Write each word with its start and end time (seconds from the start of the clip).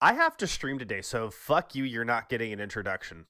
I 0.00 0.12
have 0.12 0.36
to 0.36 0.46
stream 0.46 0.78
today, 0.78 1.00
so 1.00 1.28
fuck 1.28 1.74
you. 1.74 1.82
You're 1.82 2.04
not 2.04 2.28
getting 2.28 2.52
an 2.52 2.60
introduction. 2.60 3.26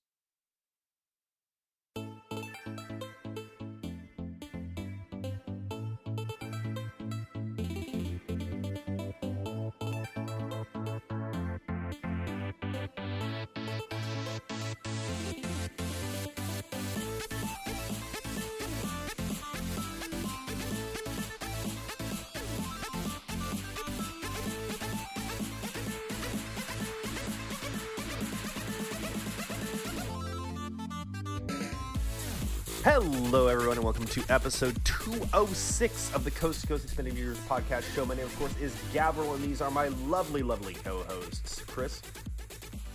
Hello, 33.39 33.47
everyone, 33.47 33.77
and 33.77 33.85
welcome 33.85 34.05
to 34.07 34.25
episode 34.31 34.77
206 34.85 36.13
of 36.13 36.25
the 36.25 36.31
Coast 36.33 36.63
to 36.63 36.67
Coast 36.67 36.83
Extended 36.83 37.15
Viewers 37.15 37.39
podcast 37.49 37.85
show. 37.95 38.05
My 38.05 38.17
name, 38.17 38.27
of 38.27 38.37
course, 38.37 38.53
is 38.57 38.75
Gabriel, 38.93 39.33
and 39.33 39.45
these 39.45 39.61
are 39.61 39.71
my 39.71 39.87
lovely, 40.09 40.43
lovely 40.43 40.75
co 40.75 41.05
hosts, 41.05 41.61
Chris 41.69 42.03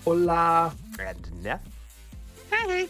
Hola. 0.04 0.76
and 1.00 1.18
Neth. 1.42 1.62
Hey. 2.52 2.90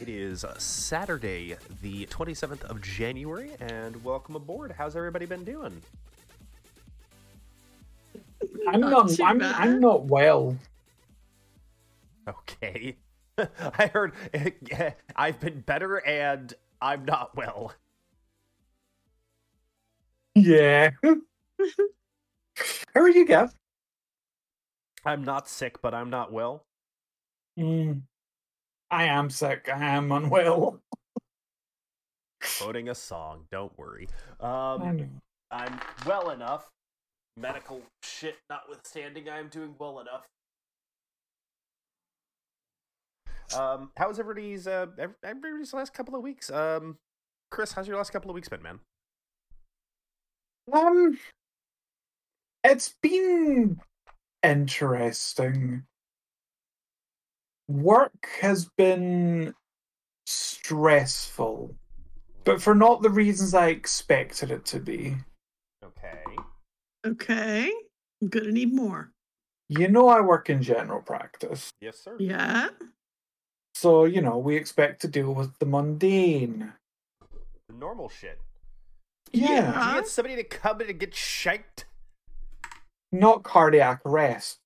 It 0.00 0.08
is 0.08 0.44
uh, 0.44 0.58
Saturday, 0.58 1.54
the 1.80 2.06
27th 2.06 2.64
of 2.64 2.82
January, 2.82 3.52
and 3.60 4.02
welcome 4.02 4.34
aboard. 4.34 4.74
How's 4.76 4.96
everybody 4.96 5.26
been 5.26 5.44
doing? 5.44 5.80
I'm 8.66 8.80
Not 8.80 8.90
not. 8.90 9.20
I'm. 9.20 9.40
I'm 9.40 9.78
not 9.78 10.06
well. 10.06 10.56
Okay. 12.28 12.96
I 13.38 13.90
heard 13.92 14.12
I've 15.16 15.40
been 15.40 15.60
better 15.60 15.96
and 16.06 16.52
I'm 16.84 17.06
not 17.06 17.34
well. 17.34 17.72
Yeah. 20.34 20.90
How 21.02 21.16
are 23.00 23.08
you, 23.08 23.24
Gav? 23.24 23.54
I'm 25.06 25.24
not 25.24 25.48
sick, 25.48 25.80
but 25.80 25.94
I'm 25.94 26.10
not 26.10 26.30
well. 26.30 26.66
Mm, 27.58 28.02
I 28.90 29.04
am 29.04 29.30
sick. 29.30 29.70
I 29.74 29.82
am 29.96 30.12
unwell. 30.12 30.82
Quoting 32.58 32.90
a 32.90 32.94
song, 32.94 33.46
don't 33.50 33.76
worry. 33.78 34.06
I 34.38 34.74
Um. 34.74 35.20
I'm 35.50 35.80
well 36.04 36.30
enough. 36.30 36.70
Medical 37.38 37.80
shit 38.02 38.36
notwithstanding, 38.50 39.30
I'm 39.30 39.48
doing 39.48 39.74
well 39.78 40.00
enough. 40.00 40.26
Um, 43.52 43.90
how 43.96 44.08
was 44.08 44.18
everybody's 44.18 44.66
uh 44.66 44.86
everybody's 45.22 45.72
last 45.72 45.92
couple 45.94 46.14
of 46.14 46.22
weeks? 46.22 46.50
Um, 46.50 46.98
Chris, 47.50 47.72
how's 47.72 47.86
your 47.86 47.96
last 47.96 48.10
couple 48.10 48.30
of 48.30 48.34
weeks 48.34 48.48
been, 48.48 48.62
man? 48.62 48.80
Um, 50.72 51.18
it's 52.64 52.94
been 53.02 53.78
interesting. 54.42 55.84
Work 57.68 58.28
has 58.40 58.68
been 58.76 59.54
stressful, 60.26 61.74
but 62.44 62.60
for 62.60 62.74
not 62.74 63.02
the 63.02 63.10
reasons 63.10 63.54
I 63.54 63.68
expected 63.68 64.50
it 64.50 64.64
to 64.66 64.80
be. 64.80 65.16
Okay. 65.84 66.22
Okay. 67.06 67.70
I'm 68.22 68.28
gonna 68.28 68.52
need 68.52 68.72
more. 68.72 69.12
You 69.68 69.88
know, 69.88 70.08
I 70.08 70.20
work 70.20 70.50
in 70.50 70.62
general 70.62 71.00
practice. 71.00 71.70
Yes, 71.80 71.98
sir. 71.98 72.16
Yeah. 72.18 72.68
So, 73.74 74.04
you 74.04 74.20
know, 74.20 74.38
we 74.38 74.56
expect 74.56 75.02
to 75.02 75.08
deal 75.08 75.34
with 75.34 75.58
the 75.58 75.66
mundane. 75.66 76.72
The 77.68 77.74
normal 77.74 78.08
shit. 78.08 78.40
Yeah. 79.32 79.94
You 79.94 80.00
get 80.00 80.08
somebody 80.08 80.36
to 80.36 80.44
come 80.44 80.80
in 80.80 80.90
and 80.90 80.98
get 80.98 81.14
shanked. 81.14 81.86
Not 83.10 83.42
cardiac 83.42 84.00
arrest. 84.06 84.58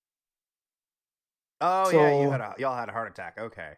Oh 1.60 1.90
yeah, 1.90 2.20
you 2.20 2.30
had 2.30 2.40
a 2.40 2.54
y'all 2.58 2.76
had 2.76 2.88
a 2.88 2.92
heart 2.92 3.10
attack. 3.10 3.36
Okay. 3.38 3.72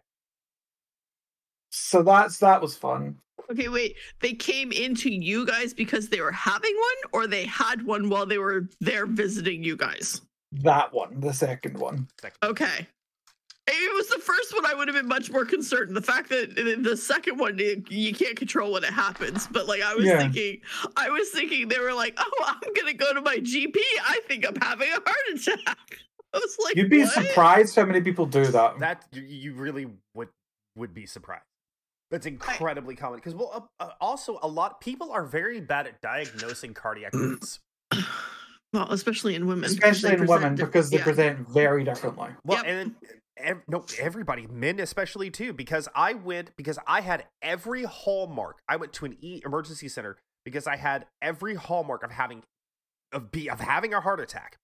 So 1.70 2.02
that's 2.02 2.38
that 2.38 2.60
was 2.60 2.76
fun. 2.76 3.16
Okay, 3.50 3.68
wait. 3.68 3.96
They 4.20 4.32
came 4.32 4.70
into 4.70 5.10
you 5.10 5.46
guys 5.46 5.72
because 5.72 6.08
they 6.08 6.20
were 6.20 6.32
having 6.32 6.74
one, 6.76 7.12
or 7.12 7.26
they 7.26 7.46
had 7.46 7.84
one 7.86 8.08
while 8.10 8.26
they 8.26 8.38
were 8.38 8.68
there 8.80 9.06
visiting 9.06 9.64
you 9.64 9.76
guys? 9.76 10.20
That 10.52 10.92
one, 10.92 11.20
the 11.20 11.32
second 11.32 11.78
one. 11.78 12.08
Second. 12.20 12.36
Okay. 12.42 12.86
If 13.72 13.90
it 13.90 13.94
was 13.94 14.08
the 14.08 14.18
first 14.18 14.54
one, 14.54 14.66
I 14.66 14.74
would 14.74 14.88
have 14.88 14.96
been 14.96 15.06
much 15.08 15.30
more 15.30 15.44
concerned. 15.44 15.96
The 15.96 16.02
fact 16.02 16.28
that 16.30 16.54
the- 16.56 16.74
the 16.76 16.96
second 16.96 17.38
one, 17.38 17.58
you 17.58 17.82
you 17.88 18.12
can't 18.14 18.36
control 18.36 18.72
when 18.72 18.84
it 18.84 18.92
happens. 18.92 19.46
But 19.46 19.66
like, 19.66 19.82
I 19.82 19.94
was 19.94 20.04
Yeah. 20.06 20.18
thinking, 20.18 20.60
I 20.96 21.10
was 21.10 21.28
thinking 21.30 21.68
they 21.68 21.78
were 21.78 21.92
like, 21.94 22.14
"Oh, 22.18 22.44
I'm 22.62 22.72
gonna 22.74 22.94
go 22.94 23.12
to 23.14 23.20
my 23.20 23.36
GP. 23.38 23.78
I 24.04 24.20
think 24.26 24.46
I'm 24.46 24.56
having 24.56 24.88
a 24.88 24.94
heart 24.94 25.16
attack." 25.34 25.78
I 26.34 26.38
was 26.38 26.56
like, 26.64 26.76
You'd 26.76 26.90
be 26.90 27.02
"What?" 27.02 27.12
surprised 27.12 27.74
how 27.76 27.84
many 27.84 28.00
people 28.00 28.26
do 28.26 28.46
that. 28.46 28.78
That 28.78 29.04
you, 29.12 29.22
you 29.22 29.54
really 29.54 29.88
would 30.14 30.28
would 30.76 30.94
be 30.94 31.06
surprised. 31.06 31.44
That's 32.10 32.26
incredibly 32.26 32.96
common 32.96 33.18
because 33.18 33.34
well, 33.36 33.70
uh, 33.80 33.84
uh, 33.84 33.90
also 34.00 34.38
a 34.42 34.48
lot 34.48 34.80
people 34.80 35.12
are 35.12 35.24
very 35.24 35.60
bad 35.60 35.86
at 35.86 36.00
diagnosing 36.00 36.74
cardiac 36.74 37.12
rates. 37.14 37.60
Well, 38.72 38.86
especially 38.92 39.34
in 39.34 39.46
women, 39.48 39.64
'cause 39.64 39.72
Especially 39.74 40.12
in 40.14 40.26
women 40.26 40.54
because 40.54 40.90
they 40.90 40.98
yeah. 40.98 41.02
present 41.04 41.48
very 41.48 41.82
differently. 41.82 42.30
Well, 42.44 42.58
Yep. 42.58 42.66
and 42.66 42.94
ev- 43.42 43.62
no, 43.68 43.84
everybody, 43.98 44.46
men 44.46 44.78
especially 44.80 45.30
too, 45.30 45.52
because 45.52 45.88
I 45.94 46.14
went 46.14 46.54
because 46.56 46.78
I 46.86 47.00
had 47.00 47.26
every 47.42 47.84
hallmark. 47.84 48.60
I 48.68 48.76
went 48.76 48.92
to 48.94 49.04
an 49.04 49.16
e- 49.20 49.42
emergency 49.44 49.88
center 49.88 50.16
because 50.44 50.66
I 50.66 50.76
had 50.76 51.06
every 51.20 51.54
hallmark 51.54 52.02
of 52.02 52.10
having 52.10 52.42
of 53.12 53.32
be 53.32 53.48
of 53.50 53.60
having 53.60 53.92
a 53.92 54.00
heart 54.00 54.20
attack. 54.20 54.58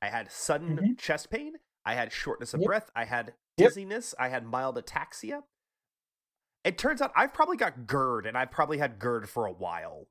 I 0.00 0.08
had 0.08 0.30
sudden 0.32 0.76
Mhm. 0.76 0.98
chest 0.98 1.30
pain. 1.30 1.54
I 1.84 1.94
had 1.94 2.12
shortness 2.12 2.52
of 2.54 2.60
Yep. 2.60 2.66
breath. 2.66 2.90
I 2.96 3.04
had 3.04 3.34
Yep. 3.56 3.68
dizziness. 3.68 4.14
I 4.18 4.28
had 4.28 4.44
mild 4.44 4.76
ataxia. 4.76 5.42
It 6.64 6.78
turns 6.78 7.00
out 7.02 7.12
I've 7.16 7.32
probably 7.32 7.56
got 7.56 7.86
GERD, 7.86 8.26
and 8.26 8.36
I've 8.38 8.50
probably 8.50 8.78
had 8.78 8.98
GERD 8.98 9.28
for 9.28 9.46
a 9.46 9.52
while. 9.52 10.06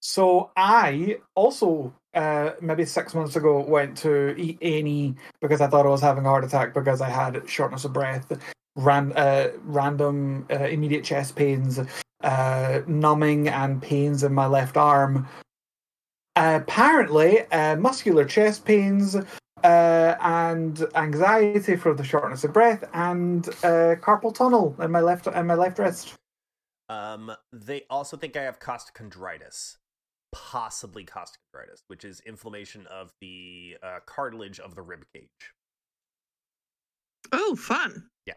So 0.00 0.50
I 0.56 1.18
also, 1.34 1.92
uh, 2.14 2.50
maybe 2.60 2.84
six 2.84 3.14
months 3.14 3.36
ago, 3.36 3.60
went 3.60 3.96
to 3.98 4.34
E 4.36 4.58
A&E 4.60 5.14
because 5.40 5.60
I 5.60 5.66
thought 5.66 5.86
I 5.86 5.90
was 5.90 6.00
having 6.00 6.24
a 6.26 6.28
heart 6.28 6.44
attack 6.44 6.74
because 6.74 7.00
I 7.00 7.08
had 7.08 7.48
shortness 7.48 7.84
of 7.84 7.92
breath, 7.92 8.30
ran, 8.76 9.12
uh, 9.12 9.50
random 9.64 10.46
uh, 10.50 10.64
immediate 10.64 11.04
chest 11.04 11.34
pains, 11.36 11.80
uh, 12.22 12.80
numbing 12.86 13.48
and 13.48 13.82
pains 13.82 14.22
in 14.22 14.32
my 14.34 14.46
left 14.46 14.76
arm. 14.76 15.26
apparently, 16.38 17.40
uh, 17.50 17.76
muscular 17.76 18.24
chest 18.24 18.66
pains, 18.66 19.16
uh, 19.16 20.14
and 20.20 20.86
anxiety 20.94 21.76
for 21.76 21.94
the 21.94 22.04
shortness 22.04 22.44
of 22.44 22.52
breath, 22.52 22.84
and 22.92 23.44
carpal 24.02 24.34
tunnel 24.34 24.76
in 24.80 24.90
my 24.90 25.00
left 25.00 25.26
in 25.26 25.46
my 25.46 25.54
left 25.54 25.78
wrist. 25.78 26.14
Um, 26.88 27.32
they 27.52 27.82
also 27.90 28.16
think 28.16 28.36
I 28.36 28.42
have 28.42 28.60
costochondritis, 28.60 29.76
possibly 30.32 31.04
costochondritis, 31.04 31.82
which 31.88 32.04
is 32.04 32.20
inflammation 32.26 32.86
of 32.86 33.12
the 33.20 33.76
uh, 33.82 33.98
cartilage 34.06 34.60
of 34.60 34.74
the 34.74 34.82
rib 34.82 35.04
cage. 35.14 35.28
Oh, 37.32 37.56
fun. 37.56 38.08
Yeah. 38.26 38.34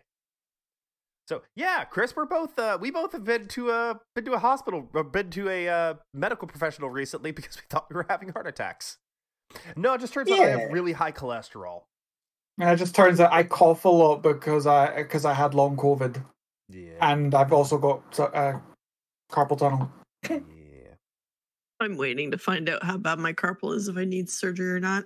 So 1.27 1.43
yeah, 1.55 1.83
Chris, 1.83 2.15
we're 2.15 2.25
both 2.25 2.57
uh, 2.57 2.77
we 2.81 2.89
both 2.89 3.11
have 3.11 3.23
been 3.23 3.47
to 3.49 3.69
a 3.69 3.99
been 4.15 4.25
to 4.25 4.33
a 4.33 4.39
hospital, 4.39 4.81
been 4.81 5.29
to 5.29 5.47
a 5.47 5.67
uh, 5.67 5.93
medical 6.13 6.47
professional 6.47 6.89
recently 6.89 7.31
because 7.39 7.55
we 7.55 7.61
thought 7.69 7.85
we 7.89 7.95
were 7.95 8.05
having 8.09 8.29
heart 8.29 8.47
attacks. 8.47 8.97
No, 9.75 9.93
it 9.93 10.01
just 10.01 10.13
turns 10.13 10.31
out 10.31 10.39
I 10.39 10.49
have 10.49 10.71
really 10.71 10.93
high 10.93 11.11
cholesterol. 11.11 11.83
And 12.59 12.69
it 12.69 12.75
just 12.77 12.93
turns 12.95 13.19
out 13.19 13.31
I 13.31 13.43
cough 13.43 13.85
a 13.85 13.89
lot 13.89 14.21
because 14.23 14.65
I 14.67 15.03
because 15.03 15.23
I 15.23 15.33
had 15.33 15.53
long 15.53 15.77
COVID, 15.77 16.23
Yeah. 16.67 16.93
and 17.01 17.33
I've 17.35 17.53
also 17.53 17.77
got 17.77 18.19
uh, 18.19 18.59
carpal 19.31 19.57
tunnel. 19.57 19.91
Yeah. 21.79 21.85
I'm 21.85 21.97
waiting 21.97 22.31
to 22.31 22.37
find 22.37 22.69
out 22.69 22.83
how 22.83 22.97
bad 22.97 23.19
my 23.19 23.33
carpal 23.33 23.75
is 23.75 23.87
if 23.87 23.97
I 23.97 24.05
need 24.05 24.29
surgery 24.29 24.71
or 24.71 24.79
not. 24.79 25.05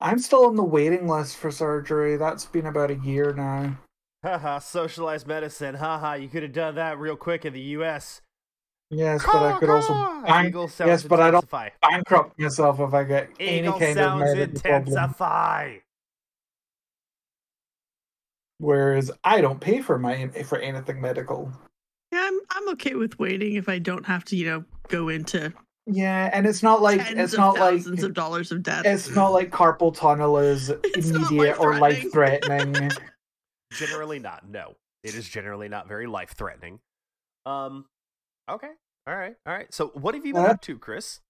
I'm 0.00 0.18
still 0.18 0.46
on 0.46 0.56
the 0.56 0.64
waiting 0.64 1.08
list 1.08 1.36
for 1.36 1.50
surgery. 1.50 2.16
That's 2.16 2.44
been 2.46 2.66
about 2.66 2.90
a 2.90 2.96
year 2.96 3.32
now. 3.32 3.78
Haha, 4.22 4.58
socialized 4.58 5.26
medicine. 5.26 5.74
Haha, 5.74 6.14
you 6.14 6.28
could 6.28 6.42
have 6.42 6.52
done 6.52 6.76
that 6.76 6.98
real 6.98 7.16
quick 7.16 7.44
in 7.44 7.52
the 7.52 7.60
U.S. 7.60 8.22
Yes, 8.90 9.24
but 9.24 9.42
I 9.42 9.58
could 9.58 9.70
also 9.70 9.92
bank- 10.24 10.54
yes, 10.78 11.02
but 11.02 11.20
I 11.20 11.30
don't 11.30 11.50
bankrupt 11.82 12.38
myself 12.38 12.80
if 12.80 12.94
I 12.94 13.04
get 13.04 13.30
any 13.40 13.68
kind 13.68 13.82
of 13.82 13.94
sounds 13.94 14.24
medical 14.24 14.60
problem. 14.60 14.88
intensify. 14.88 15.76
Whereas 18.58 19.10
I 19.24 19.40
don't 19.40 19.60
pay 19.60 19.80
for 19.80 19.98
my 19.98 20.28
for 20.28 20.58
anything 20.58 21.00
medical. 21.00 21.52
Yeah, 22.50 22.56
I'm 22.58 22.66
I'm 22.66 22.72
okay 22.74 22.94
with 22.94 23.18
waiting 23.18 23.54
if 23.54 23.68
I 23.68 23.78
don't 23.78 24.06
have 24.06 24.24
to, 24.26 24.36
you 24.36 24.46
know, 24.46 24.64
go 24.88 25.08
into 25.08 25.52
Yeah, 25.86 26.30
and 26.32 26.46
it's 26.46 26.62
not 26.62 26.82
like 26.82 27.04
tens 27.04 27.18
it's 27.18 27.36
not 27.36 27.58
like 27.58 27.74
thousands 27.74 28.02
of 28.02 28.14
dollars 28.14 28.52
of 28.52 28.62
debt. 28.62 28.86
it's 28.86 29.10
not 29.14 29.28
like 29.32 29.50
carpal 29.50 29.94
tunnel 29.94 30.38
is 30.38 30.70
It's 30.84 31.10
immediate 31.10 31.58
or 31.58 31.78
life 31.78 32.04
life-threatening. 32.04 32.90
Generally 33.72 34.20
not. 34.20 34.48
No, 34.48 34.76
it 35.02 35.14
is 35.14 35.28
generally 35.28 35.68
not 35.68 35.88
very 35.88 36.06
life 36.06 36.34
threatening. 36.36 36.78
Um. 37.44 37.86
Okay. 38.48 38.70
All 39.06 39.16
right. 39.16 39.34
All 39.46 39.52
right. 39.52 39.72
So, 39.74 39.88
what 39.94 40.14
have 40.14 40.24
you 40.24 40.32
been 40.32 40.44
Uh, 40.44 40.48
up 40.50 40.60
to, 40.62 40.78
Chris? 40.78 41.20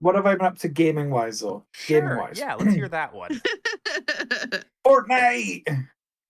what 0.00 0.16
have 0.16 0.26
I 0.26 0.34
been 0.34 0.46
up 0.46 0.58
to 0.58 0.68
gaming 0.68 1.10
wise 1.10 1.40
though? 1.40 1.64
Gaming 1.86 2.16
wise. 2.18 2.38
Yeah. 2.38 2.54
Let's 2.56 2.74
hear 2.74 2.88
that 2.90 3.14
one. 3.14 3.40
Fortnite. 4.86 5.62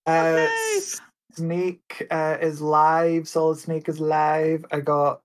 Uh, 0.07 0.11
Fortnite. 0.13 1.01
Snake 1.35 2.07
uh, 2.11 2.39
is 2.41 2.61
live. 2.61 3.29
Solid 3.29 3.59
Snake 3.59 3.89
is 3.89 4.01
live. 4.01 4.65
I 4.71 4.81
got 4.81 5.21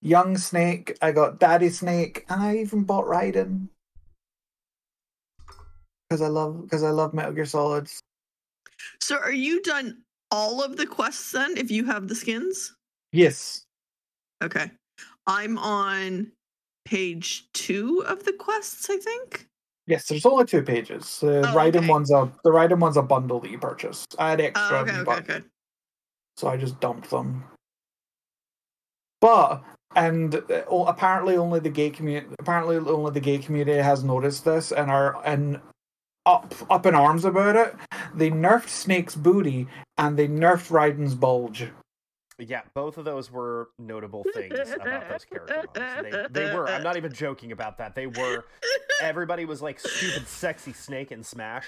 Young 0.00 0.36
Snake. 0.36 0.96
I 1.02 1.12
got 1.12 1.40
Daddy 1.40 1.70
Snake, 1.70 2.24
and 2.28 2.42
I 2.42 2.56
even 2.58 2.84
bought 2.84 3.06
Raiden 3.06 3.68
because 6.08 6.22
I 6.22 6.28
love 6.28 6.62
because 6.62 6.82
I 6.82 6.90
love 6.90 7.14
Metal 7.14 7.32
Gear 7.32 7.46
Solids. 7.46 8.00
so 9.00 9.18
are 9.18 9.32
you 9.32 9.62
done 9.62 10.02
all 10.30 10.62
of 10.62 10.76
the 10.76 10.86
quests 10.86 11.32
then 11.32 11.56
if 11.56 11.70
you 11.70 11.84
have 11.84 12.08
the 12.08 12.14
skins? 12.14 12.74
Yes. 13.12 13.64
Okay. 14.42 14.70
I'm 15.26 15.58
on 15.58 16.32
page 16.84 17.48
two 17.52 18.02
of 18.06 18.24
the 18.24 18.32
quests, 18.32 18.88
I 18.88 18.96
think. 18.96 19.46
Yes, 19.88 20.06
there's 20.06 20.26
only 20.26 20.44
two 20.44 20.62
pages. 20.62 21.18
The 21.20 21.38
Oh, 21.40 21.54
Raiden 21.54 21.76
okay. 21.76 21.88
one's 21.88 22.10
a 22.12 22.30
the 22.44 22.50
Raiden 22.50 22.78
one's 22.78 22.98
a 22.98 23.02
bundle 23.02 23.40
that 23.40 23.50
you 23.50 23.58
purchase. 23.58 24.04
I 24.18 24.30
had 24.30 24.40
extra, 24.40 24.78
Oh, 24.78 24.82
okay, 24.82 25.02
but- 25.04 25.18
okay. 25.30 25.42
so 26.36 26.46
I 26.48 26.56
just 26.58 26.78
dumped 26.78 27.08
them. 27.10 27.42
But 29.20 29.64
and 29.96 30.34
uh, 30.34 30.62
apparently 30.86 31.36
only 31.38 31.60
the 31.60 31.70
gay 31.70 31.88
community 31.90 32.28
apparently 32.38 32.76
only 32.76 33.10
the 33.12 33.20
gay 33.20 33.38
community 33.38 33.78
has 33.78 34.04
noticed 34.04 34.44
this 34.44 34.70
and 34.72 34.90
are 34.90 35.20
and 35.24 35.58
up 36.26 36.54
up 36.70 36.84
in 36.84 36.94
arms 36.94 37.24
about 37.24 37.56
it. 37.56 37.74
They 38.14 38.30
nerfed 38.30 38.68
Snake's 38.68 39.14
booty 39.16 39.66
and 39.96 40.18
they 40.18 40.28
nerfed 40.28 40.70
Raiden's 40.70 41.14
bulge. 41.14 41.66
Yeah, 42.38 42.62
both 42.72 42.98
of 42.98 43.04
those 43.04 43.32
were 43.32 43.70
notable 43.78 44.24
things 44.32 44.70
about 44.70 45.08
those 45.08 45.24
character 45.24 45.68
models. 45.74 46.28
They, 46.32 46.44
they 46.44 46.54
were. 46.54 46.68
I'm 46.68 46.84
not 46.84 46.96
even 46.96 47.12
joking 47.12 47.50
about 47.50 47.78
that. 47.78 47.96
They 47.96 48.06
were. 48.06 48.44
Everybody 49.02 49.44
was 49.44 49.60
like 49.60 49.80
stupid, 49.80 50.28
sexy 50.28 50.72
snake 50.72 51.10
in 51.10 51.24
Smash. 51.24 51.66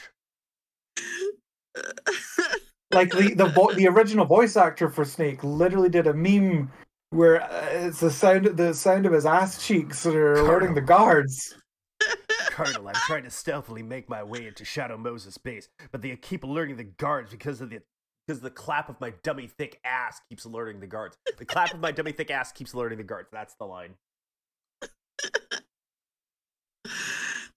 Like 2.93 3.11
the 3.11 3.35
the 3.35 3.47
vo- 3.47 3.73
the 3.73 3.89
original 3.89 4.27
voice 4.27 4.57
actor 4.57 4.89
for 4.89 5.05
Snake 5.05 5.43
literally 5.45 5.89
did 5.89 6.07
a 6.07 6.15
meme 6.15 6.71
where 7.11 7.43
uh, 7.43 7.67
it's 7.71 8.01
the 8.01 8.11
sound 8.11 8.47
the 8.57 8.75
sound 8.75 9.07
of 9.07 9.13
his 9.13 9.27
ass 9.27 9.65
cheeks 9.65 10.03
that 10.03 10.15
are 10.15 10.35
alerting 10.35 10.75
the 10.75 10.81
guards. 10.81 11.55
Colonel, 12.51 12.89
I'm 12.89 12.95
trying 13.07 13.23
to 13.25 13.31
stealthily 13.31 13.83
make 13.83 14.09
my 14.09 14.23
way 14.23 14.47
into 14.47 14.65
Shadow 14.65 14.97
Moses' 14.97 15.39
base, 15.39 15.69
but 15.93 16.03
they 16.03 16.15
keep 16.17 16.43
alerting 16.45 16.77
the 16.77 16.85
guards 16.85 17.31
because 17.31 17.61
of 17.61 17.71
the 17.71 17.81
because 18.31 18.41
the 18.41 18.51
clap 18.51 18.89
of 18.89 19.01
my 19.01 19.13
dummy 19.25 19.49
thick 19.49 19.81
ass 19.85 20.21
keeps 20.29 20.45
alerting 20.45 20.79
the 20.79 20.87
guards. 20.87 21.17
The 21.37 21.45
clap 21.45 21.75
of 21.75 21.81
my 21.81 21.91
dummy 21.91 22.13
thick 22.13 22.31
ass 22.31 22.53
keeps 22.53 22.75
alerting 22.75 22.99
the 22.99 23.03
guards. 23.05 23.29
That's 23.33 23.55
the 23.55 23.65
line. 23.65 23.95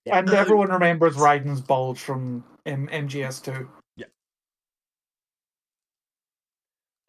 Yeah. 0.06 0.18
And 0.18 0.30
everyone 0.32 0.68
remembers 0.70 1.16
Raiden's 1.16 1.62
bulge 1.62 1.98
from 1.98 2.44
M- 2.66 2.90
MGS2. 2.90 3.66
Yeah. 3.96 4.08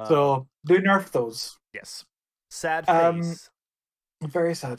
So 0.07 0.47
do 0.65 0.79
nerf 0.79 1.11
those. 1.11 1.59
yes, 1.73 2.05
sad 2.53 2.89
Um, 2.89 3.21
face. 3.21 3.51
Very 4.23 4.55
sad. 4.55 4.79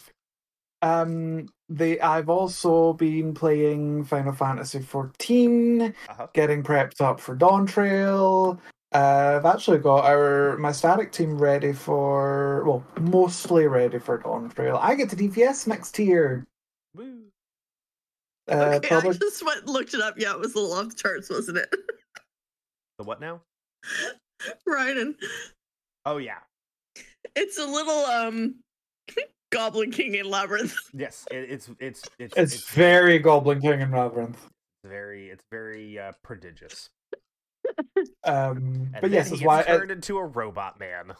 Um, 0.81 1.49
they 1.67 1.99
I've 1.99 2.29
also 2.29 2.93
been 2.93 3.33
playing 3.33 4.05
Final 4.05 4.31
Fantasy 4.31 4.79
XIV, 4.79 5.93
uh-huh. 6.07 6.27
getting 6.33 6.63
prepped 6.63 7.01
up 7.01 7.19
for 7.19 7.35
Dawntrail. 7.35 8.59
Uh, 8.95 9.35
I've 9.35 9.45
actually 9.45 9.79
got 9.79 10.05
our 10.05 10.55
my 10.57 10.71
static 10.71 11.11
team 11.11 11.37
ready 11.37 11.73
for 11.73 12.63
well, 12.63 12.85
mostly 13.01 13.67
ready 13.67 13.99
for 13.99 14.19
Dawntrail. 14.19 14.79
I 14.81 14.95
get 14.95 15.09
to 15.09 15.17
DPS 15.17 15.67
next 15.67 15.99
year. 15.99 16.47
Woo. 16.95 17.23
Uh, 18.49 18.53
okay, 18.75 18.87
probably 18.87 19.09
I 19.09 19.13
just 19.13 19.45
went 19.45 19.61
and 19.61 19.69
looked 19.69 19.93
it 19.93 19.99
up. 19.99 20.15
Yeah, 20.17 20.31
it 20.31 20.39
was 20.39 20.55
a 20.55 20.59
little 20.59 20.73
off 20.73 20.87
the 20.89 20.95
charts, 20.95 21.29
wasn't 21.29 21.57
it? 21.57 21.69
The 22.97 23.03
what 23.03 23.19
now? 23.19 23.41
Raiden. 24.65 25.15
Oh 26.05 26.15
yeah, 26.15 26.37
It's 27.35 27.59
a 27.59 27.65
little 27.65 28.05
um 28.05 28.55
Goblin 29.51 29.91
King 29.91 30.15
in 30.15 30.29
Labyrinth. 30.29 30.77
yes. 30.93 31.25
It, 31.29 31.49
it's 31.49 31.69
it's 31.81 32.03
it's 32.17 32.37
it's 32.37 32.69
very 32.69 33.19
Goblin 33.19 33.59
King 33.59 33.81
and 33.81 33.91
Labyrinth. 33.91 34.37
It's 34.45 34.89
very 34.89 35.27
it's 35.27 35.43
very 35.51 35.99
uh, 35.99 36.13
prodigious. 36.23 36.89
Um, 38.23 38.91
And 38.93 38.97
but 39.01 39.11
yes, 39.11 39.25
then 39.25 39.33
it's 39.33 39.41
he 39.41 39.47
why 39.47 39.57
gets 39.63 39.67
turned 39.77 39.91
into 39.91 40.17
a 40.17 40.25
robot 40.25 40.79
man. 40.79 41.13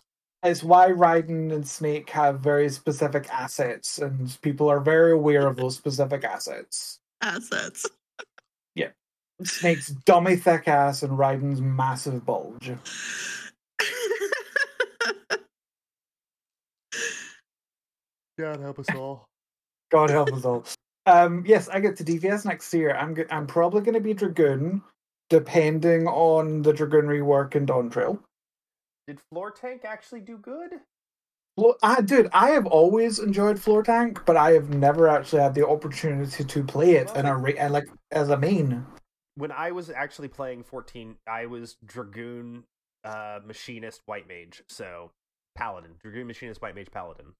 it's 0.44 0.64
why 0.64 0.90
Raiden 0.90 1.52
and 1.54 1.68
Snake 1.68 2.10
have 2.12 2.40
very 2.40 2.70
specific 2.70 3.28
assets, 3.32 3.98
and 4.00 4.36
people 4.42 4.70
are 4.70 4.80
very 4.80 5.12
aware 5.12 5.48
of 5.48 5.56
those 5.56 5.76
specific 5.76 6.24
assets. 6.24 7.00
Assets. 7.22 7.86
Yeah, 8.76 8.90
Snake's 9.44 9.90
dummy 10.06 10.36
thick 10.36 10.68
ass 10.68 11.04
and 11.04 11.18
Raiden's 11.18 11.62
massive 11.62 12.26
bulge. 12.26 12.72
God 18.38 18.60
help 18.60 18.80
us 18.80 18.88
all. 18.96 19.28
God 19.92 20.10
help 20.10 20.34
us 20.34 20.44
all. 20.46 20.66
Um, 21.06 21.44
yes, 21.48 21.70
I 21.70 21.80
get 21.80 21.96
to 21.98 22.04
DPS 22.04 22.46
next 22.46 22.74
year. 22.74 22.96
I'm 22.96 23.14
go- 23.14 23.26
I'm 23.30 23.48
probably 23.48 23.82
going 23.82 23.94
to 23.94 24.00
be 24.02 24.14
Dragoon, 24.14 24.82
depending 25.30 26.08
on 26.08 26.62
the 26.62 26.74
Dragoon 26.74 27.06
rework 27.06 27.56
in 27.56 27.66
Dawntrail. 27.66 28.20
Did 29.08 29.20
Floor 29.32 29.52
Tank 29.52 29.84
actually 29.86 30.22
do 30.22 30.38
good? 30.38 30.82
Well, 31.58 31.78
I, 31.82 32.02
dude, 32.02 32.30
I 32.34 32.50
have 32.50 32.66
always 32.66 33.20
enjoyed 33.20 33.60
Floor 33.60 33.82
Tank, 33.82 34.22
but 34.26 34.36
I 34.36 34.52
have 34.52 34.70
never 34.70 35.08
actually 35.08 35.42
had 35.42 35.56
the 35.56 35.68
opportunity 35.68 36.44
to 36.44 36.64
play 36.64 36.96
it 36.96 37.16
in 37.16 37.26
a 37.26 37.38
ra- 37.38 37.52
and 37.58 37.72
like 37.72 37.86
as 38.12 38.30
a 38.30 38.38
main. 38.38 38.86
When 39.36 39.52
I 39.52 39.72
was 39.72 39.90
actually 39.90 40.28
playing 40.28 40.64
14, 40.64 41.16
I 41.28 41.46
was 41.46 41.78
Dragoon, 41.86 42.64
uh, 43.04 43.40
Machinist, 43.46 44.02
White 44.06 44.28
Mage. 44.28 44.64
So 44.68 45.12
Paladin, 45.56 45.92
Dragoon, 46.02 46.28
Machinist, 46.28 46.62
White 46.62 46.76
Mage, 46.76 46.92
Paladin. 46.92 47.34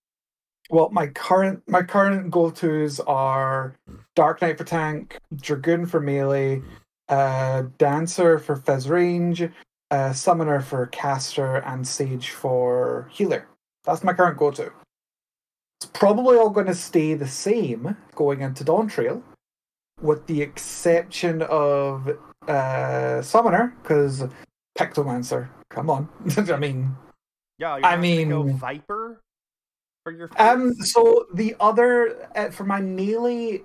Well, 0.70 0.90
my 0.92 1.08
current 1.08 1.62
my 1.68 1.84
current 1.84 2.32
go 2.32 2.50
tos 2.50 3.00
are 3.02 3.76
Dark 4.16 4.42
Knight 4.42 4.58
for 4.58 4.64
tank, 4.64 5.20
Dragoon 5.36 5.86
for 5.86 6.00
melee, 6.00 6.62
uh, 7.10 7.64
Dancer 7.78 8.40
for 8.40 8.56
phys 8.56 8.90
range, 8.90 9.48
uh, 9.92 10.14
Summoner 10.14 10.62
for 10.62 10.88
caster, 10.88 11.58
and 11.58 11.88
Sage 11.88 12.30
for 12.32 13.10
healer. 13.12 13.48
That's 13.84 14.04
my 14.04 14.14
current 14.14 14.38
go 14.38 14.52
to. 14.52 14.72
It's 15.80 15.92
probably 15.94 16.38
all 16.38 16.50
going 16.50 16.68
to 16.68 16.76
stay 16.76 17.14
the 17.14 17.28
same 17.28 17.96
going 18.16 18.42
into 18.42 18.64
Dawntrail, 18.64 19.22
with 20.02 20.26
the 20.28 20.42
exception 20.42 21.42
of 21.44 22.18
uh, 22.48 23.22
Summoner, 23.22 23.76
because 23.82 24.24
Pictomancer. 24.78 25.50
Come 25.70 25.90
on, 25.90 26.10
I 26.38 26.58
mean. 26.58 26.96
Yeah, 27.58 27.76
I 27.76 27.96
gonna 27.96 28.26
go 28.26 28.44
Viper 28.44 29.22
for 30.04 30.12
your. 30.12 30.30
Um. 30.38 30.74
So 30.76 31.26
the 31.34 31.56
other 31.60 32.30
uh, 32.36 32.50
for 32.50 32.66
my 32.66 32.82
melee, 32.82 33.64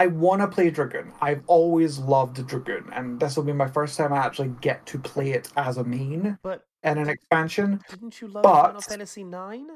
I 0.00 0.06
want 0.06 0.40
to 0.40 0.48
play 0.48 0.70
Dragoon. 0.70 1.12
I've 1.20 1.42
always 1.46 1.98
loved 1.98 2.46
Dragoon, 2.46 2.88
and 2.90 3.20
this 3.20 3.36
will 3.36 3.44
be 3.44 3.52
my 3.52 3.68
first 3.68 3.98
time 3.98 4.14
I 4.14 4.16
actually 4.16 4.54
get 4.62 4.86
to 4.86 4.98
play 4.98 5.32
it 5.32 5.50
as 5.58 5.76
a 5.76 5.84
main 5.84 6.38
but 6.42 6.64
in 6.82 6.96
an 6.96 7.10
expansion. 7.10 7.82
didn't 7.90 8.18
you 8.18 8.28
love 8.28 8.42
but- 8.42 8.62
Final 8.68 8.80
Fantasy 8.80 9.24
Nine? 9.24 9.68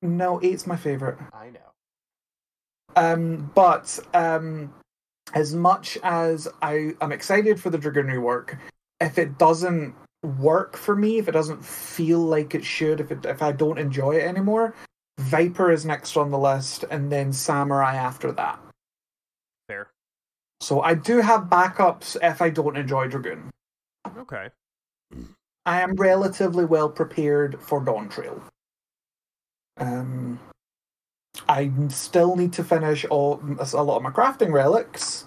No, 0.00 0.40
eight's 0.44 0.64
my 0.64 0.76
favorite. 0.76 1.18
I 1.32 1.50
know. 1.50 1.72
Um, 2.94 3.50
but 3.52 3.98
um, 4.14 4.72
as 5.34 5.56
much 5.56 5.98
as 6.04 6.46
I 6.62 6.92
am 7.00 7.10
excited 7.10 7.58
for 7.58 7.70
the 7.70 7.78
Dragoon 7.78 8.06
rework, 8.06 8.58
if 9.00 9.18
it 9.18 9.38
doesn't 9.38 9.92
work 10.38 10.76
for 10.76 10.94
me, 10.94 11.18
if 11.18 11.26
it 11.26 11.32
doesn't 11.32 11.64
feel 11.64 12.20
like 12.20 12.54
it 12.54 12.64
should, 12.64 13.00
if 13.00 13.10
it 13.10 13.26
if 13.26 13.42
I 13.42 13.50
don't 13.50 13.80
enjoy 13.80 14.18
it 14.18 14.22
anymore, 14.22 14.76
Viper 15.18 15.72
is 15.72 15.84
next 15.84 16.16
on 16.16 16.30
the 16.30 16.38
list, 16.38 16.84
and 16.92 17.10
then 17.10 17.32
Samurai 17.32 17.96
after 17.96 18.30
that. 18.30 18.60
So 20.60 20.82
I 20.82 20.94
do 20.94 21.20
have 21.20 21.42
backups 21.44 22.16
if 22.22 22.42
I 22.42 22.50
don't 22.50 22.76
enjoy 22.76 23.08
Dragoon. 23.08 23.50
Okay. 24.16 24.50
I 25.66 25.80
am 25.82 25.94
relatively 25.94 26.64
well 26.64 26.88
prepared 26.88 27.60
for 27.60 27.80
Dawntrail. 27.84 28.40
Um, 29.76 30.40
I 31.48 31.70
still 31.88 32.36
need 32.36 32.52
to 32.54 32.64
finish 32.64 33.04
all 33.10 33.40
a 33.60 33.82
lot 33.84 33.98
of 33.98 34.02
my 34.02 34.10
crafting 34.10 34.52
relics, 34.52 35.26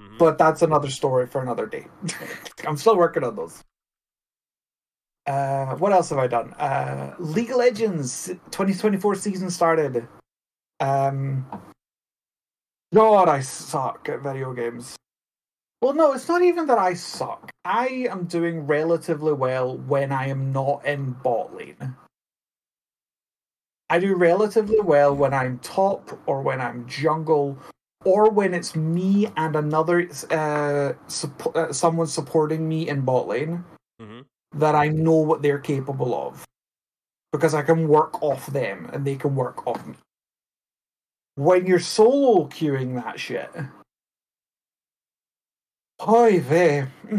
Mhm. 0.00 0.18
but 0.18 0.38
that's 0.38 0.62
another 0.62 0.88
story 0.90 1.26
for 1.26 1.42
another 1.42 1.66
day. 1.66 1.86
I'm 2.66 2.76
still 2.76 2.96
working 2.96 3.24
on 3.24 3.36
those. 3.36 3.62
Uh, 5.26 5.76
what 5.76 5.92
else 5.92 6.08
have 6.10 6.18
I 6.18 6.26
done? 6.26 6.54
Uh, 6.54 7.14
League 7.18 7.50
of 7.50 7.56
Legends 7.58 8.26
2024 8.50 9.16
season 9.16 9.50
started. 9.50 10.08
Um, 10.80 11.46
God, 12.92 13.28
I 13.28 13.40
suck 13.40 14.08
at 14.08 14.20
video 14.20 14.52
games. 14.52 14.96
Well, 15.80 15.94
no, 15.94 16.12
it's 16.12 16.28
not 16.28 16.42
even 16.42 16.66
that 16.66 16.78
I 16.78 16.94
suck. 16.94 17.50
I 17.64 18.06
am 18.10 18.24
doing 18.24 18.66
relatively 18.66 19.32
well 19.32 19.78
when 19.78 20.12
I 20.12 20.26
am 20.26 20.52
not 20.52 20.84
in 20.84 21.12
bot 21.12 21.54
lane. 21.54 21.96
I 23.88 23.98
do 23.98 24.14
relatively 24.14 24.80
well 24.80 25.14
when 25.14 25.32
I'm 25.34 25.58
top 25.60 26.18
or 26.26 26.42
when 26.42 26.60
I'm 26.60 26.86
jungle 26.86 27.58
or 28.04 28.30
when 28.30 28.54
it's 28.54 28.76
me 28.76 29.28
and 29.36 29.56
another 29.56 30.08
uh, 30.30 30.92
uh 31.54 31.72
someone 31.72 32.06
supporting 32.06 32.68
me 32.68 32.88
in 32.88 33.02
bot 33.02 33.28
lane 33.28 33.64
Mhm. 34.00 34.24
that 34.52 34.74
I 34.74 34.88
know 34.88 35.16
what 35.16 35.42
they're 35.42 35.58
capable 35.58 36.14
of 36.14 36.44
because 37.32 37.54
I 37.54 37.62
can 37.62 37.88
work 37.88 38.22
off 38.22 38.46
them 38.46 38.88
and 38.92 39.04
they 39.04 39.16
can 39.16 39.34
work 39.34 39.66
off 39.66 39.84
me. 39.86 39.96
When 41.36 41.66
you're 41.66 41.78
solo 41.78 42.46
queuing 42.48 43.02
that 43.02 43.18
shit, 43.18 43.50
oy 46.06 46.40
vey. 46.40 46.86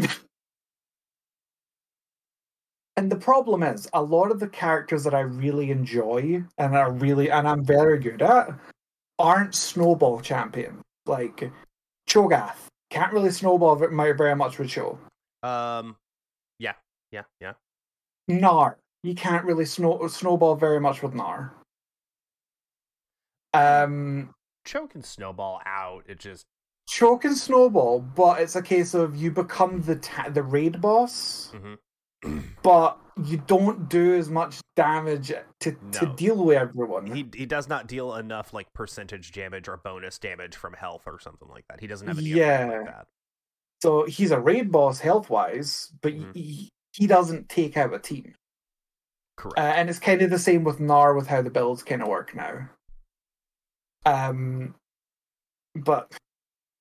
and 2.96 3.10
the 3.10 3.16
problem 3.16 3.62
is, 3.62 3.88
a 3.92 4.02
lot 4.02 4.30
of 4.30 4.40
the 4.40 4.48
characters 4.48 5.04
that 5.04 5.14
I 5.14 5.20
really 5.20 5.70
enjoy 5.70 6.44
and 6.58 6.76
are 6.76 6.92
really 6.92 7.30
and 7.30 7.48
I'm 7.48 7.64
very 7.64 7.98
good 7.98 8.22
at 8.22 8.50
aren't 9.18 9.54
snowball 9.54 10.20
champions. 10.20 10.82
Like 11.06 11.50
Cho'Gath 12.08 12.68
can't 12.92 13.12
really 13.12 13.30
snowball 13.30 13.74
very 13.76 14.36
much 14.36 14.58
with 14.58 14.68
Cho. 14.68 14.98
Um, 15.42 15.96
yeah, 16.58 16.74
yeah, 17.10 17.22
yeah. 17.40 17.54
Gnar, 18.30 18.76
you 19.02 19.14
can't 19.14 19.44
really 19.44 19.64
snow 19.64 20.06
snowball 20.08 20.54
very 20.54 20.78
much 20.78 21.02
with 21.02 21.14
Gnar. 21.14 21.50
Um, 23.54 24.34
Cho 24.64 24.86
can 24.86 25.02
snowball 25.02 25.60
out. 25.66 26.04
It 26.08 26.18
just 26.18 26.46
Cho 26.88 27.16
can 27.16 27.34
snowball, 27.34 28.00
but 28.00 28.40
it's 28.40 28.56
a 28.56 28.62
case 28.62 28.94
of 28.94 29.16
you 29.16 29.30
become 29.30 29.82
the 29.82 29.96
ta- 29.96 30.28
the 30.30 30.42
raid 30.42 30.80
boss, 30.80 31.52
Mhm. 31.54 32.42
but 32.62 32.98
you 33.24 33.36
don't 33.46 33.88
do 33.88 34.14
as 34.14 34.30
much 34.30 34.60
damage 34.76 35.32
to 35.60 35.72
to 35.92 36.06
deal 36.16 36.44
with 36.44 36.56
everyone. 36.56 37.06
he 37.06 37.28
he 37.34 37.44
does 37.46 37.68
not 37.68 37.86
deal 37.86 38.14
enough 38.14 38.52
like 38.54 38.72
percentage 38.72 39.32
damage 39.32 39.68
or 39.68 39.76
bonus 39.76 40.18
damage 40.18 40.56
from 40.56 40.72
health 40.72 41.02
or 41.06 41.18
something 41.20 41.48
like 41.48 41.64
that. 41.68 41.80
He 41.80 41.86
doesn't 41.86 42.08
have 42.08 42.18
any 42.18 42.28
yeah. 42.28 42.66
like 42.78 42.86
that. 42.86 43.06
So 43.82 44.06
he's 44.06 44.30
a 44.30 44.40
raid 44.40 44.70
boss 44.72 45.00
health 45.00 45.28
wise, 45.28 45.92
but 46.02 46.12
Mhm. 46.14 46.34
he, 46.34 46.68
he 46.92 47.06
doesn't 47.08 47.48
take 47.48 47.76
out 47.76 47.92
a 47.92 47.98
team. 47.98 48.34
Correct. 49.36 49.58
Uh, 49.58 49.62
and 49.62 49.90
it's 49.90 49.98
kind 49.98 50.22
of 50.22 50.30
the 50.30 50.38
same 50.38 50.62
with 50.62 50.78
Gnar 50.78 51.16
with 51.16 51.26
how 51.26 51.42
the 51.42 51.50
builds 51.50 51.82
kind 51.82 52.00
of 52.00 52.06
work 52.08 52.34
now. 52.34 52.68
Um, 54.04 54.74
but 55.74 56.12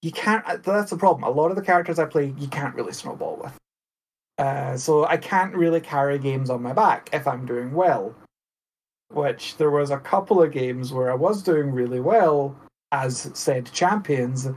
you 0.02 0.12
can't. 0.12 0.46
uh, 0.46 0.58
That's 0.58 0.92
the 0.92 0.98
problem. 0.98 1.24
A 1.24 1.30
lot 1.30 1.50
of 1.50 1.56
the 1.56 1.62
characters 1.62 2.00
I 2.00 2.06
play, 2.06 2.34
you 2.38 2.48
can't 2.48 2.76
really 2.76 2.94
snowball 2.94 3.40
with. 3.42 3.56
Uh, 4.38 4.76
so 4.76 5.06
I 5.06 5.18
can't 5.18 5.54
really 5.54 5.82
carry 5.82 6.18
games 6.18 6.50
on 6.50 6.64
my 6.64 6.74
back 6.74 7.10
if 7.14 7.28
I'm 7.28 7.46
doing 7.46 7.74
well. 7.74 8.16
Which 9.14 9.58
there 9.58 9.72
was 9.72 9.92
a 9.92 10.00
couple 10.00 10.42
of 10.42 10.52
games 10.52 10.94
where 10.94 11.12
I 11.12 11.16
was 11.16 11.44
doing 11.44 11.72
really 11.72 12.00
well 12.00 12.56
as 12.94 13.30
said 13.34 13.72
champions, 13.72 14.48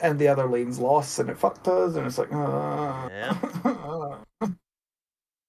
and 0.00 0.18
the 0.18 0.28
other 0.28 0.46
lanes 0.46 0.78
lost, 0.78 1.18
and 1.18 1.30
it 1.30 1.38
fucked 1.38 1.68
us, 1.68 1.96
and 1.96 2.06
it's 2.06 2.18
like, 2.18 2.32
uh, 2.32 3.08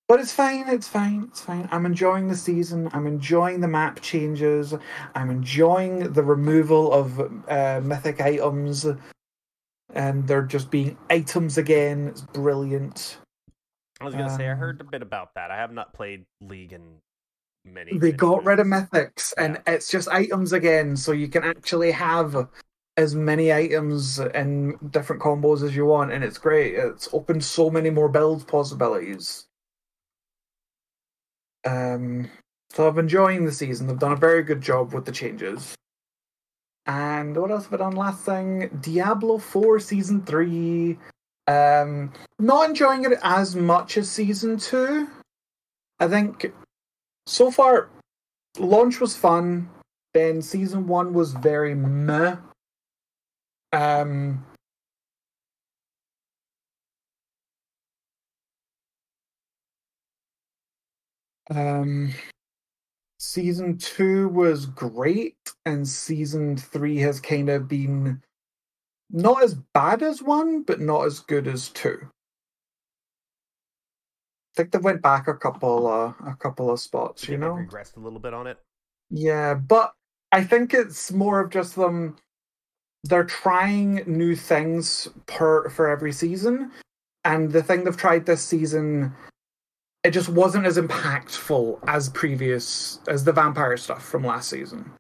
But 0.08 0.22
it's 0.22 0.32
fine, 0.32 0.70
it's 0.70 0.88
fine, 0.88 1.26
it's 1.30 1.42
fine. 1.42 1.68
I'm 1.70 1.86
enjoying 1.86 2.30
the 2.30 2.36
season. 2.36 2.90
I'm 2.94 3.08
enjoying 3.08 3.60
the 3.60 3.68
map 3.68 4.00
changes. 4.02 4.74
I'm 5.16 5.30
enjoying 5.30 6.14
the 6.14 6.24
removal 6.24 6.94
of 6.94 7.20
uh, 7.50 7.82
mythic 7.84 8.22
items. 8.22 8.86
And 9.94 10.26
they're 10.26 10.44
just 10.44 10.72
being 10.72 10.98
items 11.10 11.58
again. 11.58 12.08
It's 12.08 12.22
brilliant. 12.22 13.18
I 14.00 14.06
was 14.06 14.14
gonna 14.14 14.36
say 14.36 14.48
I 14.48 14.52
um, 14.52 14.60
heard 14.60 14.80
a 14.80 14.84
bit 14.84 15.02
about 15.02 15.34
that. 15.36 15.50
I 15.52 15.58
have 15.58 15.72
not 15.74 15.94
played 15.94 16.26
League 16.42 16.72
in 16.72 17.00
many. 17.66 17.94
They 17.94 18.08
many 18.08 18.12
got 18.12 18.46
rid 18.46 18.60
of 18.60 18.68
years. 18.68 18.84
mythics, 18.84 19.34
and 19.38 19.60
it's 19.66 19.90
just 19.90 20.08
items 20.08 20.54
again, 20.54 20.96
so 20.96 21.14
you 21.14 21.28
can 21.28 21.44
actually 21.44 21.92
have 21.92 22.48
as 22.96 23.16
many 23.16 23.52
items 23.52 24.20
and 24.20 24.76
different 24.92 25.22
combos 25.22 25.64
as 25.64 25.76
you 25.76 25.86
want, 25.86 26.12
and 26.12 26.24
it's 26.24 26.38
great. 26.38 26.76
It's 26.76 27.10
opened 27.12 27.44
so 27.44 27.70
many 27.70 27.90
more 27.90 28.10
build 28.10 28.48
possibilities. 28.48 29.47
Um, 31.68 32.30
so 32.72 32.88
I'm 32.88 32.98
enjoying 32.98 33.46
the 33.46 33.52
season. 33.52 33.88
They've 33.88 34.00
done 34.00 34.14
a 34.14 34.18
very 34.18 34.44
good 34.44 34.62
job 34.62 34.94
with 34.94 35.06
the 35.06 35.12
changes. 35.12 35.76
And 36.86 37.36
what 37.36 37.52
else 37.52 37.66
have 37.66 37.74
I 37.74 37.78
done? 37.78 37.96
Last 37.96 38.24
thing, 38.24 38.70
Diablo 38.80 39.38
Four 39.38 39.80
Season 39.80 40.22
Three. 40.24 40.98
Um, 41.48 42.14
not 42.40 42.70
enjoying 42.70 43.04
it 43.04 43.20
as 43.22 43.56
much 43.56 43.98
as 43.98 44.10
Season 44.10 44.58
Two. 44.58 45.08
I 46.00 46.08
think 46.08 46.54
so 47.26 47.52
far, 47.52 47.90
launch 48.58 49.02
was 49.02 49.18
fun. 49.18 49.70
Then 50.14 50.42
season 50.42 50.88
one 50.88 51.14
was 51.14 51.34
very 51.34 51.76
meh. 51.76 52.38
Um, 53.74 54.46
um, 61.50 62.14
season 63.20 63.78
two 63.78 64.30
was 64.30 64.66
great, 64.66 65.38
and 65.66 65.88
season 65.88 66.58
three 66.58 66.98
has 66.98 67.20
kind 67.20 67.50
of 67.50 67.68
been 67.68 68.22
not 69.10 69.44
as 69.44 69.54
bad 69.54 70.04
as 70.04 70.22
one, 70.22 70.64
but 70.64 70.80
not 70.80 71.06
as 71.06 71.20
good 71.20 71.48
as 71.48 71.70
two. 71.70 72.00
I 72.04 72.08
think 74.56 74.72
they 74.72 74.80
went 74.80 75.02
back 75.02 75.28
a 75.28 75.36
couple, 75.36 75.88
uh, 75.88 76.14
a 76.26 76.36
couple 76.36 76.72
of 76.72 76.80
spots. 76.80 77.28
You 77.28 77.38
know, 77.38 77.54
regressed 77.54 77.98
a 77.98 78.00
little 78.00 78.20
bit 78.20 78.34
on 78.34 78.48
it. 78.48 78.58
yeah, 79.10 79.54
but 79.54 79.94
I 80.32 80.44
think 80.44 80.74
it's 80.74 81.12
more 81.12 81.40
of 81.40 81.52
just 81.52 81.76
them. 81.76 82.18
They're 83.04 83.24
trying 83.24 84.04
new 84.08 84.36
things 84.36 85.08
per 85.28 85.70
for 85.70 85.88
every 85.88 86.12
season, 86.12 86.72
and 87.24 87.52
the 87.52 87.64
thing 87.64 87.84
they've 87.84 87.96
tried 87.96 88.26
this 88.26 88.44
season, 88.44 89.14
it 90.08 90.12
just 90.12 90.30
wasn't 90.30 90.66
as 90.66 90.78
impactful 90.78 91.80
as 91.86 92.08
previous 92.08 93.02
as 93.10 93.26
the 93.26 93.34
vampire 93.34 93.76
stuff 93.76 94.06
from 94.06 94.24
last 94.24 94.50
season. 94.50 94.94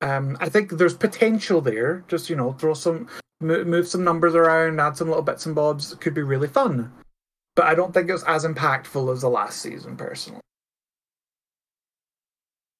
Um, 0.00 0.36
I 0.40 0.48
think 0.48 0.70
there's 0.70 0.94
potential 0.94 1.60
there. 1.60 2.04
Just 2.06 2.30
you 2.30 2.36
know, 2.36 2.52
throw 2.52 2.72
some, 2.72 3.08
move, 3.40 3.88
some 3.88 4.04
numbers 4.04 4.36
around, 4.36 4.80
add 4.80 4.96
some 4.96 5.08
little 5.08 5.24
bits 5.24 5.44
and 5.44 5.56
bobs. 5.56 5.92
It 5.92 6.00
could 6.00 6.14
be 6.14 6.22
really 6.22 6.46
fun, 6.46 6.92
but 7.56 7.66
I 7.66 7.74
don't 7.74 7.92
think 7.92 8.08
it 8.08 8.12
was 8.12 8.22
as 8.28 8.44
impactful 8.44 9.12
as 9.12 9.22
the 9.22 9.28
last 9.28 9.60
season, 9.60 9.96
personally. 9.96 10.40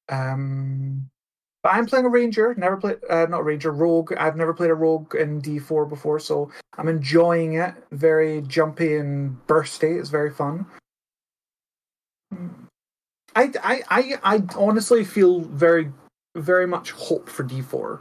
Um, 0.08 1.11
but 1.69 1.75
I'm 1.75 1.85
playing 1.87 2.07
a 2.07 2.09
ranger. 2.09 2.55
Never 2.55 2.79
played, 2.79 2.97
uh, 3.11 3.27
not 3.27 3.45
ranger, 3.45 3.71
rogue. 3.73 4.15
I've 4.19 4.37
never 4.37 4.55
played 4.55 4.71
a 4.71 4.75
rogue 4.75 5.15
in 5.15 5.43
D4 5.43 5.87
before, 5.89 6.19
so 6.19 6.51
I'm 6.79 6.89
enjoying 6.89 7.55
it. 7.55 7.75
Very 7.93 8.41
jumpy 8.43 8.97
and 8.97 9.37
bursty. 9.47 9.99
It's 10.01 10.09
very 10.09 10.31
fun. 10.31 10.65
I, 13.37 13.53
I, 13.63 13.83
I, 13.91 14.15
I 14.23 14.43
honestly 14.57 15.05
feel 15.05 15.41
very, 15.41 15.93
very 16.37 16.67
much 16.67 16.93
hope 16.93 17.29
for 17.29 17.45
D4. 17.45 18.01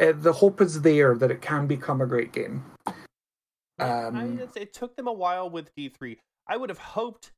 Uh, 0.00 0.12
the 0.20 0.32
hope 0.32 0.60
is 0.60 0.82
there 0.82 1.14
that 1.16 1.30
it 1.30 1.40
can 1.40 1.66
become 1.68 2.00
a 2.00 2.06
great 2.06 2.32
game. 2.32 2.64
Yeah, 3.78 4.10
I, 4.12 4.22
Um, 4.22 4.38
it's- 4.40 4.56
it 4.56 4.72
took 4.72 4.96
them 4.96 5.06
a 5.06 5.12
while 5.12 5.48
with 5.48 5.74
D3. 5.76 6.18
I 6.48 6.56
would 6.56 6.68
have 6.70 6.78
hoped 6.78 7.30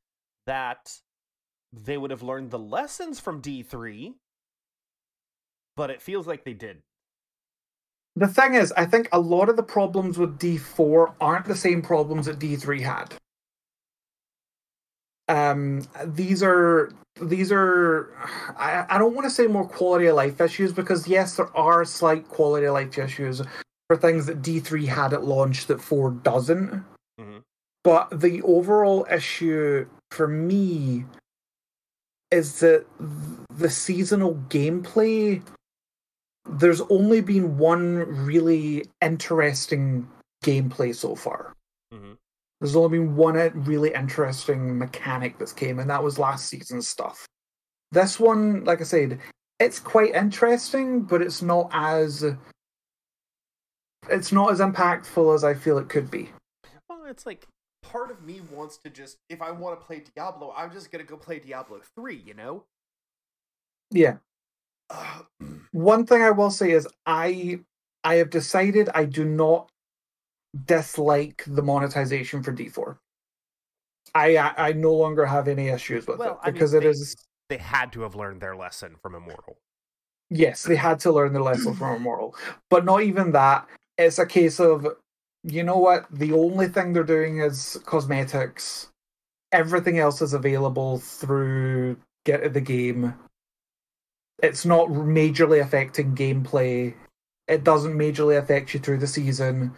that 0.47 0.99
they 1.71 1.97
would 1.97 2.11
have 2.11 2.23
learned 2.23 2.49
the 2.51 2.59
lessons 2.59 3.19
from 3.19 3.41
D3, 3.41 4.15
but 5.77 5.89
it 5.89 6.01
feels 6.01 6.27
like 6.27 6.43
they 6.43 6.53
did. 6.53 6.79
The 8.17 8.27
thing 8.27 8.55
is, 8.55 8.73
I 8.75 8.85
think 8.85 9.07
a 9.11 9.19
lot 9.19 9.47
of 9.47 9.55
the 9.55 9.63
problems 9.63 10.17
with 10.17 10.39
D4 10.39 11.13
aren't 11.21 11.45
the 11.45 11.55
same 11.55 11.83
problems 11.83 12.25
that 12.25 12.39
D3 12.39 12.81
had. 12.81 13.13
Um, 15.29 15.83
these 16.05 16.41
are 16.41 16.91
these 17.21 17.51
are 17.51 18.13
I, 18.57 18.85
I 18.89 18.97
don't 18.97 19.13
want 19.13 19.25
to 19.25 19.29
say 19.29 19.45
more 19.45 19.67
quality 19.67 20.05
of 20.07 20.15
life 20.15 20.39
issues 20.41 20.73
because 20.73 21.07
yes, 21.07 21.35
there 21.35 21.55
are 21.55 21.85
slight 21.85 22.27
quality 22.27 22.65
of 22.65 22.73
life 22.73 22.97
issues 22.97 23.41
for 23.87 23.97
things 23.97 24.25
that 24.25 24.41
D3 24.41 24.87
had 24.87 25.13
at 25.13 25.25
launch 25.25 25.67
that 25.67 25.81
4 25.81 26.11
doesn't. 26.11 26.83
Mhm. 27.19 27.41
But 27.83 28.21
the 28.21 28.41
overall 28.41 29.05
issue 29.11 29.85
for 30.11 30.27
me 30.27 31.05
is 32.31 32.59
that 32.61 32.85
the 33.53 33.69
seasonal 33.69 34.35
gameplay 34.49 35.41
there's 36.49 36.81
only 36.81 37.21
been 37.21 37.57
one 37.57 38.25
really 38.25 38.85
interesting 39.01 40.07
gameplay 40.43 40.95
so 40.95 41.15
far. 41.15 41.53
Mhm. 41.93 42.17
There's 42.59 42.75
only 42.75 42.99
been 42.99 43.15
one 43.15 43.35
really 43.65 43.93
interesting 43.93 44.77
mechanic 44.77 45.37
that's 45.37 45.53
came, 45.53 45.79
and 45.79 45.89
that 45.89 46.03
was 46.03 46.17
last 46.17 46.47
season's 46.47 46.87
stuff. 46.87 47.25
This 47.91 48.19
one, 48.19 48.63
like 48.65 48.81
I 48.81 48.83
said, 48.83 49.19
it's 49.59 49.79
quite 49.79 50.13
interesting, 50.13 51.01
but 51.01 51.21
it's 51.21 51.41
not 51.41 51.69
as 51.73 52.25
it's 54.09 54.31
not 54.31 54.51
as 54.51 54.59
impactful 54.59 55.35
as 55.35 55.43
I 55.43 55.53
feel 55.53 55.77
it 55.77 55.89
could 55.89 56.09
be. 56.09 56.29
Well, 56.89 57.05
it's 57.05 57.25
like 57.25 57.47
part 57.81 58.11
of 58.11 58.23
me 58.23 58.41
wants 58.51 58.77
to 58.77 58.89
just 58.89 59.17
if 59.29 59.41
I 59.41 59.51
want 59.51 59.79
to 59.79 59.85
play 59.85 60.03
Diablo, 60.15 60.53
I'm 60.55 60.71
just 60.71 60.91
gonna 60.91 61.03
go 61.03 61.17
play 61.17 61.39
Diablo 61.39 61.81
three. 61.95 62.15
You 62.15 62.33
know. 62.33 62.63
Yeah. 63.91 64.17
One 65.71 66.05
thing 66.05 66.21
I 66.21 66.31
will 66.31 66.51
say 66.51 66.71
is 66.71 66.87
I 67.05 67.59
I 68.03 68.15
have 68.15 68.29
decided 68.29 68.89
I 68.93 69.05
do 69.05 69.25
not 69.25 69.69
dislike 70.65 71.43
the 71.45 71.61
monetization 71.61 72.41
for 72.43 72.51
D4. 72.53 72.97
I 74.15 74.37
I, 74.37 74.53
I 74.69 74.73
no 74.73 74.93
longer 74.93 75.25
have 75.25 75.47
any 75.47 75.67
issues 75.67 76.07
with 76.07 76.19
Well, 76.19 76.33
it 76.33 76.39
I 76.41 76.45
mean, 76.47 76.53
because 76.53 76.73
it 76.73 76.83
they- 76.83 76.89
is 76.89 77.15
they 77.49 77.57
had 77.57 77.91
to 77.93 78.01
have 78.01 78.15
learned 78.15 78.41
their 78.41 78.55
lesson 78.57 78.95
from 79.01 79.15
Immortal. 79.15 79.57
yes, 80.29 80.63
they 80.63 80.75
had 80.75 80.99
to 81.01 81.11
learn 81.13 81.31
the 81.31 81.39
lesson 81.41 81.73
from 81.73 81.95
Immortal. 81.95 82.35
But 82.69 82.83
not 82.83 83.03
even 83.03 83.31
that. 83.31 83.67
It's 83.97 84.19
a 84.19 84.25
case 84.25 84.59
of 84.59 84.87
you 85.43 85.63
know 85.63 85.77
what? 85.77 86.07
The 86.11 86.33
only 86.33 86.67
thing 86.67 86.91
they're 86.93 87.03
doing 87.03 87.39
is 87.39 87.79
cosmetics. 87.85 88.89
Everything 89.53 89.97
else 89.99 90.21
is 90.21 90.33
available 90.33 90.97
through 90.99 91.97
get 92.25 92.53
the 92.53 92.59
game. 92.61 93.13
It's 94.43 94.65
not 94.65 94.89
majorly 94.89 95.61
affecting 95.61 96.15
gameplay. 96.15 96.93
It 97.47 97.63
doesn't 97.63 97.93
majorly 97.93 98.37
affect 98.37 98.73
you 98.73 98.79
through 98.79 98.97
the 98.97 99.07
season. 99.07 99.73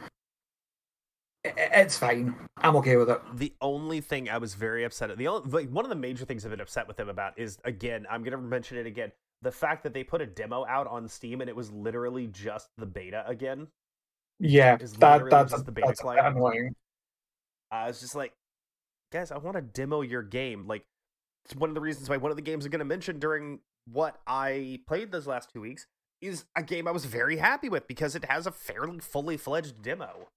It's 1.43 1.97
fine. 1.97 2.35
I'm 2.57 2.75
okay 2.77 2.97
with 2.97 3.09
it. 3.09 3.21
The 3.35 3.53
only 3.61 4.01
thing 4.01 4.29
I 4.29 4.37
was 4.37 4.55
very 4.55 4.83
upset 4.83 5.09
at 5.09 5.17
the 5.17 5.27
only 5.27 5.49
like 5.49 5.69
one 5.69 5.85
of 5.85 5.89
the 5.89 5.95
major 5.95 6.25
things 6.25 6.43
I've 6.43 6.51
been 6.51 6.59
upset 6.59 6.87
with 6.87 6.97
them 6.97 7.07
about 7.07 7.39
is 7.39 7.57
again 7.63 8.05
I'm 8.09 8.23
gonna 8.23 8.37
mention 8.37 8.77
it 8.77 8.85
again 8.85 9.11
the 9.41 9.51
fact 9.51 9.83
that 9.83 9.93
they 9.93 10.03
put 10.03 10.21
a 10.21 10.25
demo 10.25 10.65
out 10.65 10.87
on 10.87 11.07
Steam 11.07 11.39
and 11.39 11.49
it 11.49 11.55
was 11.55 11.71
literally 11.71 12.27
just 12.27 12.67
the 12.77 12.85
beta 12.85 13.23
again. 13.25 13.67
Yeah, 14.39 14.77
that 14.77 15.29
that's 15.29 15.51
just 15.51 15.65
the 15.65 15.71
beta 15.71 15.87
that's 15.87 16.01
client. 16.01 16.27
annoying. 16.27 16.75
I 17.71 17.87
was 17.87 17.99
just 17.99 18.15
like, 18.15 18.33
guys, 19.11 19.31
I 19.31 19.37
want 19.37 19.55
to 19.55 19.61
demo 19.61 20.01
your 20.01 20.23
game. 20.23 20.65
Like, 20.67 20.85
it's 21.45 21.55
one 21.55 21.69
of 21.69 21.75
the 21.75 21.81
reasons 21.81 22.09
why 22.09 22.17
one 22.17 22.31
of 22.31 22.37
the 22.37 22.41
games 22.41 22.65
I'm 22.65 22.71
going 22.71 22.79
to 22.79 22.85
mention 22.85 23.19
during 23.19 23.59
what 23.91 24.19
I 24.27 24.79
played 24.87 25.11
those 25.11 25.27
last 25.27 25.51
two 25.53 25.61
weeks 25.61 25.87
is 26.21 26.45
a 26.55 26.63
game 26.63 26.87
I 26.87 26.91
was 26.91 27.05
very 27.05 27.37
happy 27.37 27.69
with 27.69 27.87
because 27.87 28.15
it 28.15 28.25
has 28.25 28.45
a 28.45 28.51
fairly 28.51 28.99
fully 28.99 29.37
fledged 29.37 29.81
demo. 29.81 30.27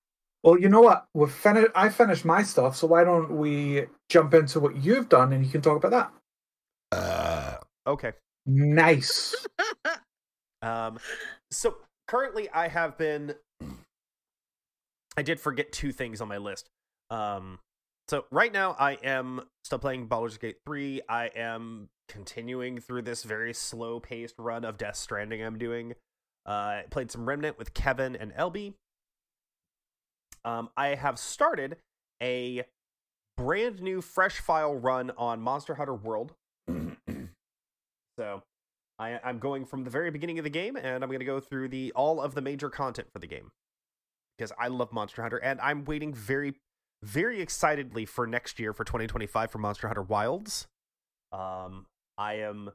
Well, 0.43 0.59
you 0.59 0.69
know 0.69 0.81
what? 0.81 1.07
We've 1.15 1.31
finished. 1.31 1.71
I 1.75 1.89
finished 1.89 2.25
my 2.25 2.43
stuff, 2.43 2.77
so 2.77 2.87
why 2.89 3.05
don't 3.05 3.31
we 3.37 3.87
jump 4.09 4.35
into 4.35 4.59
what 4.61 4.77
you've 4.77 5.09
done 5.09 5.33
and 5.33 5.45
you 5.45 5.51
can 5.51 5.61
talk 5.61 5.83
about 5.83 6.13
that? 6.93 6.97
Uh, 6.99 7.91
okay. 7.91 8.13
Nice. 8.47 9.35
Um, 10.63 11.01
so 11.51 11.77
currently, 12.07 12.49
I 12.51 12.69
have 12.69 12.97
been. 12.97 13.35
I 15.17 15.23
did 15.23 15.41
forget 15.41 15.73
two 15.73 15.91
things 15.91 16.21
on 16.21 16.29
my 16.29 16.39
list. 16.39 16.71
Um, 17.11 17.59
so 18.09 18.25
right 18.31 18.53
now, 18.53 18.77
I 18.79 18.93
am 19.03 19.43
still 19.65 19.79
playing 19.79 20.07
Baldur's 20.07 20.39
Gate 20.39 20.59
3. 20.65 21.03
I 21.09 21.27
am 21.35 21.89
continuing 22.09 22.79
through 22.81 23.03
this 23.03 23.23
very 23.23 23.55
slow 23.55 24.01
paced 24.01 24.35
run 24.39 24.65
of 24.65 24.79
Death 24.79 24.97
Stranding 24.97 25.43
I'm 25.43 25.59
doing. 25.59 25.95
Uh, 26.47 26.51
I 26.51 26.85
played 26.91 27.11
some 27.11 27.27
Remnant 27.27 27.59
with 27.59 27.75
Kevin 27.75 28.17
and 28.17 28.33
LB. 28.35 28.75
Um, 30.45 30.71
I 30.77 30.89
have 30.89 31.19
started 31.19 31.77
a 32.23 32.65
brand 33.37 33.81
new 33.81 34.01
fresh 34.01 34.39
file 34.41 34.75
run 34.75 35.13
on 35.17 35.41
Monster 35.41 35.75
Hunter 35.75 35.95
World. 35.95 36.35
so 38.19 38.43
I, 38.99 39.21
I'm 39.25 39.39
going 39.39 39.65
from 39.65 39.85
the 39.85 39.91
very 39.91 40.11
beginning 40.11 40.39
of 40.39 40.45
the 40.45 40.51
game, 40.51 40.77
and 40.77 41.03
I'm 41.03 41.09
going 41.11 41.21
to 41.21 41.25
go 41.25 41.41
through 41.41 41.69
the 41.69 41.93
all 41.93 42.21
of 42.21 42.35
the 42.35 42.41
major 42.41 42.71
content 42.71 43.09
for 43.13 43.19
the 43.19 43.27
game 43.27 43.51
because 44.37 44.53
I 44.59 44.69
love 44.69 44.93
Monster 44.93 45.23
Hunter, 45.23 45.39
and 45.39 45.61
I'm 45.61 45.85
waiting 45.85 46.13
very, 46.13 46.55
very 47.03 47.41
excitedly 47.41 48.05
for 48.05 48.27
next 48.27 48.59
year 48.59 48.73
for 48.73 48.85
2025 48.85 49.51
for 49.51 49.59
Monster 49.59 49.89
Hunter 49.89 50.03
Wilds. 50.03 50.67
Um, 51.33 51.87
I 52.23 52.35
am 52.35 52.71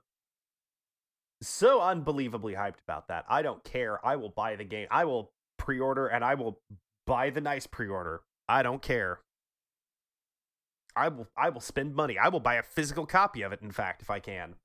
so 1.42 1.80
unbelievably 1.82 2.54
hyped 2.54 2.82
about 2.86 3.08
that. 3.08 3.24
I 3.30 3.42
don't 3.42 3.64
care. 3.64 4.06
I 4.06 4.18
will 4.18 4.30
buy 4.30 4.58
the 4.58 4.66
game. 4.66 4.88
I 4.92 5.06
will 5.06 5.32
pre-order, 5.58 6.08
and 6.08 6.24
I 6.24 6.36
will 6.36 6.60
buy 7.06 7.30
the 7.30 7.40
nice 7.40 7.66
pre-order. 7.66 8.22
I 8.50 8.62
don't 8.62 8.82
care. 8.82 9.22
I 10.98 11.08
will. 11.08 11.28
I 11.38 11.50
will 11.50 11.62
spend 11.62 11.96
money. 11.96 12.18
I 12.18 12.28
will 12.28 12.40
buy 12.42 12.56
a 12.56 12.64
physical 12.64 13.06
copy 13.06 13.42
of 13.44 13.54
it. 13.54 13.62
In 13.62 13.72
fact, 13.72 14.02
if 14.02 14.10
I 14.10 14.20
can 14.20 14.56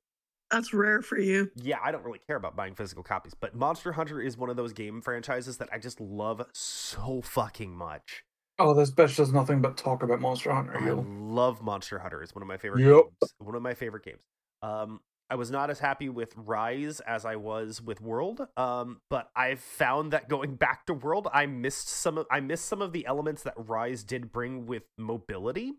That's 0.51 0.73
rare 0.73 1.01
for 1.01 1.17
you. 1.17 1.49
yeah, 1.55 1.77
I 1.81 1.91
don't 1.93 2.03
really 2.03 2.19
care 2.27 2.35
about 2.35 2.55
buying 2.57 2.75
physical 2.75 3.03
copies, 3.03 3.33
but 3.33 3.55
Monster 3.55 3.93
Hunter 3.93 4.19
is 4.19 4.37
one 4.37 4.49
of 4.49 4.57
those 4.57 4.73
game 4.73 5.01
franchises 5.01 5.57
that 5.57 5.69
I 5.71 5.77
just 5.77 6.01
love 6.01 6.45
so 6.53 7.21
fucking 7.23 7.73
much. 7.73 8.23
Oh, 8.59 8.73
this 8.73 8.91
bitch 8.91 9.15
does 9.15 9.31
nothing 9.31 9.61
but 9.61 9.77
talk 9.77 10.03
about 10.03 10.19
Monster 10.19 10.51
Hunter. 10.53 10.77
I 10.77 10.85
You. 10.85 11.05
love 11.07 11.61
Monster 11.61 11.99
Hunter. 11.99 12.21
It's 12.21 12.35
one 12.35 12.41
of 12.41 12.47
my 12.47 12.57
favorite 12.57 12.81
Yep. 12.81 13.03
games. 13.21 13.33
One 13.39 13.55
of 13.55 13.61
my 13.61 13.73
favorite 13.73 14.03
games. 14.03 14.21
Um, 14.63 15.01
I 15.29 15.35
was 15.35 15.51
not 15.51 15.69
as 15.69 15.79
happy 15.79 16.09
with 16.09 16.33
Rise 16.37 16.99
as 17.01 17.25
I 17.25 17.35
was 17.35 17.81
with 17.81 18.01
World. 18.01 18.47
Um, 18.55 19.01
but 19.09 19.29
I've 19.35 19.59
found 19.59 20.13
that 20.13 20.29
going 20.29 20.55
back 20.57 20.85
to 20.85 20.93
World, 20.93 21.27
I 21.33 21.45
missed 21.45 21.89
some 21.89 22.17
of 22.17 22.25
I 22.31 22.39
missed 22.39 22.65
some 22.65 22.81
of 22.81 22.93
the 22.93 23.05
elements 23.05 23.43
that 23.43 23.53
Rise 23.57 24.03
did 24.03 24.31
bring 24.31 24.65
with 24.65 24.83
mobility. 24.97 25.73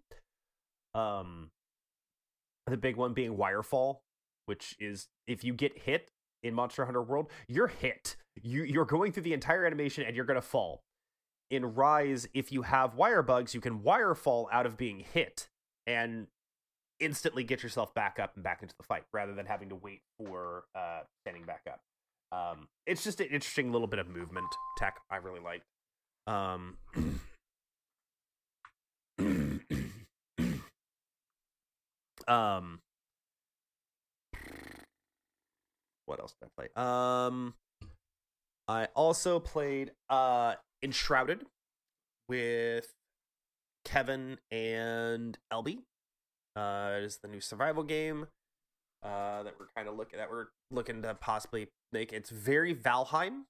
Um, 0.94 1.51
the 2.66 2.77
big 2.77 2.97
one 2.97 3.14
being 3.14 3.37
Wirefall, 3.37 3.99
which 4.47 4.75
is 4.79 5.09
if 5.27 5.44
you 5.44 5.55
get 5.55 5.79
hit 5.79 6.11
in 6.42 6.55
Monster 6.55 6.85
Hunter 6.85 7.03
World, 7.03 7.31
you're 7.49 7.68
hit. 7.68 8.16
You 8.42 8.64
you're 8.64 8.85
going 8.85 9.12
through 9.12 9.23
the 9.23 9.33
entire 9.33 9.64
animation 9.64 10.05
and 10.05 10.14
you're 10.14 10.25
gonna 10.25 10.42
fall. 10.42 10.83
In 11.51 11.75
Rise, 11.75 12.27
if 12.35 12.51
you 12.51 12.62
have 12.62 12.94
wire 12.94 13.23
bugs, 13.23 13.55
you 13.55 13.61
can 13.61 13.83
wire 13.83 14.14
fall 14.14 14.49
out 14.53 14.66
of 14.66 14.77
being 14.77 15.01
hit 15.01 15.49
and 15.87 16.27
instantly 17.00 17.44
get 17.44 17.62
yourself 17.62 17.94
back 17.94 18.18
up 18.18 18.35
and 18.35 18.42
back 18.44 18.62
into 18.62 18.74
the 18.76 18.83
fight 18.85 19.04
rather 19.12 19.35
than 19.35 19.46
having 19.46 19.68
to 19.70 19.74
wait 19.74 20.00
for 20.18 20.64
uh, 20.74 21.00
standing 21.22 21.44
back 21.44 21.62
up. 21.68 21.80
Um, 22.33 22.68
it's 22.87 23.04
just 23.04 23.20
an 23.20 23.26
interesting 23.26 23.72
little 23.72 23.87
bit 23.87 23.98
of 23.98 24.09
movement 24.09 24.46
tech 24.76 24.96
I 25.11 25.16
really 25.16 25.40
like. 25.40 25.62
Um, 26.26 26.76
um, 32.28 32.80
what 36.07 36.18
else 36.20 36.35
did 36.40 36.48
I 36.48 36.50
play? 36.57 36.68
Um, 36.76 37.54
I 38.66 38.87
also 38.94 39.38
played 39.40 39.92
uh 40.09 40.54
Enshrouded 40.83 41.44
with 42.28 42.92
Kevin 43.85 44.38
and 44.50 45.38
LB. 45.52 45.78
Uh, 46.57 46.95
it 46.99 47.05
is 47.05 47.19
the 47.19 47.29
new 47.29 47.40
survival 47.40 47.83
game 47.83 48.29
uh, 49.05 49.43
that 49.43 49.55
we're 49.59 49.67
kind 49.77 49.88
of 49.88 49.97
looking 49.97 50.19
that 50.19 50.31
we're 50.31 50.47
looking 50.71 51.03
to 51.03 51.14
possibly 51.14 51.69
make. 51.93 52.12
It's 52.12 52.31
very 52.31 52.75
Valheim, 52.75 53.43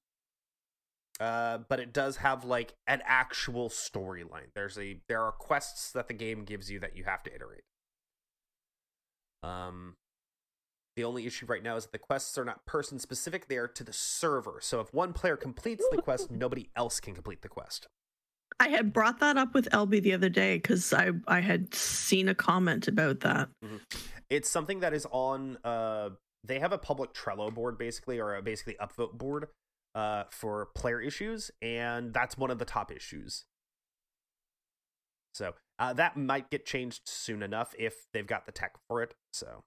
uh, 1.19 1.59
but 1.69 1.79
it 1.79 1.93
does 1.93 2.17
have 2.17 2.43
like 2.43 2.73
an 2.87 3.01
actual 3.05 3.69
storyline. 3.69 4.49
There's 4.53 4.77
a 4.77 4.97
there 5.07 5.21
are 5.21 5.31
quests 5.31 5.91
that 5.91 6.07
the 6.07 6.13
game 6.13 6.43
gives 6.43 6.69
you 6.69 6.79
that 6.79 6.97
you 6.97 7.05
have 7.05 7.23
to 7.23 7.33
iterate. 7.33 7.63
Um, 9.43 9.95
the 10.95 11.03
only 11.03 11.25
issue 11.25 11.45
right 11.45 11.63
now 11.63 11.75
is 11.75 11.85
that 11.85 11.91
the 11.91 11.99
quests 11.99 12.37
are 12.37 12.45
not 12.45 12.65
person 12.65 12.99
specific; 12.99 13.47
they 13.47 13.57
are 13.57 13.67
to 13.67 13.83
the 13.83 13.93
server. 13.93 14.59
So 14.61 14.81
if 14.81 14.93
one 14.93 15.13
player 15.13 15.37
completes 15.37 15.85
the 15.91 16.01
quest, 16.01 16.31
nobody 16.31 16.69
else 16.75 16.99
can 16.99 17.13
complete 17.13 17.43
the 17.43 17.49
quest. 17.49 17.87
I 18.59 18.69
had 18.69 18.93
brought 18.93 19.19
that 19.19 19.37
up 19.37 19.53
with 19.53 19.69
LB 19.71 20.01
the 20.01 20.13
other 20.13 20.29
day 20.29 20.55
because 20.55 20.93
I 20.93 21.11
I 21.27 21.41
had 21.41 21.73
seen 21.73 22.29
a 22.29 22.35
comment 22.35 22.87
about 22.87 23.19
that. 23.21 23.49
It's 24.29 24.49
something 24.49 24.79
that 24.79 24.93
is 24.93 25.05
on. 25.11 25.57
Uh, 25.63 26.11
they 26.43 26.59
have 26.59 26.71
a 26.71 26.77
public 26.77 27.13
Trello 27.13 27.53
board, 27.53 27.77
basically, 27.77 28.19
or 28.19 28.35
a 28.35 28.41
basically 28.41 28.75
upvote 28.81 29.13
board, 29.13 29.47
uh, 29.93 30.25
for 30.29 30.67
player 30.75 31.01
issues, 31.01 31.51
and 31.61 32.13
that's 32.13 32.37
one 32.37 32.51
of 32.51 32.59
the 32.59 32.65
top 32.65 32.91
issues. 32.91 33.45
So 35.33 35.53
uh, 35.79 35.93
that 35.93 36.15
might 36.15 36.49
get 36.49 36.65
changed 36.65 37.01
soon 37.05 37.43
enough 37.43 37.73
if 37.77 38.05
they've 38.13 38.25
got 38.25 38.45
the 38.45 38.51
tech 38.51 38.73
for 38.87 39.03
it. 39.03 39.15
So 39.33 39.63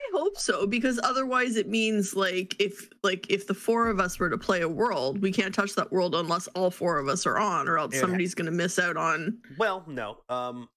I 0.00 0.18
hope 0.18 0.36
so 0.36 0.66
because 0.66 1.00
otherwise 1.02 1.56
it 1.56 1.68
means 1.68 2.14
like 2.14 2.54
if 2.60 2.88
like 3.02 3.26
if 3.30 3.46
the 3.46 3.54
four 3.54 3.88
of 3.88 3.98
us 4.00 4.18
were 4.18 4.28
to 4.30 4.38
play 4.38 4.60
a 4.60 4.68
world, 4.68 5.20
we 5.22 5.32
can't 5.32 5.54
touch 5.54 5.74
that 5.74 5.90
world 5.92 6.14
unless 6.14 6.46
all 6.48 6.70
four 6.70 6.98
of 6.98 7.08
us 7.08 7.26
are 7.26 7.38
on, 7.38 7.68
or 7.68 7.78
else 7.78 7.94
Yeah. 7.94 8.00
somebody's 8.00 8.34
going 8.34 8.46
to 8.46 8.52
miss 8.52 8.78
out 8.78 8.96
on. 8.96 9.38
Well, 9.58 9.84
no. 9.86 10.18
Um, 10.28 10.68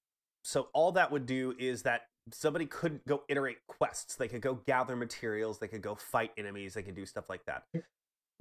so 0.44 0.70
all 0.74 0.92
that 0.94 1.12
would 1.12 1.26
do 1.26 1.54
is 1.60 1.84
that 1.84 2.04
somebody 2.32 2.66
couldn't 2.66 3.06
go 3.06 3.24
iterate 3.28 3.58
quests. 3.68 4.16
They 4.16 4.28
could 4.28 4.42
go 4.42 4.56
gather 4.66 4.96
materials. 4.96 5.60
They 5.60 5.68
could 5.68 5.82
go 5.82 5.96
fight 5.96 6.32
enemies. 6.38 6.74
They 6.74 6.84
could 6.84 6.96
do 6.96 7.06
stuff 7.06 7.26
like 7.30 7.42
that. 7.46 7.64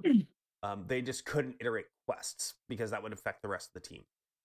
um, 0.63 0.85
they 0.87 1.01
just 1.01 1.25
couldn't 1.25 1.55
iterate 1.59 1.85
quests 2.07 2.55
because 2.69 2.91
that 2.91 3.03
would 3.03 3.13
affect 3.13 3.41
the 3.41 3.47
rest 3.47 3.69
of 3.75 3.81
the 3.81 3.87
team. 3.89 4.03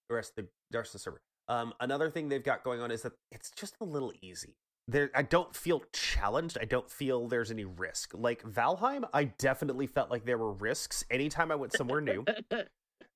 the 0.09 0.15
rest 0.15 0.31
of 0.37 0.45
the, 0.45 0.49
the 0.71 0.77
rest 0.77 0.89
of 0.89 0.93
the 0.93 0.99
server. 0.99 1.21
Um, 1.47 1.73
another 1.79 2.09
thing 2.09 2.29
they've 2.29 2.43
got 2.43 2.63
going 2.63 2.81
on 2.81 2.91
is 2.91 3.01
that 3.03 3.13
it's 3.31 3.51
just 3.51 3.75
a 3.81 3.83
little 3.85 4.11
easy. 4.21 4.55
There, 4.87 5.11
I 5.15 5.21
don't 5.21 5.55
feel 5.55 5.81
challenged. 5.93 6.57
I 6.59 6.65
don't 6.65 6.89
feel 6.89 7.27
there's 7.27 7.51
any 7.51 7.63
risk. 7.63 8.11
Like 8.13 8.43
Valheim, 8.43 9.07
I 9.13 9.25
definitely 9.25 9.87
felt 9.87 10.11
like 10.11 10.25
there 10.25 10.37
were 10.37 10.51
risks 10.51 11.05
anytime 11.09 11.51
I 11.51 11.55
went 11.55 11.71
somewhere 11.73 12.01
new, 12.01 12.25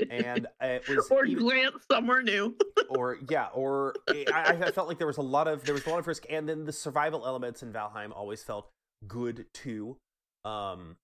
and 0.10 0.47
it 0.62 0.88
was 0.88 1.10
or 1.12 1.25
even- 1.25 1.43
glance 1.43 1.75
somewhere 1.91 2.21
new. 2.21 2.56
or 2.89 3.17
yeah, 3.30 3.47
or 3.53 3.93
I, 4.10 4.58
I 4.62 4.71
felt 4.71 4.88
like 4.88 4.97
there 4.97 5.08
was 5.08 5.17
a 5.17 5.21
lot 5.21 5.49
of 5.49 5.65
there 5.65 5.73
was 5.73 5.86
a 5.86 5.89
lot 5.89 5.99
of 5.99 6.08
risk, 6.08 6.25
and 6.30 6.47
then 6.47 6.63
the 6.63 6.71
survival 6.71 7.25
elements 7.25 7.62
in 7.62 7.73
Valheim 7.73 8.12
always 8.15 8.43
felt 8.43 8.69
good 9.06 9.45
too. 9.53 9.97
Um, 10.45 10.95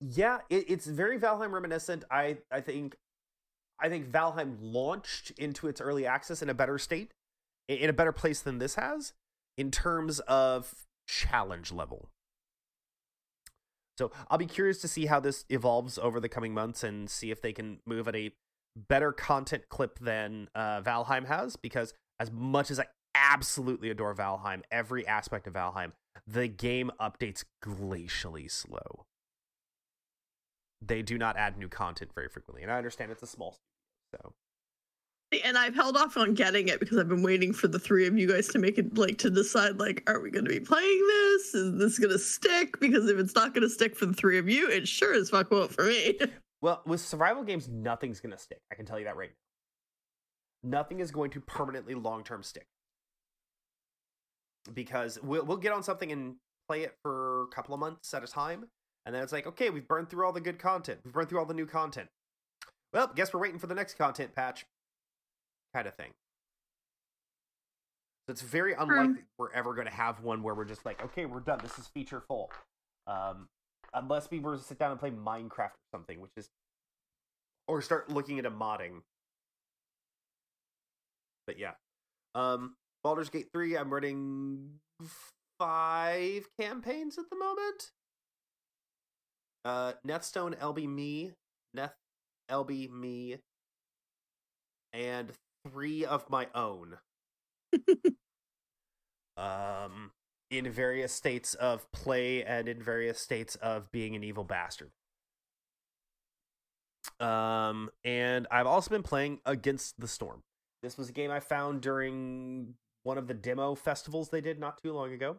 yeah, 0.00 0.38
it, 0.50 0.64
it's 0.68 0.86
very 0.86 1.16
Valheim 1.18 1.52
reminiscent. 1.52 2.04
I 2.10 2.38
I 2.50 2.60
think 2.60 2.96
I 3.80 3.88
think 3.88 4.10
Valheim 4.10 4.56
launched 4.60 5.30
into 5.38 5.68
its 5.68 5.80
early 5.80 6.06
access 6.06 6.42
in 6.42 6.50
a 6.50 6.54
better 6.54 6.76
state, 6.78 7.12
in 7.68 7.88
a 7.88 7.92
better 7.92 8.12
place 8.12 8.40
than 8.40 8.58
this 8.58 8.74
has, 8.74 9.12
in 9.56 9.70
terms 9.70 10.20
of 10.20 10.74
challenge 11.06 11.72
level. 11.72 12.08
So 13.98 14.10
I'll 14.30 14.38
be 14.38 14.46
curious 14.46 14.80
to 14.80 14.88
see 14.88 15.06
how 15.06 15.20
this 15.20 15.44
evolves 15.48 15.98
over 15.98 16.18
the 16.18 16.28
coming 16.28 16.54
months 16.54 16.82
and 16.82 17.10
see 17.10 17.30
if 17.30 17.42
they 17.42 17.52
can 17.52 17.78
move 17.86 18.08
at 18.08 18.16
a 18.16 18.32
better 18.88 19.12
content 19.12 19.68
clip 19.68 19.98
than 19.98 20.48
uh, 20.54 20.80
Valheim 20.80 21.26
has. 21.26 21.56
Because 21.56 21.92
as 22.18 22.30
much 22.30 22.70
as 22.70 22.80
I 22.80 22.86
absolutely 23.14 23.90
adore 23.90 24.14
Valheim, 24.14 24.62
every 24.70 25.06
aspect 25.06 25.46
of 25.46 25.52
Valheim, 25.52 25.92
the 26.26 26.48
game 26.48 26.90
updates 27.00 27.44
glacially 27.64 28.50
slow. 28.50 29.04
They 30.80 31.02
do 31.02 31.18
not 31.18 31.36
add 31.36 31.56
new 31.56 31.68
content 31.68 32.10
very 32.14 32.28
frequently, 32.28 32.62
and 32.62 32.72
I 32.72 32.76
understand 32.76 33.12
it's 33.12 33.22
a 33.22 33.26
small 33.26 33.56
so 34.14 34.32
and 35.40 35.56
I've 35.56 35.74
held 35.74 35.96
off 35.96 36.16
on 36.16 36.34
getting 36.34 36.68
it 36.68 36.80
because 36.80 36.98
I've 36.98 37.08
been 37.08 37.22
waiting 37.22 37.52
for 37.52 37.68
the 37.68 37.78
three 37.78 38.06
of 38.06 38.18
you 38.18 38.28
guys 38.28 38.48
to 38.48 38.58
make 38.58 38.78
it 38.78 38.96
like 38.96 39.18
to 39.18 39.30
decide 39.30 39.78
like, 39.78 40.02
are 40.06 40.20
we 40.20 40.30
going 40.30 40.44
to 40.44 40.50
be 40.50 40.60
playing 40.60 41.06
this? 41.08 41.54
Is 41.54 41.78
this 41.78 41.98
going 41.98 42.12
to 42.12 42.18
stick? 42.18 42.78
Because 42.80 43.08
if 43.08 43.18
it's 43.18 43.34
not 43.34 43.54
going 43.54 43.62
to 43.62 43.70
stick 43.70 43.96
for 43.96 44.06
the 44.06 44.12
three 44.12 44.38
of 44.38 44.48
you, 44.48 44.68
it 44.68 44.86
sure 44.86 45.14
as 45.14 45.30
fuck 45.30 45.50
won't 45.50 45.72
for 45.72 45.84
me. 45.84 46.18
Well, 46.62 46.80
with 46.86 47.00
survival 47.00 47.42
games, 47.42 47.68
nothing's 47.68 48.20
going 48.20 48.30
to 48.30 48.38
stick. 48.38 48.60
I 48.70 48.76
can 48.76 48.86
tell 48.86 48.96
you 48.96 49.06
that 49.06 49.16
right 49.16 49.30
now. 50.62 50.78
Nothing 50.78 51.00
is 51.00 51.10
going 51.10 51.32
to 51.32 51.40
permanently 51.40 51.96
long 51.96 52.22
term 52.22 52.44
stick. 52.44 52.68
Because 54.72 55.18
we'll, 55.24 55.44
we'll 55.44 55.56
get 55.56 55.72
on 55.72 55.82
something 55.82 56.12
and 56.12 56.36
play 56.68 56.82
it 56.82 56.94
for 57.02 57.42
a 57.42 57.46
couple 57.48 57.74
of 57.74 57.80
months 57.80 58.14
at 58.14 58.22
a 58.22 58.28
time. 58.28 58.66
And 59.04 59.12
then 59.12 59.24
it's 59.24 59.32
like, 59.32 59.48
okay, 59.48 59.70
we've 59.70 59.88
burned 59.88 60.08
through 60.08 60.24
all 60.24 60.32
the 60.32 60.40
good 60.40 60.60
content. 60.60 61.00
We've 61.04 61.12
burned 61.12 61.28
through 61.28 61.40
all 61.40 61.46
the 61.46 61.52
new 61.52 61.66
content. 61.66 62.08
Well, 62.92 63.10
guess 63.12 63.34
we're 63.34 63.40
waiting 63.40 63.58
for 63.58 63.66
the 63.66 63.74
next 63.74 63.94
content 63.94 64.34
patch. 64.36 64.64
Kind 65.74 65.86
of 65.86 65.94
thing. 65.94 66.10
So 68.26 68.32
it's 68.32 68.42
very 68.42 68.74
unlikely 68.74 69.22
we're 69.38 69.52
ever 69.52 69.74
going 69.74 69.88
to 69.88 69.92
have 69.92 70.20
one 70.20 70.42
where 70.42 70.54
we're 70.54 70.64
just 70.64 70.86
like, 70.86 71.02
okay, 71.04 71.26
we're 71.26 71.40
done. 71.40 71.58
This 71.62 71.78
is 71.78 71.88
feature 71.88 72.22
full. 72.28 72.50
Um, 73.06 73.48
unless 73.92 74.30
we 74.30 74.38
were 74.38 74.56
to 74.56 74.62
sit 74.62 74.78
down 74.78 74.92
and 74.92 75.00
play 75.00 75.10
Minecraft 75.10 75.70
or 75.70 75.88
something, 75.92 76.20
which 76.20 76.30
is, 76.36 76.48
or 77.66 77.82
start 77.82 78.10
looking 78.10 78.38
into 78.38 78.50
modding. 78.50 79.00
But 81.46 81.58
yeah, 81.58 81.72
um, 82.34 82.76
Baldur's 83.02 83.28
Gate 83.28 83.48
three. 83.52 83.76
I'm 83.76 83.92
running 83.92 84.78
five 85.58 86.48
campaigns 86.60 87.18
at 87.18 87.24
the 87.30 87.36
moment. 87.36 87.90
Uh, 89.64 89.92
Nethstone, 90.06 90.56
LB 90.58 90.88
me, 90.88 91.32
Neth, 91.76 91.92
LB 92.50 92.90
me, 92.90 93.38
and 94.92 95.32
three 95.68 96.04
of 96.04 96.28
my 96.30 96.48
own. 96.54 96.98
um, 99.36 100.12
in 100.50 100.70
various 100.70 101.12
states 101.12 101.54
of 101.54 101.90
play 101.92 102.44
and 102.44 102.68
in 102.68 102.82
various 102.82 103.18
states 103.18 103.56
of 103.56 103.90
being 103.90 104.14
an 104.14 104.22
evil 104.22 104.44
bastard. 104.44 104.90
Um, 107.18 107.90
and 108.04 108.46
I've 108.50 108.66
also 108.66 108.90
been 108.90 109.02
playing 109.02 109.40
Against 109.46 109.98
the 109.98 110.06
Storm. 110.06 110.42
This 110.82 110.98
was 110.98 111.08
a 111.08 111.12
game 111.12 111.30
I 111.30 111.40
found 111.40 111.80
during 111.80 112.74
one 113.04 113.18
of 113.18 113.28
the 113.28 113.34
demo 113.34 113.74
festivals 113.74 114.28
they 114.28 114.40
did 114.40 114.60
not 114.60 114.82
too 114.82 114.92
long 114.92 115.12
ago. 115.12 115.38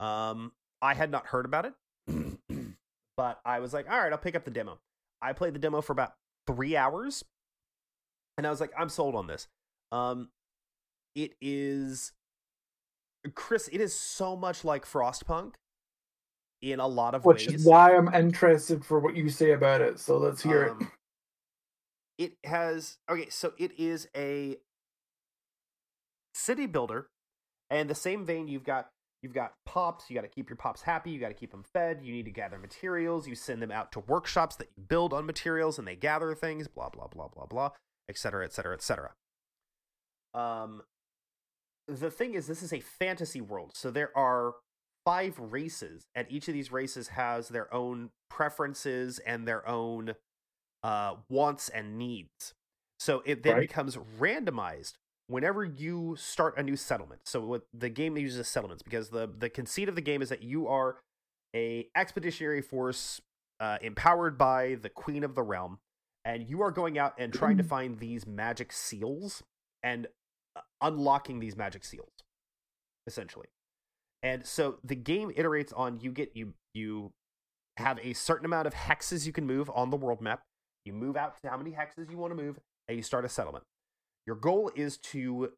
Um, 0.00 0.52
I 0.82 0.94
had 0.94 1.10
not 1.10 1.26
heard 1.26 1.44
about 1.44 1.66
it, 1.66 1.74
but 3.16 3.40
I 3.44 3.60
was 3.60 3.72
like, 3.72 3.90
all 3.90 4.00
right, 4.00 4.12
I'll 4.12 4.18
pick 4.18 4.34
up 4.34 4.44
the 4.44 4.50
demo. 4.50 4.78
I 5.20 5.32
played 5.32 5.54
the 5.54 5.58
demo 5.58 5.80
for 5.80 5.92
about 5.92 6.14
three 6.46 6.76
hours, 6.76 7.24
and 8.36 8.46
I 8.46 8.50
was 8.50 8.60
like, 8.60 8.72
I'm 8.78 8.88
sold 8.88 9.14
on 9.14 9.26
this. 9.26 9.48
Um, 9.92 10.28
it 11.14 11.32
is 11.40 12.12
Chris, 13.34 13.68
it 13.72 13.80
is 13.80 13.94
so 13.94 14.36
much 14.36 14.64
like 14.64 14.84
Frostpunk 14.84 15.54
in 16.62 16.80
a 16.80 16.86
lot 16.86 17.14
of 17.14 17.24
Which 17.24 17.46
ways. 17.46 17.60
is 17.60 17.66
why 17.66 17.94
I'm 17.94 18.12
interested 18.14 18.84
for 18.84 19.00
what 19.00 19.16
you 19.16 19.28
say 19.28 19.52
about 19.52 19.80
it. 19.80 19.98
So 19.98 20.18
let's 20.18 20.42
hear 20.42 20.64
it. 20.64 20.70
Um, 20.72 20.92
It 22.18 22.32
has 22.44 22.98
okay, 23.10 23.28
so 23.30 23.52
it 23.58 23.78
is 23.78 24.08
a 24.16 24.56
city 26.34 26.66
builder, 26.66 27.08
and 27.70 27.88
the 27.88 27.94
same 27.94 28.26
vein 28.26 28.48
you've 28.48 28.64
got 28.64 28.88
you've 29.22 29.34
got 29.34 29.52
pops. 29.66 30.10
You 30.10 30.16
got 30.16 30.22
to 30.22 30.28
keep 30.28 30.48
your 30.50 30.56
pops 30.56 30.82
happy. 30.82 31.10
You 31.10 31.20
got 31.20 31.28
to 31.28 31.34
keep 31.34 31.52
them 31.52 31.64
fed. 31.72 32.00
You 32.02 32.12
need 32.12 32.24
to 32.24 32.32
gather 32.32 32.58
materials. 32.58 33.28
You 33.28 33.36
send 33.36 33.62
them 33.62 33.70
out 33.70 33.92
to 33.92 34.00
workshops 34.00 34.56
that 34.56 34.68
you 34.76 34.82
build 34.82 35.12
on 35.12 35.26
materials, 35.26 35.78
and 35.78 35.86
they 35.86 35.94
gather 35.96 36.34
things. 36.34 36.66
Blah 36.66 36.88
blah 36.88 37.06
blah 37.06 37.28
blah 37.28 37.46
blah, 37.46 37.70
etc. 38.08 38.44
etc. 38.44 38.74
etc. 38.74 39.12
Um, 40.34 40.82
the 41.86 42.10
thing 42.10 42.34
is, 42.34 42.46
this 42.46 42.62
is 42.62 42.72
a 42.72 42.80
fantasy 42.80 43.40
world, 43.40 43.72
so 43.74 43.90
there 43.90 44.16
are 44.16 44.54
five 45.04 45.38
races, 45.38 46.06
and 46.14 46.26
each 46.30 46.48
of 46.48 46.54
these 46.54 46.70
races 46.70 47.08
has 47.08 47.48
their 47.48 47.72
own 47.72 48.10
preferences 48.28 49.18
and 49.20 49.48
their 49.48 49.66
own 49.66 50.14
uh, 50.82 51.14
wants 51.30 51.68
and 51.70 51.96
needs. 51.96 52.52
So 53.00 53.22
it 53.24 53.42
then 53.42 53.54
Right. 53.54 53.68
becomes 53.68 53.96
randomized 53.96 54.94
whenever 55.28 55.64
you 55.64 56.16
start 56.18 56.56
a 56.58 56.62
new 56.62 56.76
settlement. 56.76 57.22
So 57.24 57.40
what 57.40 57.62
the 57.72 57.88
game 57.88 58.16
uses 58.16 58.48
settlements 58.48 58.82
because 58.82 59.10
the 59.10 59.28
the 59.38 59.48
conceit 59.48 59.88
of 59.88 59.94
the 59.94 60.00
game 60.00 60.20
is 60.20 60.28
that 60.28 60.42
you 60.42 60.68
are 60.68 60.96
a 61.54 61.88
expeditionary 61.96 62.60
force 62.60 63.20
uh, 63.60 63.78
empowered 63.80 64.36
by 64.36 64.76
the 64.82 64.88
queen 64.90 65.24
of 65.24 65.34
the 65.34 65.42
realm, 65.42 65.78
and 66.24 66.48
you 66.48 66.60
are 66.60 66.70
going 66.70 66.98
out 66.98 67.14
and 67.18 67.32
trying 67.32 67.56
to 67.56 67.62
find 67.62 67.98
these 67.98 68.26
magic 68.26 68.72
seals 68.72 69.42
and 69.82 70.06
unlocking 70.80 71.40
these 71.40 71.56
magic 71.56 71.84
seals, 71.84 72.12
essentially. 73.06 73.46
And 74.22 74.44
so 74.44 74.78
the 74.82 74.96
game 74.96 75.30
iterates 75.30 75.72
on 75.76 76.00
you 76.00 76.10
get 76.10 76.32
you 76.34 76.54
you 76.74 77.12
have 77.76 77.98
a 78.02 78.12
certain 78.12 78.44
amount 78.44 78.66
of 78.66 78.74
hexes 78.74 79.26
you 79.26 79.32
can 79.32 79.46
move 79.46 79.70
on 79.74 79.90
the 79.90 79.96
world 79.96 80.20
map. 80.20 80.42
You 80.84 80.92
move 80.92 81.16
out 81.16 81.40
to 81.42 81.50
how 81.50 81.56
many 81.56 81.70
hexes 81.70 82.10
you 82.10 82.18
want 82.18 82.36
to 82.36 82.42
move, 82.42 82.58
and 82.88 82.96
you 82.96 83.02
start 83.02 83.24
a 83.24 83.28
settlement. 83.28 83.64
Your 84.26 84.36
goal 84.36 84.70
is 84.74 84.98
to 84.98 85.52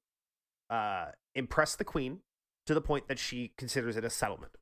uh, 0.68 1.06
impress 1.34 1.74
the 1.74 1.84
queen 1.84 2.20
to 2.66 2.74
the 2.74 2.80
point 2.80 3.08
that 3.08 3.18
she 3.18 3.52
considers 3.56 3.96
it 3.96 4.04
a 4.04 4.10
settlement. 4.10 4.52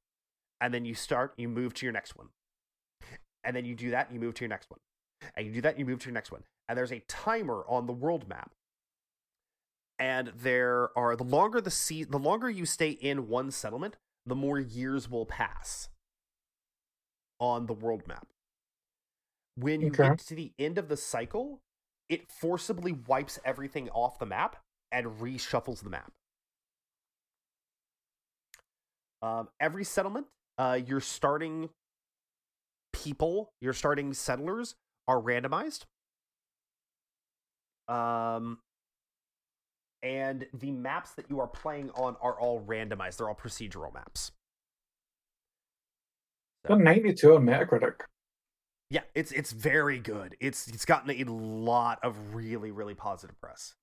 And 0.60 0.72
then 0.72 0.84
you 0.84 0.94
start, 0.94 1.34
you 1.36 1.48
move 1.48 1.74
to 1.74 1.86
your 1.86 1.92
next 1.92 2.16
one. 2.16 2.28
And 3.44 3.54
then 3.54 3.64
you 3.64 3.74
do 3.74 3.90
that, 3.90 4.06
and 4.08 4.14
you 4.14 4.20
move 4.20 4.34
to 4.34 4.44
your 4.44 4.48
next 4.48 4.70
one. 4.70 4.80
And 5.36 5.46
you 5.46 5.52
do 5.52 5.60
that, 5.62 5.70
and 5.70 5.78
you 5.78 5.86
move 5.86 6.00
to 6.00 6.06
your 6.06 6.14
next 6.14 6.32
one. 6.32 6.42
And 6.68 6.76
there's 6.76 6.92
a 6.92 7.02
timer 7.08 7.64
on 7.68 7.86
the 7.86 7.92
world 7.92 8.28
map. 8.28 8.50
And 9.98 10.32
there 10.36 10.96
are 10.96 11.16
the 11.16 11.24
longer 11.24 11.60
the 11.60 11.70
sea, 11.70 12.04
the 12.04 12.18
longer 12.18 12.48
you 12.48 12.66
stay 12.66 12.90
in 12.90 13.28
one 13.28 13.50
settlement, 13.50 13.96
the 14.26 14.36
more 14.36 14.58
years 14.60 15.10
will 15.10 15.26
pass 15.26 15.88
on 17.40 17.66
the 17.66 17.72
world 17.72 18.06
map. 18.06 18.26
When 19.56 19.82
you 19.82 19.94
Okay. 19.94 19.96
get 19.96 20.18
to 20.18 20.34
the 20.34 20.52
end 20.58 20.78
of 20.78 20.88
the 20.88 20.96
cycle, 20.96 21.60
it 22.08 22.30
forcibly 22.30 22.92
wipes 22.92 23.38
everything 23.44 23.90
off 23.90 24.18
the 24.18 24.26
map 24.26 24.56
and 24.92 25.06
reshuffles 25.06 25.82
the 25.82 25.90
map. 25.90 26.12
Um, 29.20 29.48
every 29.60 29.84
settlement, 29.84 30.26
uh, 30.58 30.78
your 30.86 31.00
starting 31.00 31.70
people, 32.92 33.52
your 33.60 33.72
starting 33.72 34.14
settlers 34.14 34.76
are 35.08 35.20
randomized. 35.20 35.86
Um, 37.88 38.58
and 40.02 40.46
the 40.52 40.70
maps 40.70 41.12
that 41.12 41.28
you 41.28 41.40
are 41.40 41.46
playing 41.46 41.90
on 41.90 42.16
are 42.20 42.38
all 42.38 42.60
randomized. 42.62 43.16
They're 43.16 43.28
all 43.28 43.34
procedural 43.34 43.92
maps. 43.92 44.32
The 46.64 46.76
92 46.76 47.36
on 47.36 47.44
Metacritic. 47.44 48.00
Yeah, 48.90 49.02
it's 49.14 49.32
it's 49.32 49.52
very 49.52 49.98
good. 49.98 50.36
It's 50.40 50.66
it's 50.68 50.84
gotten 50.84 51.10
a 51.10 51.24
lot 51.24 51.98
of 52.02 52.34
really 52.34 52.70
really 52.70 52.94
positive 52.94 53.38
press. 53.40 53.74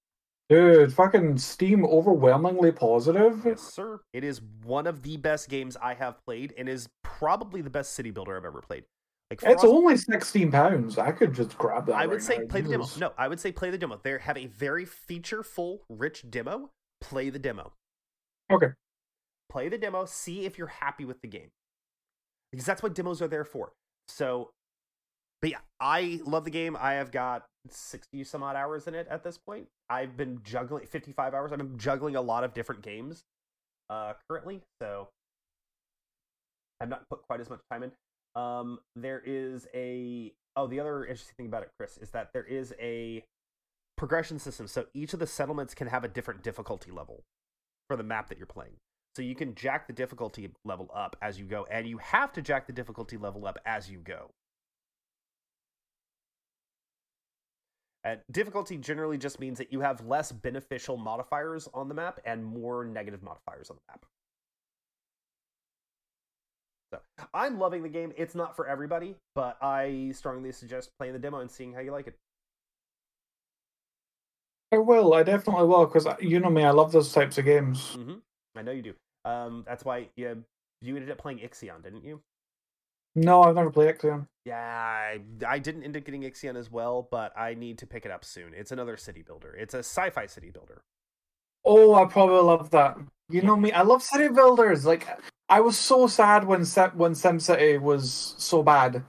Dude, 0.49 0.93
fucking 0.93 1.37
Steam 1.39 1.85
overwhelmingly 1.85 2.71
positive. 2.71 3.41
Yes, 3.45 3.61
sir. 3.61 4.01
It 4.13 4.23
is 4.23 4.41
one 4.63 4.85
of 4.85 5.01
the 5.01 5.17
best 5.17 5.49
games 5.49 5.75
I 5.81 5.95
have 5.95 6.23
played, 6.23 6.53
and 6.57 6.69
is 6.69 6.87
probably 7.03 7.61
the 7.61 7.69
best 7.69 7.93
city 7.93 8.11
builder 8.11 8.37
I've 8.37 8.45
ever 8.45 8.61
played. 8.61 8.83
Like 9.31 9.41
It's 9.41 9.61
Frost- 9.61 9.65
only 9.65 9.97
sixteen 9.97 10.51
pounds. 10.51 10.97
I 10.97 11.11
could 11.11 11.33
just 11.33 11.57
grab 11.57 11.87
that. 11.87 11.95
I 11.95 12.05
would 12.05 12.15
right 12.15 12.21
say 12.21 12.37
now. 12.37 12.45
play 12.47 12.61
the 12.61 12.69
demo. 12.69 12.85
No, 12.99 13.11
I 13.17 13.27
would 13.27 13.39
say 13.39 13.51
play 13.51 13.71
the 13.71 13.77
demo. 13.77 13.99
They 14.03 14.17
have 14.19 14.37
a 14.37 14.45
very 14.45 14.85
feature-full, 14.85 15.83
rich 15.89 16.25
demo. 16.29 16.69
Play 17.01 17.29
the 17.31 17.39
demo. 17.39 17.73
Okay. 18.51 18.67
Play 19.49 19.69
the 19.69 19.77
demo. 19.79 20.05
See 20.05 20.45
if 20.45 20.57
you're 20.57 20.67
happy 20.67 21.05
with 21.05 21.21
the 21.21 21.27
game, 21.27 21.49
because 22.51 22.65
that's 22.65 22.83
what 22.83 22.93
demos 22.93 23.21
are 23.21 23.27
there 23.27 23.45
for. 23.45 23.71
So, 24.07 24.51
but 25.41 25.49
yeah, 25.49 25.59
I 25.79 26.19
love 26.23 26.45
the 26.45 26.51
game. 26.51 26.77
I 26.79 26.93
have 26.93 27.11
got 27.11 27.45
sixty 27.69 28.23
some 28.23 28.43
odd 28.43 28.55
hours 28.55 28.85
in 28.85 28.93
it 28.93 29.07
at 29.09 29.23
this 29.23 29.39
point. 29.39 29.65
I've 29.89 30.15
been 30.15 30.39
juggling 30.43 30.85
fifty-five 30.85 31.33
hours. 31.33 31.51
I've 31.51 31.57
been 31.57 31.79
juggling 31.79 32.15
a 32.15 32.21
lot 32.21 32.43
of 32.43 32.53
different 32.53 32.83
games 32.83 33.23
uh, 33.89 34.13
currently, 34.29 34.61
so 34.81 35.09
I've 36.79 36.89
not 36.89 37.09
put 37.09 37.23
quite 37.27 37.39
as 37.39 37.49
much 37.49 37.61
time 37.71 37.81
in. 37.81 37.91
Um, 38.35 38.79
there 38.95 39.21
is 39.25 39.67
a 39.73 40.33
oh, 40.55 40.67
the 40.67 40.79
other 40.79 41.05
interesting 41.05 41.35
thing 41.37 41.47
about 41.47 41.63
it, 41.63 41.69
Chris, 41.77 41.97
is 41.97 42.11
that 42.11 42.29
there 42.33 42.43
is 42.43 42.73
a 42.79 43.23
progression 43.97 44.39
system. 44.39 44.67
So 44.67 44.85
each 44.93 45.13
of 45.13 45.19
the 45.19 45.27
settlements 45.27 45.73
can 45.73 45.87
have 45.87 46.03
a 46.03 46.07
different 46.07 46.43
difficulty 46.43 46.91
level 46.91 47.23
for 47.87 47.97
the 47.97 48.03
map 48.03 48.29
that 48.29 48.37
you're 48.37 48.47
playing. 48.47 48.73
So 49.15 49.21
you 49.21 49.35
can 49.35 49.55
jack 49.55 49.87
the 49.87 49.93
difficulty 49.93 50.51
level 50.65 50.89
up 50.93 51.15
as 51.21 51.39
you 51.39 51.45
go, 51.45 51.65
and 51.71 51.87
you 51.87 51.97
have 51.99 52.33
to 52.33 52.41
jack 52.41 52.67
the 52.67 52.73
difficulty 52.73 53.15
level 53.15 53.47
up 53.47 53.57
as 53.65 53.89
you 53.89 53.99
go. 53.99 54.31
And 58.03 58.19
difficulty 58.31 58.77
generally 58.77 59.17
just 59.17 59.39
means 59.39 59.57
that 59.57 59.71
you 59.71 59.81
have 59.81 60.05
less 60.05 60.31
beneficial 60.31 60.95
modifiers 60.95 61.67
on 61.73 61.87
the 61.87 61.95
map 61.95 62.19
and 62.25 62.45
more 62.45 62.85
negative 62.85 63.23
modifiers 63.23 63.69
on 63.69 63.77
the 63.77 63.91
map. 63.91 64.05
So 66.95 67.27
I'm 67.33 67.59
loving 67.59 67.83
the 67.83 67.89
game. 67.89 68.13
It's 68.17 68.35
not 68.35 68.55
for 68.55 68.67
everybody, 68.67 69.15
but 69.33 69.57
I 69.61 70.11
strongly 70.13 70.51
suggest 70.51 70.91
playing 70.97 71.13
the 71.13 71.19
demo 71.19 71.39
and 71.39 71.49
seeing 71.49 71.73
how 71.73 71.81
you 71.81 71.91
like 71.91 72.07
it. 72.07 72.15
I 74.71 74.77
will. 74.77 75.13
I 75.13 75.23
definitely 75.23 75.67
will 75.67 75.85
because 75.85 76.07
you 76.19 76.39
know 76.39 76.49
me. 76.49 76.63
I 76.63 76.71
love 76.71 76.91
those 76.91 77.11
types 77.11 77.37
of 77.37 77.45
games. 77.45 77.93
hmm 77.93 78.15
I 78.55 78.61
know 78.61 78.71
you 78.71 78.81
do. 78.81 78.93
Um, 79.25 79.63
that's 79.67 79.83
why 79.83 80.07
you 80.15 80.43
you 80.81 80.95
ended 80.95 81.11
up 81.11 81.17
playing 81.17 81.39
Ixion, 81.39 81.83
didn't 81.83 82.03
you? 82.03 82.21
No, 83.15 83.43
I've 83.43 83.55
never 83.55 83.71
played 83.71 83.95
Ixion. 83.95 84.27
Yeah, 84.45 84.59
I, 84.59 85.19
I 85.47 85.59
didn't 85.59 85.83
end 85.83 85.97
up 85.97 86.03
getting 86.03 86.21
Ixion 86.23 86.55
as 86.55 86.69
well, 86.69 87.07
but 87.09 87.37
I 87.37 87.53
need 87.53 87.77
to 87.79 87.87
pick 87.87 88.05
it 88.05 88.11
up 88.11 88.23
soon. 88.23 88.53
It's 88.53 88.71
another 88.71 88.97
city 88.97 89.23
builder. 89.23 89.55
It's 89.55 89.73
a 89.73 89.79
sci-fi 89.79 90.27
city 90.27 90.51
builder. 90.51 90.81
Oh, 91.63 91.95
I 91.95 92.05
probably 92.05 92.41
love 92.41 92.69
that. 92.71 92.97
You 93.29 93.41
know 93.41 93.55
me. 93.55 93.71
I 93.71 93.81
love 93.81 94.03
city 94.03 94.27
builders. 94.27 94.85
Like 94.85 95.07
I 95.47 95.61
was 95.61 95.77
so 95.77 96.07
sad 96.07 96.45
when 96.45 96.65
Sim- 96.65 96.97
when 96.97 97.13
SimCity 97.13 97.79
was 97.79 98.35
so 98.37 98.63
bad. 98.63 99.03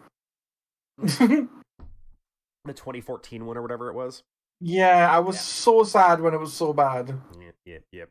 The 0.98 2.72
2014 2.74 3.46
one 3.46 3.56
or 3.56 3.62
whatever 3.62 3.88
it 3.88 3.94
was. 3.94 4.22
yeah, 4.60 5.10
I 5.10 5.18
was 5.20 5.36
Yeah. 5.36 5.40
so 5.42 5.84
sad 5.84 6.20
when 6.20 6.34
it 6.34 6.38
was 6.40 6.52
so 6.54 6.72
bad. 6.72 7.08
Yep, 7.38 7.54
yep, 7.64 7.82
yep. 7.92 8.08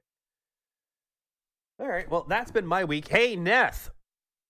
All 1.80 1.88
right. 1.88 2.10
Well, 2.10 2.24
that's 2.30 2.52
been 2.52 2.66
my 2.66 2.86
week. 2.86 3.08
Hey, 3.10 3.36
Neth, 3.36 3.90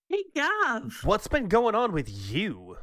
Hey, 0.10 0.26
Gav. 0.36 1.00
what's 1.04 1.28
been 1.28 1.48
going 1.48 1.74
on 1.74 1.92
with 1.92 2.08
you? 2.32 2.78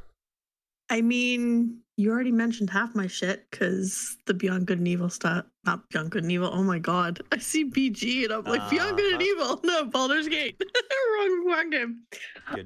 I 0.89 1.01
mean, 1.01 1.82
you 1.97 2.09
already 2.11 2.31
mentioned 2.31 2.69
half 2.69 2.95
my 2.95 3.07
shit 3.07 3.45
because 3.51 4.17
the 4.25 4.33
Beyond 4.33 4.65
Good 4.67 4.79
and 4.79 4.87
Evil 4.87 5.09
stuff. 5.09 5.45
Not 5.65 5.87
Beyond 5.89 6.11
Good 6.11 6.23
and 6.23 6.31
Evil. 6.31 6.49
Oh 6.51 6.63
my 6.63 6.79
god. 6.79 7.21
I 7.31 7.37
see 7.37 7.69
BG 7.69 8.23
and 8.25 8.33
I'm 8.33 8.43
like, 8.45 8.69
Beyond 8.69 8.97
Good 8.97 9.13
and 9.13 9.21
Uh-huh. 9.21 9.31
Evil. 9.45 9.61
No, 9.63 9.85
Baldur's 9.85 10.27
Gate. 10.27 10.61
wrong, 11.19 11.45
wrong 11.47 11.69
game. 11.69 11.99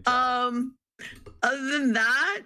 Um, 0.06 0.76
other 1.44 1.68
than 1.72 1.94
that, 1.94 2.42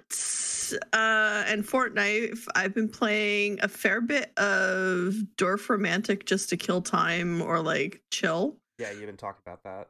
uh, 0.93 1.43
and 1.47 1.63
Fortnite, 1.63 2.37
I've 2.55 2.73
been 2.73 2.89
playing 2.89 3.59
a 3.61 3.67
fair 3.67 4.01
bit 4.01 4.31
of 4.37 5.13
Dorfromantik 5.37 6.25
just 6.25 6.49
to 6.49 6.57
kill 6.57 6.81
time 6.81 7.41
or 7.41 7.61
like 7.61 8.01
chill. 8.11 8.57
yeah, 8.79 8.91
you've 8.91 9.05
been 9.05 9.17
talking 9.17 9.41
about 9.45 9.63
that. 9.63 9.87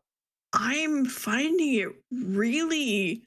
I'm 0.53 1.05
finding 1.05 1.75
it 1.75 1.89
really 2.11 3.23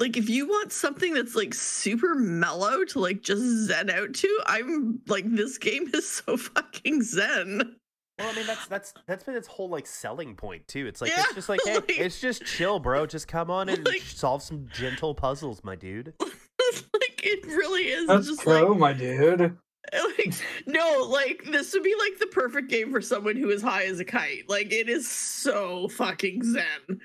like 0.00 0.16
if 0.16 0.28
you 0.28 0.46
want 0.46 0.72
something 0.72 1.14
that's 1.14 1.34
like 1.34 1.54
super 1.54 2.14
mellow 2.14 2.84
to 2.84 2.98
like 3.00 3.22
just 3.22 3.42
zen 3.42 3.90
out 3.90 4.14
to, 4.14 4.40
I'm 4.46 5.00
like 5.06 5.24
this 5.34 5.58
game 5.58 5.90
is 5.94 6.08
so 6.08 6.36
fucking 6.36 7.02
zen. 7.02 7.76
Well, 8.18 8.30
I 8.32 8.34
mean 8.34 8.46
that's 8.46 8.66
that's 8.66 8.94
that's 9.06 9.24
been 9.24 9.36
its 9.36 9.46
whole 9.48 9.68
like 9.68 9.86
selling 9.86 10.34
point 10.34 10.66
too. 10.68 10.86
It's 10.86 11.00
like 11.00 11.10
Yeah, 11.10 11.20
it's 11.26 11.34
just 11.34 11.48
like, 11.48 11.60
hey, 11.64 11.74
like- 11.76 11.98
it's 12.00 12.20
just 12.20 12.44
chill, 12.44 12.78
bro. 12.80 13.06
Just 13.06 13.28
come 13.28 13.50
on 13.50 13.68
and 13.68 13.84
Like- 13.86 14.02
solve 14.02 14.42
some 14.42 14.68
gentle 14.72 15.14
puzzles, 15.14 15.62
my 15.64 15.76
dude. 15.76 16.14
like 16.20 17.20
it 17.24 17.44
really 17.46 17.84
is 17.88 18.06
That's 18.08 18.26
just 18.28 18.40
cool, 18.42 18.70
like 18.70 18.78
my 18.78 18.92
dude. 18.92 19.56
like 19.94 20.34
no 20.66 21.08
like 21.10 21.42
this 21.50 21.72
would 21.72 21.82
be 21.82 21.94
like 21.98 22.18
the 22.18 22.26
perfect 22.26 22.68
game 22.68 22.90
for 22.92 23.00
someone 23.00 23.36
who 23.36 23.48
is 23.48 23.62
high 23.62 23.84
as 23.86 23.98
a 24.00 24.04
kite 24.04 24.46
like 24.48 24.70
it 24.70 24.86
is 24.88 25.08
so 25.10 25.88
fucking 25.88 26.42
zen 26.44 27.00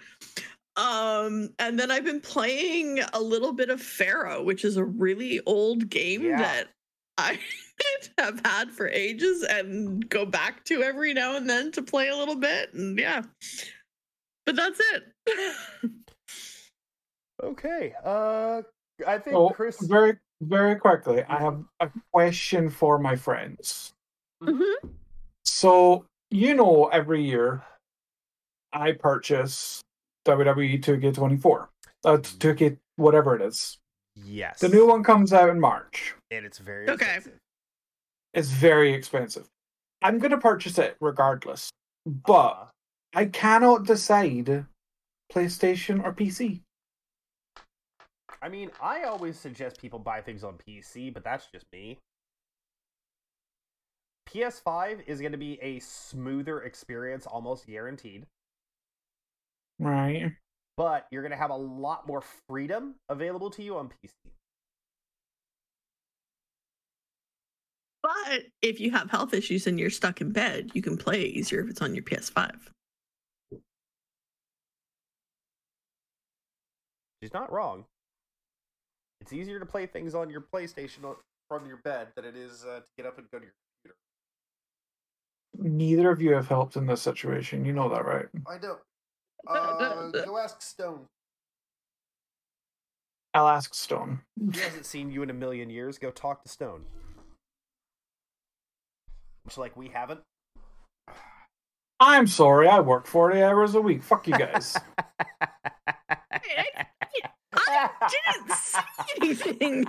um 0.75 1.49
and 1.59 1.79
then 1.79 1.91
i've 1.91 2.03
been 2.05 2.21
playing 2.21 2.99
a 3.13 3.21
little 3.21 3.53
bit 3.53 3.69
of 3.69 3.79
pharaoh 3.81 4.41
which 4.41 4.65
is 4.65 4.75
a 4.77 4.83
really 4.83 5.39
old 5.45 5.87
game 5.89 6.23
Yeah. 6.23 6.37
that 6.41 6.67
i 7.17 7.39
have 8.17 8.41
had 8.43 8.71
for 8.71 8.87
ages 8.87 9.43
and 9.43 10.07
go 10.09 10.25
back 10.25 10.63
to 10.65 10.81
every 10.81 11.13
now 11.13 11.35
and 11.35 11.47
then 11.49 11.71
to 11.73 11.81
play 11.83 12.09
a 12.09 12.15
little 12.15 12.35
bit 12.35 12.73
and 12.73 12.97
yeah 12.97 13.21
but 14.45 14.55
that's 14.55 14.79
it 14.93 15.91
Okay. 17.41 17.93
Uh, 18.05 18.61
I 19.05 19.17
think 19.17 19.35
Oh, 19.35 19.49
Chris. 19.49 19.81
very 19.81 20.17
very 20.41 20.75
quickly, 20.75 21.23
I 21.27 21.39
have 21.39 21.63
a 21.79 21.89
question 22.13 22.69
for 22.69 22.97
my 22.99 23.15
friends. 23.15 23.91
Mhm. 24.41 24.73
So 25.43 26.05
you 26.29 26.53
know, 26.53 26.85
every 26.87 27.21
year 27.23 27.63
I 28.71 28.93
purchase 28.93 29.81
WWE 30.25 30.81
2K24, 30.81 31.67
uh, 32.05 32.17
2K 32.17 32.77
whatever 32.95 33.35
it 33.35 33.41
is. 33.41 33.77
Yes. 34.15 34.59
The 34.59 34.69
new 34.69 34.87
one 34.87 35.03
comes 35.03 35.33
out 35.33 35.49
in 35.49 35.59
March. 35.59 36.15
and 36.31 36.45
it's 36.45 36.57
very 36.59 36.89
Okay. 36.89 37.15
expensive. 37.15 37.39
It's 38.33 38.49
very 38.49 38.93
expensive. 38.93 39.47
I'm 40.01 40.19
gonna 40.19 40.39
purchase 40.39 40.77
it 40.77 40.97
regardless, 41.01 41.69
but 42.05 42.31
Uh, 42.53 42.67
I 43.15 43.25
cannot 43.25 43.85
decide 43.85 44.65
PlayStation 45.31 46.03
or 46.03 46.13
PC. 46.13 46.61
I 48.41 48.49
mean, 48.49 48.71
I 48.81 49.03
always 49.03 49.39
suggest 49.39 49.79
people 49.79 49.99
buy 49.99 50.21
things 50.21 50.43
on 50.43 50.57
PC, 50.57 51.09
but 51.13 51.23
that's 51.23 51.47
just 51.53 51.65
me. 51.71 51.99
PS5 54.27 55.01
is 55.07 55.19
going 55.19 55.31
to 55.31 55.37
be 55.37 55.61
a 55.61 55.79
smoother 55.79 56.61
experience, 56.63 57.25
almost 57.27 57.67
guaranteed. 57.67 58.25
Right. 59.79 60.31
But 60.77 61.07
you're 61.11 61.21
going 61.21 61.31
to 61.31 61.37
have 61.37 61.51
a 61.51 61.55
lot 61.55 62.07
more 62.07 62.23
freedom 62.47 62.95
available 63.09 63.49
to 63.51 63.63
you 63.63 63.77
on 63.77 63.89
PC. 63.89 64.11
but 68.01 68.43
if 68.61 68.81
you 68.81 68.91
have 68.91 69.09
health 69.09 69.33
issues 69.33 69.65
and 69.65 69.79
you're 69.79 69.89
stuck 69.89 70.19
in 70.19 70.29
bed 70.29 70.69
you 70.73 70.81
can 70.81 70.97
play 70.97 71.21
it 71.21 71.27
easier 71.37 71.61
if 71.61 71.69
it's 71.69 71.81
on 71.81 71.95
your 71.95 72.03
ps5 72.03 72.51
She's 77.23 77.33
not 77.33 77.53
wrong. 77.53 77.85
It's 79.21 79.31
easier 79.31 79.57
to 79.57 79.65
play 79.65 79.85
things 79.85 80.13
on 80.13 80.29
your 80.29 80.41
PlayStation 80.41 81.15
from 81.47 81.65
your 81.65 81.77
bed 81.77 82.09
than 82.17 82.25
it 82.25 82.35
is 82.35 82.65
uh, 82.65 82.79
to 82.79 82.85
get 82.97 83.05
up 83.05 83.17
and 83.17 83.25
go 83.31 83.39
to 83.39 83.45
your 83.45 83.53
computer. 83.81 83.95
Neither 85.57 86.11
of 86.11 86.21
you 86.21 86.33
have 86.33 86.49
helped 86.49 86.75
in 86.75 86.85
this 86.85 87.01
situation. 87.01 87.63
You 87.63 87.71
know 87.71 87.87
that, 87.87 88.03
right? 88.03 88.25
I 88.45 88.57
don't. 88.57 88.79
Uh, 89.47 90.11
go 90.25 90.37
ask 90.37 90.61
Stone. 90.61 91.05
I'll 93.33 93.47
ask 93.47 93.73
Stone. 93.73 94.21
He 94.53 94.59
hasn't 94.59 94.85
seen 94.85 95.11
you 95.11 95.23
in 95.23 95.29
a 95.29 95.33
million 95.33 95.69
years. 95.69 95.97
Go 95.97 96.11
talk 96.11 96.43
to 96.43 96.49
Stone. 96.49 96.85
Which, 99.43 99.57
like, 99.57 99.75
we 99.75 99.89
haven't. 99.89 100.21
I'm 101.99 102.27
sorry, 102.27 102.67
I 102.67 102.79
work 102.79 103.07
40 103.07 103.41
hours 103.41 103.75
a 103.75 103.81
week. 103.81 104.03
Fuck 104.03 104.27
you 104.27 104.37
guys. 104.37 104.77
I 107.53 107.89
didn't 108.09 108.57
see 108.57 108.79
anything. 109.21 109.85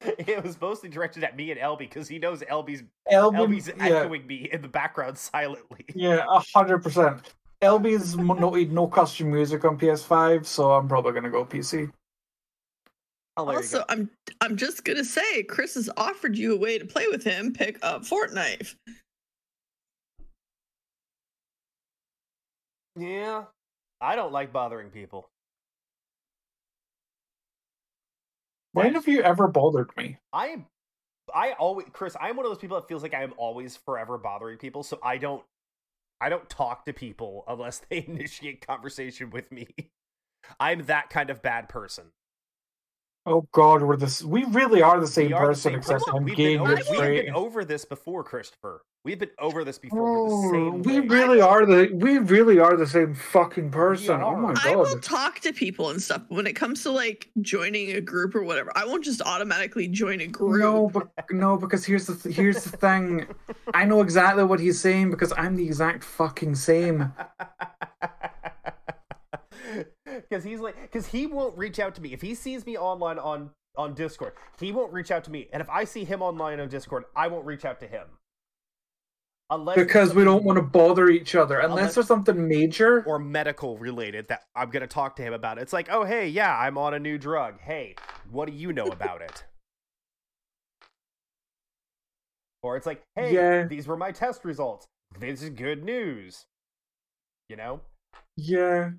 it 0.00 0.42
was 0.42 0.60
mostly 0.60 0.88
directed 0.88 1.24
at 1.24 1.36
me 1.36 1.50
and 1.50 1.60
Elby 1.60 1.80
because 1.80 2.08
he 2.08 2.18
knows 2.18 2.42
Elby's 2.42 2.82
Elby, 3.10 3.36
Elby's 3.36 3.68
yeah, 3.68 3.84
echoing 3.84 4.26
me 4.26 4.48
in 4.52 4.62
the 4.62 4.68
background 4.68 5.18
silently. 5.18 5.84
yeah, 5.94 6.24
a 6.28 6.42
hundred 6.54 6.82
percent. 6.82 7.34
Elby's 7.60 8.16
mo- 8.16 8.34
no, 8.34 8.50
no 8.50 8.86
custom 8.86 9.32
music 9.32 9.64
on 9.64 9.78
PS5, 9.78 10.46
so 10.46 10.72
I'm 10.72 10.88
probably 10.88 11.12
gonna 11.12 11.30
go 11.30 11.44
PC. 11.44 11.90
Oh, 13.36 13.48
also, 13.48 13.78
go. 13.78 13.84
I'm 13.88 14.10
I'm 14.40 14.56
just 14.56 14.84
gonna 14.84 15.04
say, 15.04 15.42
Chris 15.44 15.74
has 15.74 15.90
offered 15.96 16.36
you 16.36 16.54
a 16.54 16.58
way 16.58 16.78
to 16.78 16.84
play 16.84 17.08
with 17.08 17.24
him. 17.24 17.52
Pick 17.52 17.78
up 17.82 18.02
Fortnite. 18.02 18.74
Yeah, 22.96 23.44
I 24.00 24.16
don't 24.16 24.32
like 24.32 24.52
bothering 24.52 24.90
people. 24.90 25.28
When 28.72 28.94
have 28.94 29.08
you 29.08 29.22
ever 29.22 29.48
bothered 29.48 29.90
me? 29.96 30.18
I 30.32 30.64
I 31.34 31.52
always 31.52 31.86
Chris, 31.92 32.16
I'm 32.20 32.36
one 32.36 32.46
of 32.46 32.50
those 32.50 32.58
people 32.58 32.80
that 32.80 32.88
feels 32.88 33.02
like 33.02 33.14
I 33.14 33.22
am 33.22 33.34
always 33.36 33.76
forever 33.76 34.18
bothering 34.18 34.58
people, 34.58 34.82
so 34.82 34.98
I 35.02 35.18
don't 35.18 35.42
I 36.20 36.28
don't 36.28 36.48
talk 36.48 36.84
to 36.86 36.92
people 36.92 37.44
unless 37.48 37.82
they 37.90 38.04
initiate 38.08 38.66
conversation 38.66 39.30
with 39.30 39.50
me. 39.52 39.68
I'm 40.58 40.86
that 40.86 41.10
kind 41.10 41.30
of 41.30 41.42
bad 41.42 41.68
person. 41.68 42.12
Oh 43.28 43.46
God, 43.52 43.82
we're 43.82 43.96
this. 43.96 44.22
We 44.24 44.44
really 44.44 44.80
are 44.82 44.98
the 45.00 45.06
same 45.06 45.28
We 45.28 45.32
are 45.34 45.42
the 45.42 45.48
person, 45.48 45.70
same 45.72 45.78
except 45.78 46.00
person. 46.04 46.14
I'm 46.16 46.24
We've 46.24 46.36
gay 46.36 46.56
been 46.56 46.60
over, 46.66 46.74
we've 46.90 47.24
been 47.24 47.34
over 47.34 47.64
this 47.64 47.84
before, 47.84 48.24
Christopher. 48.24 48.82
We've 49.04 49.18
been 49.18 49.30
over 49.38 49.64
this 49.64 49.78
before. 49.78 50.02
We're 50.02 50.18
Oh, 50.18 50.42
the 50.42 50.48
same 50.50 50.82
we 50.82 51.00
way. 51.00 51.06
really 51.06 51.40
are 51.40 51.64
the. 51.64 51.90
We 51.94 52.18
really 52.18 52.58
are 52.58 52.76
the 52.76 52.86
same 52.86 53.14
fucking 53.14 53.70
person. 53.70 54.20
Oh 54.20 54.28
are. 54.28 54.36
my 54.36 54.54
I 54.64 54.74
will 54.74 54.84
God. 54.84 55.02
talk 55.02 55.40
to 55.40 55.52
people 55.52 55.90
and 55.90 56.02
stuff. 56.02 56.22
When 56.28 56.46
it 56.46 56.54
comes 56.54 56.82
to 56.82 56.90
like 56.90 57.30
joining 57.40 57.92
a 57.92 58.00
group 58.00 58.34
or 58.34 58.42
whatever, 58.42 58.72
I 58.74 58.84
won't 58.86 59.04
just 59.04 59.22
automatically 59.22 59.88
join 59.88 60.20
a 60.20 60.26
group. 60.26 60.60
No, 60.60 60.88
but 60.88 61.08
no, 61.30 61.56
because 61.56 61.84
here's 61.86 62.06
the 62.06 62.16
th- 62.16 62.34
here's 62.34 62.64
the 62.64 62.76
thing. 62.76 63.26
I 63.74 63.84
know 63.84 64.00
exactly 64.00 64.44
what 64.44 64.58
he's 64.58 64.80
saying 64.80 65.10
because 65.10 65.32
I'm 65.36 65.54
the 65.56 65.64
exact 65.66 66.02
fucking 66.02 66.54
same. 66.56 67.12
Because 70.28 70.44
he's 70.44 70.60
like, 70.60 70.80
because 70.80 71.06
he 71.06 71.26
won't 71.26 71.56
reach 71.56 71.78
out 71.78 71.94
to 71.96 72.02
me 72.02 72.12
if 72.12 72.20
he 72.20 72.34
sees 72.34 72.64
me 72.66 72.76
online 72.76 73.18
on 73.18 73.50
on 73.76 73.94
Discord. 73.94 74.32
He 74.58 74.72
won't 74.72 74.92
reach 74.92 75.10
out 75.10 75.24
to 75.24 75.30
me, 75.30 75.48
and 75.52 75.60
if 75.60 75.70
I 75.70 75.84
see 75.84 76.04
him 76.04 76.20
online 76.22 76.58
on 76.60 76.68
Discord, 76.68 77.04
I 77.14 77.28
won't 77.28 77.46
reach 77.46 77.64
out 77.64 77.78
to 77.80 77.86
him. 77.86 78.06
Unless 79.50 79.76
Because 79.76 80.14
we 80.14 80.24
don't 80.24 80.44
want 80.44 80.56
to 80.56 80.62
bother 80.62 81.08
each 81.08 81.34
other 81.34 81.58
unless 81.60 81.78
Unless- 81.78 81.94
there's 81.94 82.06
something 82.06 82.48
major. 82.48 83.02
or 83.04 83.18
medical 83.18 83.78
related 83.78 84.28
that 84.28 84.42
I'm 84.54 84.68
gonna 84.70 84.86
talk 84.86 85.16
to 85.16 85.22
him 85.22 85.32
about. 85.32 85.58
It's 85.58 85.72
like, 85.72 85.88
oh 85.90 86.04
hey, 86.04 86.28
yeah, 86.28 86.54
I'm 86.58 86.76
on 86.76 86.92
a 86.92 86.98
new 86.98 87.16
drug. 87.18 87.60
Hey, 87.60 87.94
what 88.30 88.46
do 88.46 88.52
you 88.52 88.72
know 88.74 88.88
about 88.88 89.22
it? 89.22 89.44
Or 92.62 92.76
it's 92.76 92.86
like, 92.86 93.02
hey, 93.14 93.32
Yeah. 93.34 93.64
these 93.66 93.86
were 93.86 93.96
my 93.96 94.12
test 94.12 94.44
results. 94.44 94.86
This 95.18 95.42
is 95.42 95.50
good 95.50 95.84
news. 95.84 96.44
You 97.48 97.56
know? 97.56 97.80
Yeah, 98.36 98.90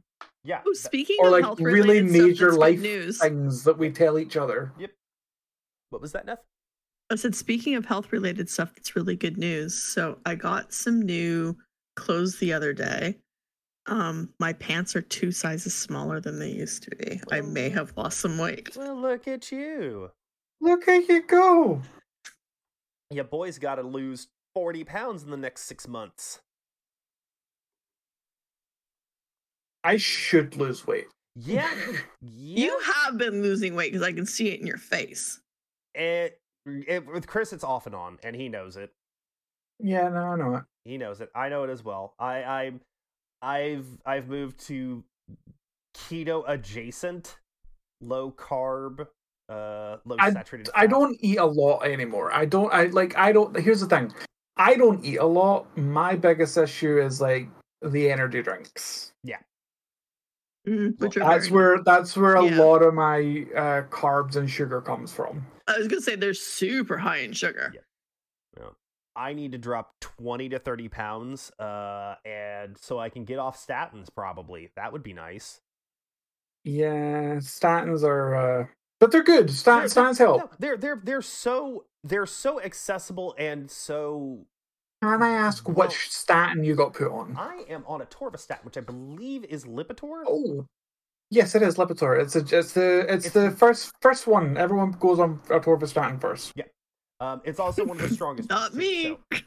Yeah. 0.43 0.61
Oh, 0.65 0.73
speaking 0.73 1.17
or 1.19 1.27
of 1.27 1.31
like 1.33 1.43
health 1.43 1.59
really 1.59 2.01
major 2.01 2.51
life 2.53 2.79
news. 2.79 3.19
things 3.19 3.63
that 3.65 3.77
we 3.77 3.89
tell 3.89 4.17
each 4.17 4.37
other. 4.37 4.73
Yep. 4.79 4.91
What 5.89 6.01
was 6.01 6.11
that, 6.13 6.25
Neth? 6.25 6.37
I 7.11 7.15
said, 7.15 7.35
speaking 7.35 7.75
of 7.75 7.85
health 7.85 8.11
related 8.11 8.49
stuff, 8.49 8.73
that's 8.75 8.95
really 8.95 9.15
good 9.15 9.37
news. 9.37 9.73
So 9.73 10.19
I 10.25 10.35
got 10.35 10.73
some 10.73 11.01
new 11.01 11.57
clothes 11.95 12.37
the 12.37 12.53
other 12.53 12.71
day. 12.71 13.17
Um, 13.87 14.29
my 14.39 14.53
pants 14.53 14.95
are 14.95 15.01
two 15.01 15.31
sizes 15.31 15.73
smaller 15.73 16.19
than 16.19 16.37
they 16.37 16.51
used 16.51 16.83
to 16.83 16.95
be. 16.95 17.19
I 17.31 17.41
may 17.41 17.69
have 17.69 17.93
lost 17.97 18.19
some 18.19 18.37
weight. 18.37 18.69
Well, 18.75 18.95
look 18.95 19.27
at 19.27 19.51
you. 19.51 20.11
Look 20.61 20.87
at 20.87 21.09
you 21.09 21.23
go. 21.23 21.81
Your 23.09 23.23
boy's 23.23 23.57
got 23.57 23.75
to 23.75 23.81
lose 23.81 24.27
40 24.53 24.83
pounds 24.83 25.23
in 25.23 25.31
the 25.31 25.37
next 25.37 25.63
six 25.63 25.87
months. 25.87 26.41
I 29.89 29.97
should 29.97 30.55
lose 30.55 30.85
weight. 30.85 31.07
Yeah. 31.35 31.67
yeah. 32.21 32.65
You 32.65 32.79
have 32.79 33.17
been 33.17 33.41
losing 33.41 33.73
weight 33.73 33.91
because 33.91 34.05
I 34.05 34.11
can 34.11 34.27
see 34.27 34.49
it 34.49 34.59
in 34.59 34.67
your 34.67 34.77
face. 34.77 35.41
It, 35.95 36.39
it, 36.67 37.11
with 37.11 37.25
Chris, 37.25 37.53
it's 37.53 37.63
off 37.63 37.87
and 37.87 37.95
on, 37.95 38.19
and 38.23 38.35
he 38.35 38.49
knows 38.49 38.77
it. 38.77 38.91
Yeah, 39.79 40.09
no, 40.09 40.19
I 40.19 40.35
know 40.35 40.55
it. 40.57 40.63
He 40.85 40.99
knows 40.99 41.21
it. 41.21 41.31
I 41.33 41.49
know 41.49 41.63
it 41.63 41.71
as 41.71 41.83
well. 41.83 42.13
I, 42.19 42.43
I'm, 42.43 42.81
I've, 43.41 43.87
I've 44.05 44.27
moved 44.27 44.59
to 44.67 45.03
keto 45.95 46.43
adjacent, 46.47 47.37
low 48.01 48.29
carb, 48.29 49.07
uh, 49.49 49.97
low 50.05 50.17
saturated. 50.19 50.69
I 50.75 50.81
fat. 50.81 50.91
don't 50.91 51.17
eat 51.19 51.39
a 51.39 51.45
lot 51.45 51.83
anymore. 51.83 52.31
I 52.31 52.45
don't. 52.45 52.71
I 52.71 52.85
like. 52.85 53.17
I 53.17 53.31
don't. 53.31 53.59
Here's 53.59 53.81
the 53.81 53.87
thing. 53.87 54.13
I 54.55 54.75
don't 54.75 55.03
eat 55.03 55.17
a 55.17 55.25
lot. 55.25 55.75
My 55.75 56.15
biggest 56.15 56.57
issue 56.57 57.01
is 57.01 57.19
like 57.19 57.49
the 57.81 58.11
energy 58.11 58.43
drinks. 58.43 59.13
Mm, 60.67 60.99
which 60.99 61.15
are 61.17 61.21
That's 61.21 61.47
very- 61.47 61.55
where 61.55 61.83
that's 61.83 62.17
where 62.17 62.35
a 62.35 62.45
Yeah. 62.45 62.59
lot 62.59 62.81
of 62.83 62.93
my 62.93 63.45
uh, 63.55 63.81
carbs 63.89 64.35
and 64.35 64.49
sugar 64.49 64.81
comes 64.81 65.13
from. 65.13 65.45
I 65.67 65.77
was 65.77 65.87
gonna 65.87 66.01
say 66.01 66.15
they're 66.15 66.33
super 66.33 66.97
high 66.97 67.17
in 67.17 67.33
sugar. 67.33 67.71
Yeah. 67.73 67.81
I 69.15 69.33
need 69.33 69.51
to 69.51 69.57
drop 69.57 69.99
20 69.99 70.47
to 70.49 70.59
30 70.59 70.87
pounds, 70.87 71.51
uh, 71.59 72.15
and 72.23 72.77
so 72.77 72.99
I 72.99 73.09
can 73.09 73.25
get 73.25 73.37
off 73.37 73.57
statins. 73.57 74.07
Probably 74.13 74.69
that 74.77 74.93
would 74.93 75.03
be 75.03 75.11
nice. 75.13 75.59
Yeah, 76.63 77.35
statins 77.37 78.03
are, 78.03 78.35
uh, 78.35 78.67
but 78.99 79.11
they're 79.11 79.23
good. 79.23 79.47
They're- 79.49 79.55
Stat, 79.55 79.89
they're- 79.89 80.03
statins 80.03 80.17
help. 80.19 80.41
no, 80.41 80.49
they're 80.59 80.77
they're 80.77 81.01
they're 81.03 81.21
so 81.21 81.85
they're 82.03 82.25
so 82.25 82.61
accessible 82.61 83.33
and 83.37 83.69
so. 83.69 84.45
Can 85.01 85.23
I 85.23 85.29
ask 85.29 85.67
Well- 85.67 85.87
which 85.87 86.09
statin 86.09 86.63
you 86.63 86.75
got 86.75 86.93
put 86.93 87.11
on? 87.11 87.35
I 87.37 87.63
am 87.69 87.83
on 87.87 88.01
atorvastatin, 88.01 88.65
which 88.65 88.77
I 88.77 88.81
believe 88.81 89.45
is 89.45 89.63
Lipitor. 89.65 90.23
Oh, 90.27 90.65
yes, 91.29 91.55
it 91.55 91.61
is 91.61 91.75
Lipitor. 91.77 92.19
It's 92.19 92.35
a, 92.35 92.39
it's 92.39 92.73
the 92.73 93.05
it's, 93.13 93.27
It's- 93.27 93.31
the 93.33 93.51
first 93.55 93.93
first 94.01 94.27
one. 94.27 94.57
Everyone 94.57 94.91
goes 94.91 95.19
on 95.19 95.41
a 95.49 95.59
atorvastatin 95.59 96.19
first. 96.19 96.51
Yeah, 96.55 96.65
Um, 97.21 97.41
it's 97.45 97.59
also 97.59 97.85
one 97.85 97.97
of 97.99 98.09
the 98.09 98.13
strongest. 98.13 98.49
Not 98.49 98.73
ones, 98.73 98.73
too, 98.73 98.77
me. 98.79 99.17
so- 99.33 99.45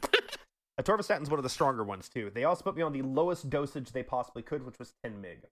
Atorvastatin's 0.81 1.29
one 1.29 1.37
of 1.37 1.43
the 1.43 1.49
stronger 1.49 1.83
ones 1.83 2.09
too. 2.09 2.31
They 2.33 2.45
also 2.45 2.63
put 2.63 2.75
me 2.75 2.81
on 2.81 2.93
the 2.93 3.03
lowest 3.03 3.47
dosage 3.47 3.91
they 3.91 4.01
possibly 4.01 4.41
could, 4.41 4.65
which 4.65 4.79
was 4.79 4.91
10 5.03 5.21
mg. 5.21 5.43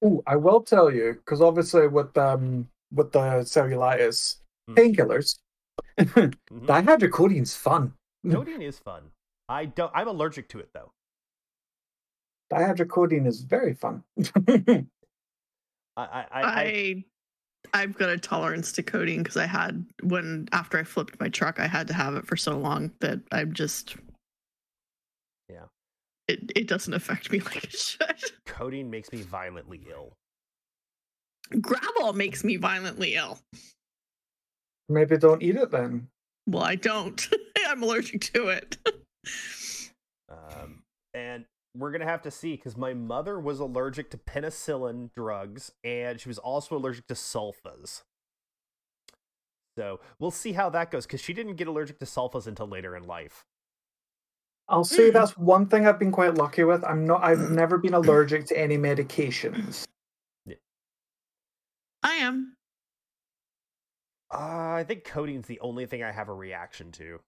Oh, 0.00 0.22
I 0.28 0.36
will 0.36 0.60
tell 0.62 0.92
you 0.92 1.14
because 1.14 1.42
obviously 1.42 1.88
with 1.88 2.16
um 2.16 2.68
with 2.92 3.10
the 3.10 3.18
cellulitis 3.18 4.36
Mm. 4.70 4.74
painkillers, 4.76 5.38
Mhm. 5.98 6.34
dihydrocodeine's 6.50 7.54
fun. 7.56 7.92
Codeine 8.30 8.62
is 8.62 8.78
fun. 8.78 9.02
I 9.48 9.64
don't. 9.66 9.90
I'm 9.94 10.08
allergic 10.08 10.48
to 10.50 10.58
it 10.60 10.70
though. 10.72 10.92
Dihydrocodeine 12.52 13.26
is 13.26 13.42
very 13.42 13.74
fun. 13.74 14.02
I 14.46 14.86
I 15.96 16.04
I, 16.06 16.26
I 16.32 16.42
I 16.42 17.04
I've 17.74 17.94
got 17.98 18.08
a 18.10 18.18
tolerance 18.18 18.72
to 18.72 18.82
codeine 18.82 19.22
because 19.22 19.36
I 19.36 19.46
had 19.46 19.84
when 20.02 20.48
after 20.52 20.78
I 20.78 20.84
flipped 20.84 21.18
my 21.20 21.28
truck, 21.28 21.58
I 21.60 21.66
had 21.66 21.88
to 21.88 21.94
have 21.94 22.14
it 22.14 22.26
for 22.26 22.36
so 22.36 22.56
long 22.56 22.92
that 23.00 23.20
I'm 23.32 23.52
just 23.52 23.96
Yeah. 25.48 25.64
It 26.28 26.52
it 26.54 26.68
doesn't 26.68 26.94
affect 26.94 27.30
me 27.32 27.40
like 27.44 27.64
it 27.64 27.72
should. 27.72 28.32
codeine 28.46 28.90
makes 28.90 29.12
me 29.12 29.22
violently 29.22 29.82
ill. 29.90 30.12
Gravel 31.60 32.12
makes 32.12 32.44
me 32.44 32.56
violently 32.56 33.14
ill. 33.14 33.38
Maybe 34.88 35.16
don't 35.16 35.42
eat 35.42 35.56
it 35.56 35.70
then. 35.70 36.08
Well, 36.46 36.62
I 36.62 36.76
don't. 36.76 37.28
I'm 37.68 37.82
allergic 37.82 38.22
to 38.32 38.48
it. 38.48 38.78
Um, 40.28 40.82
and 41.12 41.44
we're 41.76 41.90
gonna 41.92 42.06
have 42.06 42.22
to 42.22 42.30
see 42.30 42.56
because 42.56 42.76
my 42.76 42.94
mother 42.94 43.38
was 43.38 43.60
allergic 43.60 44.10
to 44.10 44.18
penicillin 44.18 45.10
drugs, 45.14 45.72
and 45.84 46.20
she 46.20 46.28
was 46.28 46.38
also 46.38 46.76
allergic 46.76 47.06
to 47.08 47.14
sulfas. 47.14 48.02
So 49.76 50.00
we'll 50.18 50.30
see 50.32 50.52
how 50.52 50.70
that 50.70 50.90
goes 50.90 51.06
because 51.06 51.20
she 51.20 51.32
didn't 51.32 51.54
get 51.54 51.68
allergic 51.68 51.98
to 52.00 52.04
sulfas 52.04 52.46
until 52.46 52.66
later 52.66 52.96
in 52.96 53.06
life. 53.06 53.44
I'll 54.68 54.84
say 54.84 55.08
Hmm. 55.08 55.12
that's 55.14 55.36
one 55.36 55.66
thing 55.66 55.86
I've 55.86 55.98
been 55.98 56.12
quite 56.12 56.34
lucky 56.34 56.64
with. 56.64 56.82
I'm 56.84 57.06
not. 57.06 57.22
I've 57.22 57.50
never 57.50 57.78
been 57.78 57.94
allergic 57.94 58.46
to 58.46 58.58
any 58.58 58.76
medications. 58.76 59.84
I 62.02 62.14
am. 62.14 62.56
Uh, 64.32 64.72
I 64.76 64.84
think 64.86 65.04
codeine's 65.04 65.46
the 65.46 65.60
only 65.60 65.86
thing 65.86 66.02
I 66.02 66.12
have 66.12 66.28
a 66.28 66.34
reaction 66.34 66.92
to. 66.92 67.20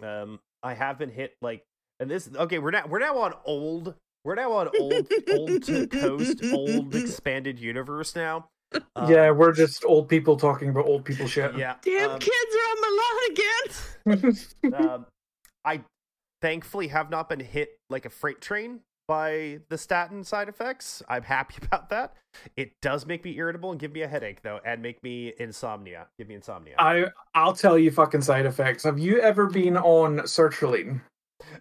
Um, 0.00 0.40
I 0.62 0.74
have 0.74 0.98
been 0.98 1.10
hit 1.10 1.34
like, 1.40 1.64
and 1.98 2.10
this 2.10 2.28
okay. 2.34 2.58
We're 2.58 2.70
now 2.70 2.84
we're 2.88 2.98
now 2.98 3.18
on 3.18 3.34
old. 3.44 3.94
We're 4.24 4.34
now 4.34 4.52
on 4.52 4.68
old 4.78 5.08
old 5.32 5.62
to 5.64 5.86
coast 5.86 6.42
old 6.52 6.94
expanded 6.94 7.58
universe 7.58 8.14
now. 8.14 8.48
Um, 8.94 9.10
yeah, 9.10 9.30
we're 9.30 9.52
just 9.52 9.84
old 9.84 10.08
people 10.08 10.36
talking 10.36 10.68
about 10.68 10.86
old 10.86 11.04
people 11.04 11.26
shit. 11.26 11.56
yeah. 11.56 11.76
Damn 11.82 12.10
um, 12.10 12.18
kids 12.18 12.34
are 12.54 12.68
on 12.70 12.80
my 12.80 12.98
lawn 14.04 14.24
again. 14.24 14.84
um, 14.90 15.06
I 15.64 15.82
thankfully 16.42 16.88
have 16.88 17.10
not 17.10 17.28
been 17.28 17.40
hit 17.40 17.70
like 17.88 18.04
a 18.04 18.10
freight 18.10 18.40
train 18.40 18.80
by 19.06 19.60
the 19.68 19.78
statin 19.78 20.24
side 20.24 20.48
effects. 20.48 21.02
I'm 21.08 21.22
happy 21.22 21.56
about 21.62 21.90
that. 21.90 22.14
It 22.56 22.72
does 22.82 23.06
make 23.06 23.24
me 23.24 23.36
irritable 23.36 23.70
and 23.70 23.80
give 23.80 23.92
me 23.92 24.02
a 24.02 24.08
headache 24.08 24.42
though, 24.42 24.60
and 24.64 24.82
make 24.82 25.02
me 25.02 25.32
insomnia. 25.38 26.06
Give 26.18 26.28
me 26.28 26.34
insomnia. 26.34 26.74
I 26.78 27.06
I'll 27.34 27.54
tell 27.54 27.78
you 27.78 27.90
fucking 27.90 28.22
side 28.22 28.46
effects. 28.46 28.84
Have 28.84 28.98
you 28.98 29.20
ever 29.20 29.46
been 29.46 29.76
on 29.76 30.18
sertraline? 30.20 31.00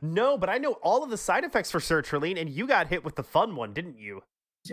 no, 0.01 0.37
but 0.37 0.49
I 0.49 0.57
know 0.57 0.73
all 0.81 1.03
of 1.03 1.09
the 1.09 1.17
side 1.17 1.43
effects 1.43 1.71
for 1.71 1.79
sertraline, 1.79 2.39
and 2.39 2.49
you 2.49 2.67
got 2.67 2.87
hit 2.87 3.03
with 3.03 3.15
the 3.15 3.23
fun 3.23 3.55
one, 3.55 3.73
didn't 3.73 3.97
you? 3.97 4.21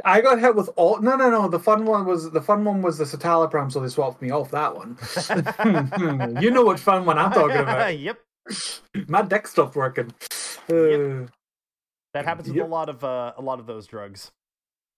I 0.04 0.20
got 0.20 0.38
hit 0.40 0.54
with 0.54 0.70
all. 0.76 1.00
No, 1.00 1.16
no, 1.16 1.30
no. 1.30 1.48
The 1.48 1.58
fun 1.58 1.84
one 1.84 2.06
was 2.06 2.30
the 2.30 2.40
fun 2.40 2.64
one 2.64 2.82
was 2.82 2.98
the 2.98 3.04
citalopram, 3.04 3.70
so 3.70 3.80
they 3.80 3.88
swapped 3.88 4.22
me 4.22 4.30
off 4.30 4.50
that 4.50 4.74
one. 4.74 4.96
you 6.40 6.50
know 6.50 6.64
what 6.64 6.80
fun 6.80 7.04
one 7.04 7.18
I'm 7.18 7.30
talking 7.32 7.58
about. 7.58 7.98
yep, 7.98 8.18
My 9.08 9.22
deck 9.22 9.46
stopped 9.46 9.76
working. 9.76 10.12
Uh, 10.70 11.26
that 12.14 12.24
happens 12.24 12.48
with 12.48 12.56
Yep. 12.56 12.66
a 12.66 12.68
lot 12.68 12.88
of 12.88 13.02
uh, 13.04 13.32
a 13.36 13.42
lot 13.42 13.58
of 13.60 13.66
those 13.66 13.86
drugs. 13.86 14.30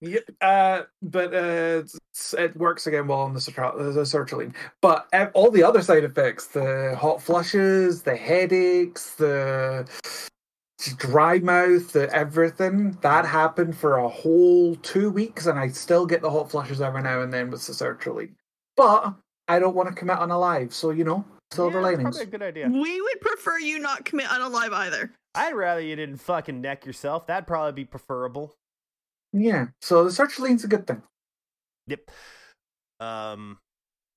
Yeah, 0.01 0.21
uh, 0.43 0.83
but 1.03 1.33
uh, 1.33 1.83
it's- 1.83 2.35
it 2.37 2.57
works 2.57 2.87
again 2.87 3.07
well 3.07 3.21
on 3.21 3.33
the, 3.33 3.41
sertra- 3.41 3.77
the 3.79 4.01
sertraline. 4.03 4.55
But 4.83 5.07
ev- 5.13 5.31
all 5.35 5.51
the 5.51 5.63
other 5.63 5.81
side 5.83 6.05
effects, 6.05 6.49
the 6.49 6.95
hot 6.99 7.23
flushes, 7.23 8.03
the 8.03 8.17
headaches, 8.17 9.15
the 9.15 9.89
dry 10.99 11.39
mouth, 11.39 11.93
the 11.93 12.13
everything, 12.15 12.99
that 13.01 13.25
happened 13.25 13.77
for 13.77 13.97
a 13.97 14.09
whole 14.09 14.75
two 14.77 15.11
weeks, 15.11 15.47
and 15.47 15.59
I 15.59 15.69
still 15.69 16.05
get 16.05 16.21
the 16.21 16.31
hot 16.31 16.51
flushes 16.51 16.81
every 16.83 17.03
now 17.03 17.23
and 17.23 17.33
then 17.33 17.51
with 17.51 17.65
the 17.67 17.73
sertraline. 17.73 18.33
But 18.77 19.15
I 19.49 19.59
don't 19.59 19.77
want 19.77 19.89
to 19.89 19.95
commit 19.95 20.19
unalive, 20.19 20.73
so 20.73 20.91
you 20.91 21.05
know, 21.05 21.25
silver 21.53 21.79
Yeah, 21.81 21.83
that's 21.93 21.97
linings. 21.99 22.17
Probably 22.19 22.23
a 22.23 22.39
good 22.39 22.43
idea. 22.43 22.69
We 22.69 23.01
would 23.01 23.21
prefer 23.23 23.59
you 23.59 23.79
not 23.79 24.05
commit 24.05 24.27
unalive 24.27 24.73
either. 24.73 25.13
I'd 25.35 25.55
rather 25.55 25.81
you 25.81 25.97
didn't 25.97 26.19
fucking 26.19 26.61
neck 26.61 26.87
yourself. 26.87 27.27
That'd 27.27 27.47
probably 27.47 27.73
be 27.73 27.85
preferable. 27.85 28.55
Yeah, 29.33 29.67
so 29.81 30.05
the 30.05 30.11
sertraline's 30.11 30.65
a 30.65 30.69
good 30.69 30.87
thing. 30.87 31.03
Yep. 31.89 32.11
Um. 33.01 33.59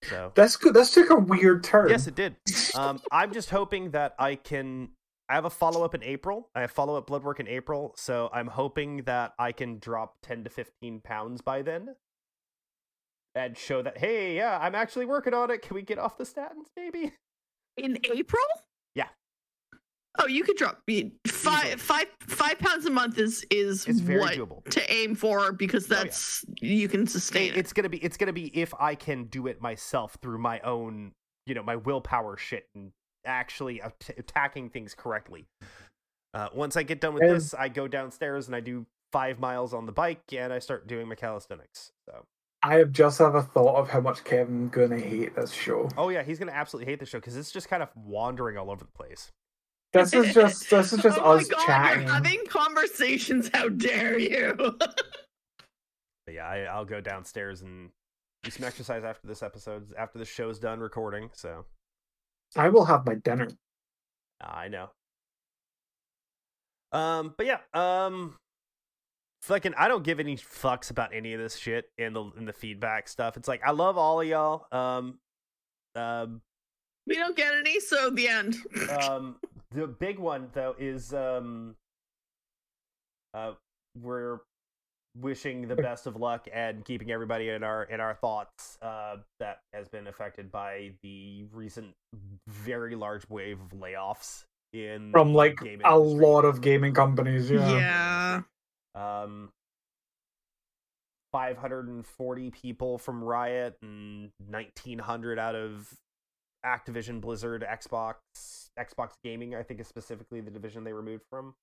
So 0.03 0.32
That's 0.36 0.55
good. 0.55 0.76
This 0.76 0.93
took 0.93 1.09
a 1.09 1.15
weird 1.15 1.63
turn. 1.63 1.89
yes, 1.89 2.05
it 2.05 2.15
did. 2.15 2.36
Um, 2.76 3.01
I'm 3.11 3.34
just 3.34 3.49
hoping 3.49 3.91
that 3.91 4.13
I 4.20 4.36
can. 4.36 4.89
I 5.28 5.34
have 5.34 5.45
a 5.45 5.49
follow 5.49 5.84
up 5.84 5.95
in 5.95 6.03
April. 6.03 6.49
I 6.55 6.61
have 6.61 6.72
follow 6.72 6.95
up 6.95 7.07
blood 7.07 7.24
work 7.24 7.39
in 7.39 7.47
April, 7.47 7.93
so 7.97 8.30
I'm 8.32 8.47
hoping 8.47 9.03
that 9.03 9.34
I 9.38 9.51
can 9.51 9.80
drop 9.80 10.15
10 10.24 10.43
to 10.45 10.49
15 10.49 11.01
pounds 11.01 11.41
by 11.41 11.63
then, 11.63 11.95
and 13.36 13.57
show 13.57 13.82
that 13.82 13.97
hey, 13.97 14.36
yeah, 14.36 14.57
I'm 14.61 14.76
actually 14.76 15.05
working 15.05 15.34
on 15.34 15.49
it. 15.49 15.63
Can 15.63 15.74
we 15.76 15.82
get 15.82 15.97
off 15.97 16.18
the 16.18 16.24
statins, 16.24 16.70
maybe? 16.78 17.11
In 17.76 17.97
April? 18.03 18.43
Yeah. 20.18 20.24
Oh, 20.24 20.28
you 20.28 20.43
could 20.43 20.57
drop 20.57 20.82
Easily. 20.88 21.13
five 21.28 21.82
five 21.82 22.07
five 22.22 22.59
pounds 22.59 22.86
a 22.86 22.89
month 22.89 23.18
is 23.18 23.45
is 23.51 23.86
It's 23.88 23.99
very 23.99 24.20
what 24.20 24.34
doable. 24.36 24.63
to 24.72 24.93
aim 24.93 25.15
for 25.15 25.51
because 25.51 25.91
Oh, 25.91 25.95
yeah. 25.95 26.03
that's 26.03 26.45
you 26.61 26.88
can 26.88 27.05
sustain 27.07 27.51
it. 27.53 27.57
It's 27.57 27.74
gonna 27.74 27.89
be. 27.89 27.97
It's 27.97 28.18
gonna 28.18 28.34
be 28.34 28.47
if 28.57 28.74
I 28.80 28.95
can 28.95 29.26
do 29.26 29.47
it 29.47 29.61
myself 29.61 30.18
through 30.22 30.39
my 30.39 30.59
own, 30.61 31.11
you 31.45 31.53
know, 31.55 31.63
my 31.63 31.76
willpower 31.76 32.38
shit 32.38 32.65
and 32.76 32.91
actually 33.26 33.82
at- 33.82 34.09
attacking 34.18 34.70
things 34.70 34.93
correctly. 34.95 35.45
Uh, 36.34 36.49
once 36.53 36.76
I 36.78 36.84
get 36.84 37.01
done 37.01 37.13
with 37.13 37.24
And- 37.24 37.36
this, 37.36 37.53
I 37.53 37.68
go 37.70 37.88
downstairs 37.88 38.47
and 38.47 38.55
I 38.55 38.59
do 38.59 38.86
five 39.11 39.39
miles 39.39 39.74
on 39.74 39.86
the 39.86 39.91
bike 39.91 40.22
and 40.34 40.51
I 40.51 40.59
start 40.59 40.88
doing 40.88 41.07
my 41.07 41.15
calisthenics. 41.15 41.91
So, 42.07 42.26
I 42.63 42.76
have 42.76 42.91
just 42.91 43.20
have 43.20 43.36
a 43.36 43.41
thought 43.41 43.76
of 43.78 43.89
how 43.89 44.01
much 44.01 44.24
Kevin's 44.24 44.72
gonna 44.72 44.99
hate 44.99 45.36
this 45.36 45.51
show. 45.51 45.89
oh 45.97 46.09
yeah, 46.09 46.24
he's 46.24 46.38
gonna 46.39 46.51
absolutely 46.51 46.91
hate 46.91 46.99
the 46.99 47.05
show 47.05 47.18
because 47.20 47.36
it's 47.38 47.51
just 47.51 47.70
kind 47.70 47.82
of 47.84 47.89
wandering 47.95 48.57
all 48.57 48.70
over 48.70 48.84
the 48.84 48.91
place. 48.91 49.32
This 49.97 50.13
is 50.13 50.33
just 50.33 50.69
this 50.69 50.93
is 50.93 51.01
just 51.01 51.19
oh 51.21 51.33
us 51.33 51.49
my 51.49 51.55
God, 51.57 51.65
chatting. 51.65 52.03
You're 52.03 52.13
having 52.13 52.45
conversations. 52.47 53.49
How 53.53 53.69
dare 53.69 54.17
you? 54.17 54.55
But 56.27 56.33
yeah, 56.33 56.45
I, 56.45 56.59
I'll 56.63 56.85
go 56.85 56.99
downstairs 56.99 57.61
and 57.61 57.89
do 58.43 58.51
some 58.51 58.65
exercise 58.65 59.03
after 59.03 59.27
this 59.27 59.41
episode, 59.41 59.87
after 59.97 60.19
the 60.19 60.25
show's 60.25 60.59
done 60.59 60.79
recording. 60.79 61.29
So 61.33 61.65
I 62.55 62.69
will 62.69 62.85
have 62.85 63.05
my 63.05 63.15
dinner. 63.15 63.47
I 64.41 64.67
know. 64.67 64.89
Um, 66.91 67.33
but 67.37 67.45
yeah, 67.45 67.59
um, 67.73 68.35
fucking, 69.41 69.73
I 69.77 69.87
don't 69.87 70.03
give 70.03 70.19
any 70.19 70.37
fucks 70.37 70.91
about 70.91 71.13
any 71.13 71.33
of 71.33 71.39
this 71.39 71.57
shit 71.57 71.85
in 71.97 72.13
the 72.13 72.23
in 72.37 72.45
the 72.45 72.53
feedback 72.53 73.07
stuff. 73.07 73.37
It's 73.37 73.47
like 73.47 73.61
I 73.65 73.71
love 73.71 73.97
all 73.97 74.21
of 74.21 74.27
y'all. 74.27 74.65
Um, 74.71 75.19
um, 75.95 76.41
we 77.07 77.15
don't 77.15 77.35
get 77.35 77.53
any, 77.53 77.79
so 77.79 78.09
the 78.09 78.27
end. 78.27 78.57
um, 79.01 79.37
the 79.72 79.88
big 79.88 80.20
one 80.20 80.49
though 80.53 80.76
is 80.78 81.13
um, 81.13 81.76
uh, 83.34 83.51
we're 84.01 84.39
wishing 85.20 85.68
the 85.68 85.76
best 85.76 86.05
of 86.05 86.15
luck 86.15 86.47
and 86.53 86.86
keeping 86.86 87.11
everybody 87.11 87.49
in 87.49 87.63
our 87.63 87.84
in 87.86 87.99
our 87.99 88.13
thoughts 88.13 88.78
uh 88.84 89.15
that 89.39 89.61
has 89.74 89.88
been 89.88 90.05
affected 90.05 90.51
by 90.51 90.91
the 91.01 91.43
recent 91.51 91.88
very 92.47 92.95
large 92.95 93.28
wave 93.28 93.59
of 93.59 93.70
layoffs 93.80 94.43
in 94.74 95.11
From 95.11 95.34
like 95.34 95.59
a 95.61 95.74
industry. 95.74 95.91
lot 95.91 96.45
of 96.45 96.61
gaming 96.61 96.93
companies, 96.93 97.49
yeah. 97.49 98.43
yeah. 98.95 99.22
um 99.24 99.49
540 101.32 102.51
people 102.51 102.97
from 102.97 103.24
Riot 103.24 103.76
and 103.82 104.32
1900 104.49 105.39
out 105.39 105.55
of 105.55 105.91
Activision 106.68 107.22
Blizzard 107.22 107.65
Xbox 107.70 108.15
Xbox 108.78 109.11
Gaming 109.24 109.55
I 109.55 109.63
think 109.63 109.80
is 109.80 109.88
specifically 109.88 110.41
the 110.41 110.51
division 110.51 110.84
they 110.84 110.93
removed 110.93 111.24
from 111.30 111.55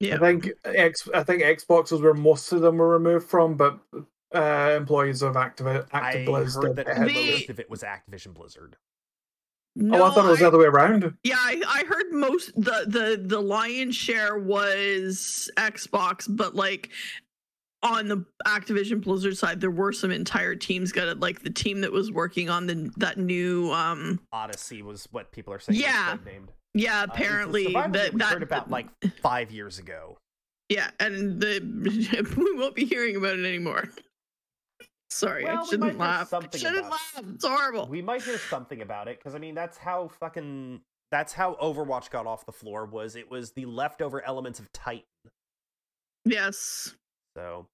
Yeah. 0.00 0.16
I 0.16 0.18
think 0.18 0.48
X 0.64 1.08
I 1.14 1.22
think 1.22 1.42
Xbox 1.42 1.92
is 1.92 2.00
where 2.00 2.14
most 2.14 2.52
of 2.52 2.60
them 2.60 2.76
were 2.78 2.88
removed 2.88 3.28
from, 3.28 3.56
but 3.56 3.78
uh, 4.34 4.74
employees 4.76 5.22
of 5.22 5.34
Activ 5.34 5.86
I 5.92 6.14
Activision 6.14 6.54
heard 6.62 6.76
that 6.76 6.86
did 6.86 6.96
hit- 6.98 7.06
The- 7.06 7.30
most 7.32 7.50
of 7.50 7.60
it 7.60 7.70
was 7.70 7.82
Activision 7.82 8.34
Blizzard 8.34 8.76
Oh, 9.78 10.04
I 10.04 10.10
thought 10.14 10.24
it 10.24 10.28
was 10.30 10.38
the 10.38 10.46
other 10.46 10.56
way 10.56 10.64
around. 10.64 11.18
Yeah, 11.22 11.34
I, 11.38 11.60
I 11.68 11.84
heard 11.84 12.10
most 12.10 12.54
the 12.54 12.86
the 12.88 13.20
the 13.22 13.40
lion's 13.42 13.94
share 13.94 14.38
was 14.38 15.50
Xbox, 15.58 16.24
but 16.34 16.54
like 16.54 16.88
on 17.86 18.08
the 18.08 18.24
Activision 18.46 19.02
Blizzard 19.02 19.36
side, 19.36 19.60
there 19.60 19.70
were 19.70 19.92
some 19.92 20.10
entire 20.10 20.54
teams 20.54 20.92
got 20.92 21.08
it, 21.08 21.20
like 21.20 21.42
the 21.42 21.50
team 21.50 21.80
that 21.82 21.92
was 21.92 22.10
working 22.10 22.50
on 22.50 22.66
the 22.66 22.90
that 22.96 23.18
new 23.18 23.72
um 23.72 24.20
Odyssey 24.32 24.82
was 24.82 25.06
what 25.12 25.30
people 25.32 25.52
are 25.52 25.58
saying 25.58 25.78
Yeah. 25.80 26.16
named 26.24 26.50
yeah 26.74 27.00
Uh, 27.02 27.04
apparently 27.04 27.64
survival 27.64 27.92
that 27.92 28.12
we 28.12 28.18
that 28.18 28.32
heard 28.34 28.42
about 28.42 28.70
like 28.70 28.86
5 29.22 29.50
years 29.50 29.78
ago 29.78 30.18
yeah 30.68 30.90
and 31.00 31.40
the 31.40 31.60
we 32.36 32.52
won't 32.58 32.74
be 32.74 32.84
hearing 32.84 33.16
about 33.16 33.38
it 33.38 33.44
anymore. 33.46 33.88
Sorry, 35.08 35.44
Well, 35.44 35.62
I 35.62 35.64
shouldn't 35.66 35.98
laugh. 35.98 36.34
I 36.34 36.40
shouldn't 36.56 36.90
laugh. 36.90 37.22
It's 37.34 37.46
horrible. 37.46 37.86
we 37.86 38.02
might 38.02 38.22
hear 38.22 38.38
something 38.38 38.82
about 38.82 39.06
it 39.08 39.18
because 39.18 39.34
I 39.34 39.38
mean 39.38 39.54
that's 39.54 39.78
how 39.78 40.08
fucking 40.20 40.80
that's 41.12 41.32
how 41.32 41.54
Overwatch 41.62 42.10
got 42.10 42.26
off 42.26 42.44
the 42.44 42.52
floor 42.52 42.84
was 42.84 43.14
it 43.14 43.30
was 43.30 43.52
the 43.52 43.64
leftover 43.66 44.20
elements 44.26 44.58
of 44.58 44.70
Titan. 44.72 45.04
yes, 46.24 46.94
So 47.36 47.66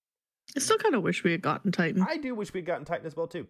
I 0.56 0.60
still 0.60 0.78
kind 0.78 0.94
of 0.94 1.02
wish 1.02 1.24
we 1.24 1.32
had 1.32 1.42
gotten 1.42 1.72
Titan. 1.72 2.04
I 2.08 2.16
do 2.18 2.34
wish 2.34 2.52
we'd 2.52 2.66
gotten 2.66 2.84
Titan 2.84 3.06
as 3.06 3.16
well 3.16 3.26
too. 3.26 3.46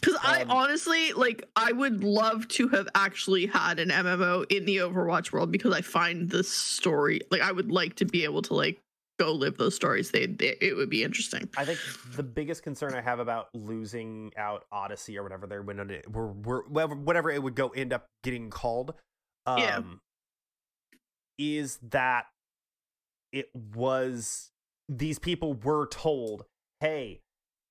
Because 0.00 0.16
I 0.22 0.42
Um, 0.42 0.50
honestly 0.50 1.12
like 1.12 1.48
I 1.56 1.72
would 1.72 2.04
love 2.04 2.46
to 2.48 2.68
have 2.68 2.88
actually 2.94 3.46
had 3.46 3.80
an 3.80 3.88
MMO 3.88 4.44
in 4.50 4.64
the 4.64 4.76
Overwatch 4.78 5.32
world 5.32 5.50
because 5.50 5.74
I 5.74 5.80
find 5.80 6.30
the 6.30 6.44
story 6.44 7.20
like 7.30 7.40
I 7.40 7.50
would 7.50 7.70
like 7.72 7.96
to 7.96 8.04
be 8.04 8.24
able 8.24 8.42
to 8.42 8.54
like 8.54 8.80
go 9.18 9.32
live 9.32 9.56
those 9.56 9.74
stories. 9.74 10.12
They, 10.12 10.26
they 10.26 10.56
it 10.60 10.76
would 10.76 10.90
be 10.90 11.02
interesting. 11.02 11.48
I 11.56 11.64
think 11.64 11.80
the 12.14 12.22
biggest 12.22 12.62
concern 12.62 12.94
I 12.94 13.00
have 13.00 13.18
about 13.18 13.48
losing 13.54 14.32
out 14.36 14.66
Odyssey 14.70 15.18
or 15.18 15.24
whatever 15.24 15.48
they're 15.48 15.62
when 15.62 15.80
it 15.90 16.08
we're, 16.08 16.26
we're 16.32 16.62
whatever, 16.68 16.94
whatever 16.94 17.30
it 17.30 17.42
would 17.42 17.56
go 17.56 17.70
end 17.70 17.92
up 17.92 18.06
getting 18.22 18.50
called, 18.50 18.94
um, 19.46 19.58
Yeah. 19.58 19.80
is 21.38 21.78
that 21.90 22.26
it 23.32 23.50
was 23.74 24.52
these 24.88 25.18
people 25.18 25.54
were 25.54 25.86
told, 25.86 26.44
hey, 26.80 27.20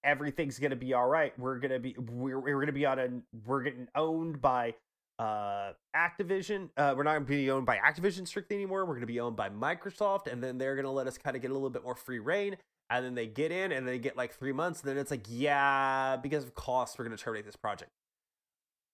everything's 0.03 0.59
gonna 0.59 0.75
be 0.75 0.93
all 0.93 1.07
right. 1.07 1.37
We're 1.39 1.59
gonna 1.59 1.79
be 1.79 1.95
we're, 1.97 2.39
we're 2.39 2.59
gonna 2.59 2.71
be 2.71 2.85
on 2.85 2.99
a 2.99 3.09
we're 3.45 3.63
getting 3.63 3.87
owned 3.95 4.41
by 4.41 4.75
uh 5.19 5.73
Activision. 5.95 6.69
Uh 6.77 6.93
we're 6.95 7.03
not 7.03 7.13
gonna 7.13 7.25
be 7.25 7.49
owned 7.51 7.65
by 7.65 7.77
Activision 7.77 8.27
strictly 8.27 8.55
anymore. 8.55 8.85
We're 8.85 8.95
gonna 8.95 9.05
be 9.05 9.19
owned 9.19 9.35
by 9.35 9.49
Microsoft, 9.49 10.27
and 10.27 10.43
then 10.43 10.57
they're 10.57 10.75
gonna 10.75 10.91
let 10.91 11.07
us 11.07 11.17
kind 11.17 11.35
of 11.35 11.41
get 11.41 11.51
a 11.51 11.53
little 11.53 11.69
bit 11.69 11.83
more 11.83 11.95
free 11.95 12.19
reign. 12.19 12.57
And 12.89 13.03
then 13.03 13.15
they 13.15 13.27
get 13.27 13.51
in 13.51 13.73
and 13.73 13.85
they 13.85 13.99
get 13.99 14.15
like 14.15 14.33
three 14.33 14.53
months, 14.53 14.79
and 14.79 14.89
then 14.89 14.97
it's 14.97 15.11
like, 15.11 15.25
yeah, 15.27 16.15
because 16.15 16.45
of 16.45 16.55
costs, 16.55 16.97
we're 16.97 17.05
gonna 17.05 17.17
terminate 17.17 17.45
this 17.45 17.57
project. 17.57 17.91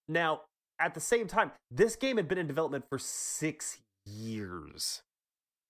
Now, 0.08 0.42
at 0.80 0.94
the 0.94 1.00
same 1.00 1.28
time, 1.28 1.52
this 1.70 1.94
game 1.94 2.16
had 2.16 2.26
been 2.26 2.38
in 2.38 2.46
development 2.46 2.86
for 2.88 2.98
six 2.98 3.78
years. 4.04 5.02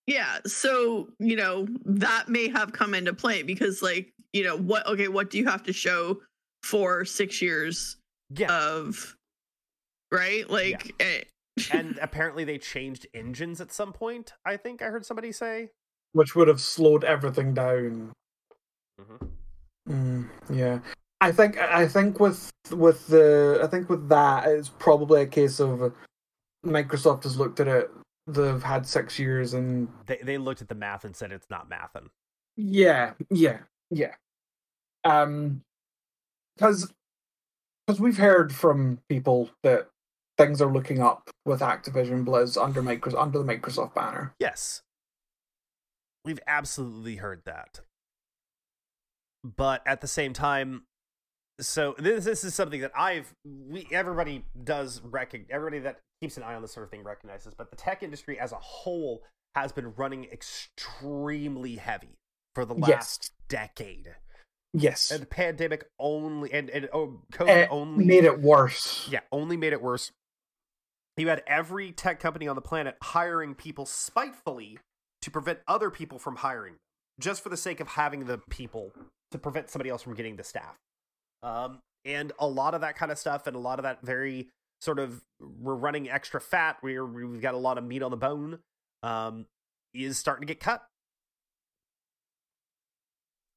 Yeah, 0.07 0.37
so 0.45 1.09
you 1.19 1.35
know 1.35 1.67
that 1.85 2.29
may 2.29 2.47
have 2.49 2.73
come 2.73 2.93
into 2.93 3.13
play 3.13 3.41
because 3.43 3.81
like 3.81 4.11
you 4.33 4.43
know 4.43 4.57
what 4.57 4.85
okay 4.87 5.07
what 5.07 5.29
do 5.31 5.37
you 5.37 5.45
have 5.45 5.63
to 5.63 5.73
show 5.73 6.21
for 6.63 7.05
six 7.05 7.41
years 7.41 7.97
Yeah. 8.29 8.47
of 8.55 9.15
right 10.11 10.47
like 10.49 10.93
eh, 10.99 11.21
and 11.71 11.97
apparently 12.01 12.43
they 12.43 12.57
changed 12.57 13.07
engines 13.13 13.61
at 13.61 13.71
some 13.71 13.93
point, 13.93 14.33
I 14.45 14.57
think 14.57 14.81
I 14.81 14.85
heard 14.87 15.05
somebody 15.05 15.31
say. 15.31 15.69
which 16.13 16.35
would 16.35 16.47
have 16.47 16.61
slowed 16.61 17.03
everything 17.03 17.53
down. 17.53 18.11
Mhm. 19.01 19.29
Mm, 19.89 20.29
yeah, 20.51 20.79
I 21.21 21.31
think 21.31 21.57
I 21.57 21.87
think 21.87 22.19
with 22.19 22.49
with 22.71 23.07
the 23.07 23.59
I 23.63 23.67
think 23.67 23.89
with 23.89 24.07
that 24.09 24.47
it's 24.47 24.69
probably 24.69 25.21
a 25.23 25.27
case 25.27 25.59
of 25.59 25.93
Microsoft 26.65 27.23
has 27.23 27.37
looked 27.37 27.59
at 27.59 27.67
it. 27.67 27.91
They've 28.27 28.63
had 28.63 28.87
six 28.87 29.19
years, 29.19 29.53
and 29.53 29.87
They 30.07 30.17
they 30.23 30.37
looked 30.37 30.61
at 30.61 30.67
the 30.69 30.75
math 30.75 31.05
and 31.05 31.15
said 31.15 31.31
it's 31.31 31.49
not 31.49 31.69
mathin'. 31.69 32.09
yeah, 32.55 33.13
yeah, 33.29 33.59
yeah. 33.91 34.15
Um, 35.03 35.61
because 36.57 36.91
because 37.85 37.99
we've 38.01 38.17
heard 38.17 38.53
from 38.53 38.99
people 39.09 39.49
that 39.61 39.89
things 40.37 40.61
are 40.61 40.71
looking 40.71 41.01
up 41.01 41.29
with 41.45 41.59
Activision 41.61 42.25
Blizz 42.25 42.61
under 42.61 42.81
Microsoft 42.81 43.21
under 43.21 43.39
the 43.39 43.45
Microsoft 43.45 43.93
banner. 43.93 44.33
Yes. 44.39 44.81
we've 46.25 46.39
absolutely 46.47 47.17
heard 47.17 47.43
that. 47.45 47.81
But 49.43 49.83
at 49.85 50.01
the 50.01 50.07
same 50.07 50.33
time, 50.33 50.85
so 51.59 51.93
this 51.99 52.25
this 52.25 52.43
is 52.43 52.55
something 52.55 52.81
that 52.81 52.91
I've 52.97 53.31
we 53.45 53.87
everybody 53.91 54.43
does 54.63 55.01
recognize 55.03 55.49
everybody 55.51 55.79
that 55.83 55.99
keeps 56.21 56.37
an 56.37 56.43
eye 56.43 56.55
on 56.55 56.61
this 56.61 56.71
sort 56.73 56.83
of 56.83 56.89
thing 56.91 57.03
recognizes, 57.03 57.53
but 57.53 57.69
the 57.69 57.75
tech 57.75 58.03
industry 58.03 58.39
as 58.39 58.51
a 58.51 58.57
whole 58.57 59.23
has 59.55 59.71
been 59.71 59.93
running 59.95 60.25
extremely 60.25 61.75
heavy 61.75 62.17
for 62.53 62.65
the 62.65 62.73
last 62.73 62.89
Yes. 62.89 63.31
decade. 63.49 64.15
Yes. 64.73 65.11
And 65.11 65.21
the 65.21 65.25
pandemic 65.27 65.85
only 65.99 66.51
and 66.51 66.69
and 66.69 66.89
oh, 66.91 67.21
COVID 67.31 67.47
It 67.63 67.69
only 67.71 68.05
made 68.05 68.25
it 68.25 68.41
worse. 68.41 69.07
yeah, 69.09 69.21
only 69.31 69.55
made 69.57 69.71
it 69.73 69.81
worse. 69.81 70.11
You 71.17 71.29
had 71.29 71.43
every 71.47 71.93
tech 71.93 72.19
company 72.19 72.47
on 72.47 72.55
the 72.55 72.61
planet 72.61 72.97
hiring 73.01 73.55
people 73.55 73.85
spitefully 73.85 74.79
to 75.21 75.31
prevent 75.31 75.59
other 75.67 75.89
people 75.89 76.19
from 76.19 76.35
hiring, 76.37 76.75
just 77.19 77.41
for 77.41 77.47
the 77.47 77.55
sake 77.57 77.79
of 77.79 77.87
having 77.87 78.25
the 78.25 78.39
people 78.49 78.91
to 79.31 79.37
prevent 79.37 79.69
somebody 79.69 79.89
else 79.89 80.01
from 80.01 80.13
getting 80.13 80.35
the 80.35 80.43
staff. 80.43 80.75
Um, 81.41 81.79
and 82.03 82.33
a 82.37 82.47
lot 82.47 82.73
of 82.73 82.81
that 82.81 82.97
kind 82.97 83.13
of 83.13 83.17
stuff, 83.17 83.47
and 83.47 83.55
a 83.55 83.59
lot 83.59 83.79
of 83.79 83.83
that 83.83 84.01
very 84.01 84.49
sort 84.81 84.99
of 84.99 85.21
we're 85.39 85.75
running 85.75 86.09
extra 86.09 86.39
fat, 86.41 86.77
we're, 86.81 87.05
we've 87.05 87.41
got 87.41 87.53
a 87.53 87.57
lot 87.57 87.77
of 87.77 87.83
meat 87.83 88.03
on 88.03 88.11
the 88.11 88.17
bone, 88.17 88.59
um, 89.03 89.45
is 89.93 90.17
starting 90.17 90.41
to 90.45 90.53
get 90.53 90.59
cut. 90.59 90.85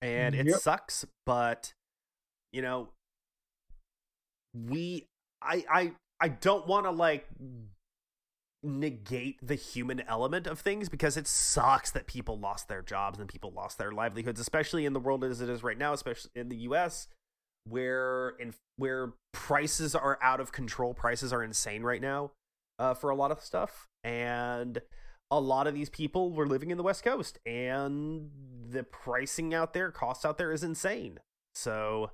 And 0.00 0.34
it 0.34 0.46
Yep. 0.46 0.60
sucks, 0.60 1.04
but 1.26 1.72
you 2.52 2.62
know, 2.62 2.90
we 4.54 5.06
I 5.42 5.64
I 5.68 5.92
I 6.20 6.28
don't 6.28 6.66
want 6.66 6.86
to 6.86 6.90
like 6.90 7.26
negate 8.62 9.38
the 9.42 9.54
human 9.54 10.00
element 10.02 10.46
of 10.46 10.60
things 10.60 10.88
because 10.88 11.16
it 11.16 11.26
sucks 11.26 11.90
that 11.92 12.06
people 12.06 12.38
lost 12.38 12.68
their 12.68 12.82
jobs 12.82 13.18
and 13.18 13.28
people 13.28 13.52
lost 13.52 13.78
their 13.78 13.92
livelihoods, 13.92 14.40
especially 14.40 14.84
in 14.84 14.92
the 14.92 15.00
world 15.00 15.24
as 15.24 15.40
it 15.40 15.48
is 15.48 15.62
right 15.62 15.78
now, 15.78 15.92
especially 15.92 16.30
in 16.34 16.48
the 16.48 16.56
U.S. 16.58 17.08
where 17.64 18.30
in 18.38 18.54
where 18.76 19.12
prices 19.32 19.94
are 19.94 20.18
out 20.22 20.40
of 20.40 20.52
control, 20.52 20.94
prices 20.94 21.32
are 21.32 21.42
insane 21.42 21.82
right 21.82 22.00
now 22.00 22.32
uh, 22.78 22.94
for 22.94 23.10
a 23.10 23.16
lot 23.16 23.30
of 23.30 23.40
stuff, 23.40 23.88
and 24.04 24.80
a 25.30 25.40
lot 25.40 25.66
of 25.66 25.74
these 25.74 25.90
people 25.90 26.32
were 26.32 26.46
living 26.46 26.70
in 26.70 26.76
the 26.76 26.82
West 26.82 27.04
Coast, 27.04 27.38
and 27.44 28.30
the 28.70 28.82
pricing 28.82 29.54
out 29.54 29.74
there, 29.74 29.90
costs 29.90 30.24
out 30.24 30.38
there, 30.38 30.52
is 30.52 30.62
insane. 30.62 31.18
So, 31.54 32.12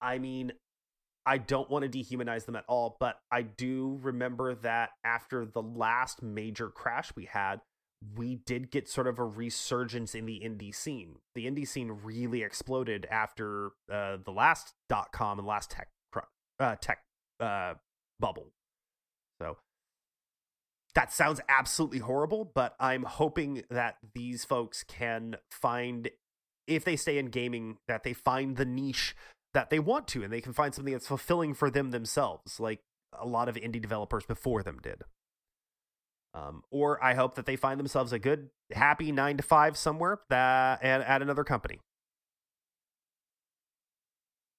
I 0.00 0.18
mean, 0.18 0.52
I 1.24 1.38
don't 1.38 1.70
want 1.70 1.90
to 1.90 1.98
dehumanize 1.98 2.44
them 2.46 2.56
at 2.56 2.64
all, 2.68 2.96
but 2.98 3.20
I 3.30 3.42
do 3.42 3.98
remember 4.02 4.54
that 4.56 4.90
after 5.04 5.46
the 5.46 5.62
last 5.62 6.22
major 6.22 6.68
crash 6.68 7.12
we 7.14 7.26
had, 7.26 7.60
we 8.16 8.36
did 8.36 8.70
get 8.70 8.88
sort 8.88 9.06
of 9.06 9.18
a 9.18 9.24
resurgence 9.24 10.14
in 10.14 10.26
the 10.26 10.40
indie 10.44 10.74
scene. 10.74 11.16
The 11.34 11.46
indie 11.46 11.68
scene 11.68 12.00
really 12.02 12.42
exploded 12.42 13.06
after 13.10 13.70
uh, 13.90 14.16
the 14.24 14.32
last 14.32 14.74
dot 14.88 15.12
com 15.12 15.38
and 15.38 15.46
last 15.46 15.70
tech 15.70 15.88
uh, 16.58 16.76
tech 16.80 16.98
uh, 17.40 17.74
bubble. 18.18 18.52
So 19.40 19.56
that 20.94 21.12
sounds 21.12 21.40
absolutely 21.48 22.00
horrible, 22.00 22.50
but 22.54 22.74
I'm 22.78 23.04
hoping 23.04 23.62
that 23.70 23.96
these 24.14 24.44
folks 24.44 24.84
can 24.84 25.36
find, 25.50 26.10
if 26.66 26.84
they 26.84 26.96
stay 26.96 27.18
in 27.18 27.26
gaming, 27.26 27.78
that 27.88 28.02
they 28.02 28.12
find 28.12 28.56
the 28.56 28.64
niche 28.64 29.16
that 29.54 29.70
they 29.70 29.78
want 29.78 30.06
to 30.08 30.22
and 30.22 30.32
they 30.32 30.40
can 30.40 30.52
find 30.52 30.74
something 30.74 30.92
that's 30.92 31.06
fulfilling 31.06 31.54
for 31.54 31.70
them 31.70 31.90
themselves, 31.90 32.60
like 32.60 32.80
a 33.12 33.26
lot 33.26 33.48
of 33.48 33.56
indie 33.56 33.80
developers 33.80 34.24
before 34.26 34.62
them 34.62 34.78
did. 34.82 35.02
Um, 36.34 36.62
or 36.70 37.02
I 37.04 37.14
hope 37.14 37.34
that 37.34 37.44
they 37.44 37.56
find 37.56 37.78
themselves 37.78 38.12
a 38.12 38.18
good, 38.18 38.48
happy 38.70 39.12
nine 39.12 39.36
to 39.36 39.42
five 39.42 39.76
somewhere 39.76 40.20
that 40.30 40.82
at, 40.82 41.02
at 41.02 41.22
another 41.22 41.44
company. 41.44 41.78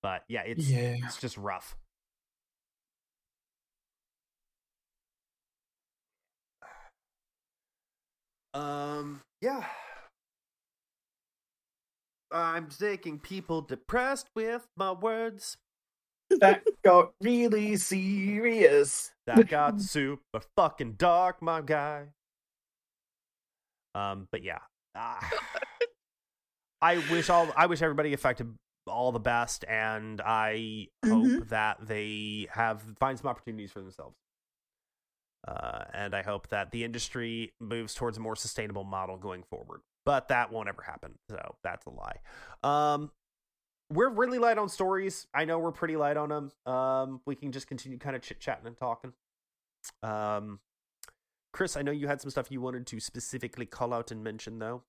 But 0.03 0.23
yeah, 0.27 0.43
it's 0.43 0.69
Yeah. 0.69 0.97
it's 1.03 1.17
just 1.19 1.37
rough. 1.37 1.75
Um, 8.53 9.21
yeah. 9.41 9.65
I'm 12.31 12.69
making 12.81 13.19
people 13.19 13.61
depressed 13.61 14.27
with 14.35 14.67
my 14.75 14.91
words. 14.91 15.57
That 16.39 16.63
got 16.83 17.13
really 17.21 17.75
serious. 17.77 19.11
That 19.25 19.47
got 19.47 19.79
super 19.81 20.41
fucking 20.55 20.93
dark, 20.93 21.41
my 21.41 21.61
guy. 21.61 22.07
Um, 23.95 24.27
but 24.31 24.43
yeah, 24.43 24.59
Ah. 24.95 25.29
I 26.81 26.97
wish 27.11 27.29
all 27.29 27.47
I 27.55 27.67
wish 27.67 27.81
everybody 27.81 28.13
affected 28.13 28.53
all 28.87 29.11
the 29.13 29.19
best, 29.19 29.63
and 29.65 30.19
I 30.19 30.87
hope 31.05 31.23
Mhm. 31.25 31.47
that 31.49 31.77
they 31.87 32.47
have 32.51 32.81
find 32.99 33.17
some 33.17 33.27
opportunities 33.27 33.71
for 33.71 33.79
themselves. 33.81 34.17
Uh, 35.47 35.85
and 35.93 36.13
I 36.15 36.21
hope 36.23 36.47
that 36.49 36.71
the 36.71 36.83
industry 36.83 37.53
moves 37.59 37.93
towards 37.93 38.17
a 38.17 38.21
more 38.21 38.35
sustainable 38.35 38.83
model 38.83 39.17
going 39.17 39.43
forward. 39.43 39.81
But 40.05 40.27
that 40.29 40.51
won't 40.51 40.67
ever 40.67 40.81
happen, 40.81 41.17
so 41.29 41.55
that's 41.63 41.85
a 41.85 41.89
lie. 41.89 42.19
Um, 42.63 43.11
we're 43.91 44.09
really 44.09 44.39
light 44.39 44.57
on 44.57 44.69
stories. 44.69 45.27
I 45.33 45.45
know 45.45 45.59
we're 45.59 45.71
pretty 45.71 45.95
light 45.95 46.17
on 46.17 46.29
them. 46.29 46.51
Um, 46.65 47.21
we 47.25 47.35
can 47.35 47.51
just 47.51 47.67
continue 47.67 47.97
kind 47.97 48.15
of 48.15 48.21
chit 48.21 48.39
chatting 48.39 48.67
and 48.67 48.77
talking. 48.77 49.13
Um, 50.01 50.59
Chris, 51.51 51.77
I 51.77 51.81
know 51.81 51.91
you 51.91 52.07
had 52.07 52.21
some 52.21 52.31
stuff 52.31 52.51
you 52.51 52.61
wanted 52.61 52.87
to 52.87 52.99
specifically 52.99 53.65
call 53.65 53.93
out 53.93 54.11
and 54.11 54.23
mention, 54.23 54.59
though. 54.59 54.83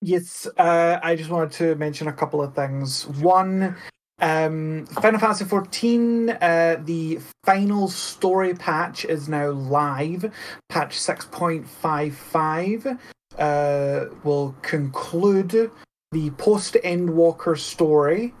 Yes, 0.00 0.46
uh, 0.58 0.98
I 1.02 1.16
just 1.16 1.30
wanted 1.30 1.52
to 1.52 1.74
mention 1.76 2.08
a 2.08 2.12
couple 2.12 2.42
of 2.42 2.54
things. 2.54 3.06
One, 3.06 3.76
um, 4.20 4.86
Final 4.86 5.20
Fantasy 5.20 5.44
XIV, 5.44 6.36
uh, 6.42 6.82
the 6.84 7.20
final 7.44 7.88
story 7.88 8.54
patch 8.54 9.04
is 9.04 9.28
now 9.28 9.50
live. 9.50 10.32
Patch 10.68 10.96
6.55 10.96 12.98
uh, 13.38 14.06
will 14.24 14.54
conclude 14.62 15.70
the 16.14 16.30
post 16.30 16.76
Endwalker 16.84 17.58
story 17.58 18.32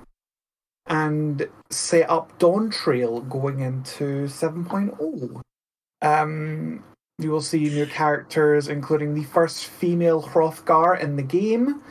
and 0.86 1.48
set 1.70 2.08
up 2.08 2.38
Dawntrail 2.38 3.28
going 3.28 3.60
into 3.60 4.26
7.0. 4.26 5.40
Um, 6.00 6.84
you 7.18 7.30
will 7.32 7.42
see 7.42 7.64
new 7.64 7.86
characters, 7.86 8.68
including 8.68 9.14
the 9.14 9.24
first 9.24 9.66
female 9.66 10.22
Hrothgar 10.22 11.00
in 11.00 11.16
the 11.16 11.22
game. 11.22 11.82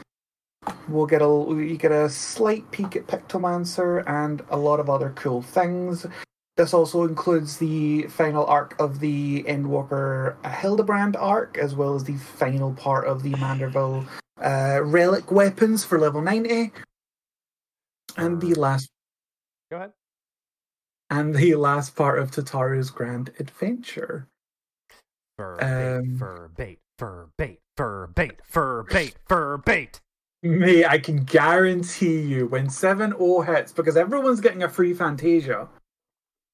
We'll 0.88 1.06
get 1.06 1.22
a 1.22 1.26
you 1.26 1.76
get 1.76 1.92
a 1.92 2.10
slight 2.10 2.72
peek 2.72 2.96
at 2.96 3.08
Pictomancer 3.08 4.08
and 4.08 4.42
a 4.50 4.58
lot 4.58 4.80
of 4.80 4.90
other 4.90 5.12
cool 5.18 5.42
things. 5.42 6.06
This 6.56 6.74
also 6.74 7.04
includes 7.04 7.58
the 7.58 8.04
final 8.04 8.46
arc 8.46 8.80
of 8.80 9.00
the 9.00 9.44
Endwalker 9.44 10.36
uh, 10.44 10.50
Hildebrand 10.50 11.16
arc, 11.16 11.58
as 11.58 11.74
well 11.74 11.96
as 11.96 12.04
the 12.04 12.16
final 12.16 12.74
part 12.74 13.08
of 13.08 13.24
the 13.24 13.32
Manderville 13.32 14.06
uh, 14.40 14.82
relic 14.84 15.32
weapons 15.32 15.84
for 15.84 16.00
level 16.00 16.22
ninety, 16.22 16.72
and 18.18 18.40
the 18.40 18.54
last 18.54 18.90
Go 19.72 19.78
ahead. 19.78 19.94
and 21.10 21.34
the 21.34 21.56
last 21.56 21.96
part 21.96 22.20
of 22.20 22.30
Tataru's 22.30 22.92
grand 22.92 23.32
adventure. 23.40 24.28
Fur 25.40 25.58
Um, 26.00 26.18
bait, 26.18 26.18
fur 26.20 26.50
bait, 26.56 26.80
fur 26.98 27.30
bait, 27.36 27.60
fur 27.76 28.08
bait, 28.14 28.40
fur 28.44 28.84
bait, 28.84 29.16
fur 29.28 29.58
bait. 29.58 30.00
Mate, 30.44 30.86
I 30.86 31.00
can 31.00 31.24
guarantee 31.24 32.20
you 32.20 32.46
when 32.48 32.70
7 32.70 33.12
0 33.18 33.42
hits, 33.42 33.72
because 33.72 33.98
everyone's 33.98 34.42
getting 34.42 34.62
a 34.62 34.70
free 34.70 34.94
Fantasia. 34.94 35.68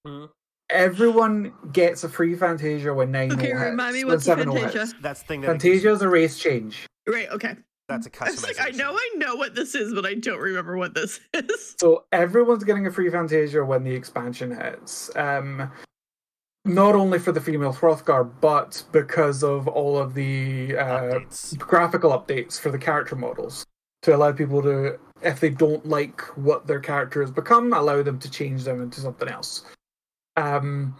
Mhm. 0.07 0.29
Everyone 0.69 1.51
gets 1.71 2.03
a 2.03 2.09
free 2.09 2.35
Fantasia 2.35 2.93
when 2.93 3.11
9 3.11 3.33
Okay, 3.33 3.47
hits. 3.47 3.59
remind 3.59 3.95
me 3.95 4.03
when 4.03 4.13
what's 4.15 4.25
7-0 4.25 4.53
Fantasia? 4.53 4.79
hits. 4.81 4.93
That's 5.01 5.21
the 5.21 5.27
thing 5.27 5.41
that 5.41 5.47
Fantasia 5.47 5.89
is 5.91 6.01
a 6.01 6.09
race 6.09 6.37
change. 6.37 6.85
Right. 7.07 7.27
Okay. 7.29 7.55
That's 7.87 8.05
a 8.05 8.11
I 8.23 8.29
was 8.29 8.43
like, 8.43 8.59
I 8.61 8.69
know, 8.69 8.91
I 8.93 9.09
know 9.15 9.35
what 9.35 9.55
this 9.55 9.73
is, 9.73 9.95
but 9.95 10.05
I 10.05 10.13
don't 10.13 10.39
remember 10.39 10.77
what 10.77 10.93
this 10.93 11.19
is. 11.33 11.75
So 11.79 12.05
everyone's 12.11 12.63
getting 12.63 12.85
a 12.85 12.91
free 12.91 13.09
Fantasia 13.09 13.65
when 13.65 13.83
the 13.83 13.91
expansion 13.91 14.51
hits. 14.55 15.09
Um, 15.15 15.71
not 16.65 16.93
only 16.93 17.17
for 17.17 17.31
the 17.31 17.41
female 17.41 17.73
Hrothgar, 17.73 18.25
but 18.39 18.83
because 18.91 19.43
of 19.43 19.67
all 19.67 19.97
of 19.97 20.13
the 20.13 20.77
uh, 20.77 20.83
updates. 21.19 21.57
graphical 21.57 22.11
updates 22.11 22.59
for 22.59 22.69
the 22.69 22.77
character 22.77 23.15
models 23.15 23.65
to 24.03 24.15
allow 24.15 24.31
people 24.31 24.61
to, 24.61 24.99
if 25.23 25.39
they 25.39 25.49
don't 25.49 25.83
like 25.87 26.21
what 26.37 26.67
their 26.67 26.79
character 26.79 27.21
has 27.21 27.31
become, 27.31 27.73
allow 27.73 28.03
them 28.03 28.19
to 28.19 28.29
change 28.29 28.65
them 28.65 28.83
into 28.83 29.01
something 29.01 29.29
else. 29.29 29.63
Um, 30.35 30.95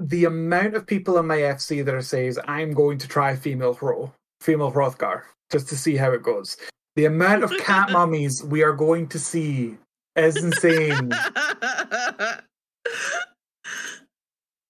the 0.00 0.24
amount 0.24 0.74
of 0.74 0.86
people 0.86 1.18
in 1.18 1.26
my 1.26 1.38
FC 1.38 1.84
that 1.84 1.94
are 1.94 2.02
says 2.02 2.38
I'm 2.46 2.72
going 2.72 2.98
to 2.98 3.08
try 3.08 3.36
female 3.36 3.74
Hro, 3.74 4.12
female 4.40 4.72
Hrothgar, 4.72 5.22
just 5.50 5.68
to 5.68 5.76
see 5.76 5.96
how 5.96 6.12
it 6.12 6.22
goes. 6.22 6.56
The 6.96 7.06
amount 7.06 7.44
of 7.44 7.52
cat 7.58 7.90
mummies 7.92 8.42
we 8.42 8.62
are 8.62 8.72
going 8.72 9.08
to 9.08 9.18
see 9.18 9.76
is 10.16 10.36
insane. 10.42 11.10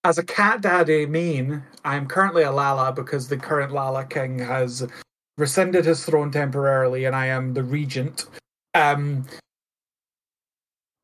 As 0.05 0.18
a 0.18 0.22
cat 0.22 0.61
daddy 0.61 1.07
mean 1.07 1.62
I'm 1.85 2.07
currently 2.07 2.43
a 2.43 2.53
Lala 2.53 2.93
because 2.93 3.29
the 3.29 3.39
current 3.39 3.72
Lala 3.72 4.05
King 4.05 4.39
has 4.39 4.87
rescinded 5.39 5.87
his 5.87 6.05
throne 6.05 6.31
temporarily, 6.31 7.07
and 7.07 7.16
I 7.16 7.27
am 7.27 7.55
the 7.55 7.62
regent. 7.64 8.27
Um, 8.75 9.27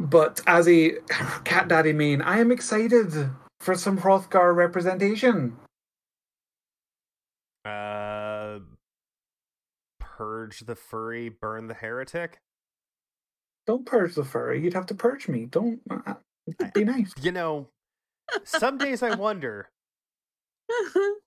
but 0.01 0.41
as 0.47 0.67
a 0.67 0.97
cat 1.45 1.69
daddy 1.69 1.93
main, 1.93 2.23
I 2.23 2.41
am 2.41 2.51
excited 2.51 3.31
for 3.61 3.75
some 3.75 3.99
Hrothgar 3.99 4.55
representation. 4.55 5.59
Uh, 7.65 8.61
purge 10.01 10.61
the 10.61 10.75
furry, 10.75 11.29
burn 11.29 11.69
the 11.69 11.75
heretic. 11.75 12.41
Don't 13.67 13.85
purge 13.85 14.15
the 14.15 14.25
furry. 14.25 14.63
You'd 14.63 14.73
have 14.73 14.87
to 14.87 14.95
purge 14.95 15.29
me. 15.29 15.45
Don't. 15.45 15.81
Uh, 15.91 16.15
it'd 16.47 16.73
be 16.73 16.85
nice. 16.85 17.13
You 17.21 17.33
know, 17.33 17.69
some 18.45 18.79
days 18.79 19.03
I 19.03 19.15
wonder. 19.15 19.69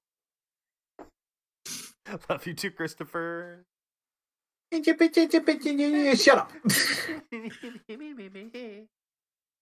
Love 2.30 2.45
you 2.45 2.53
too, 2.53 2.71
Christopher. 2.71 3.65
Shut 6.15 6.38
up. 6.38 6.51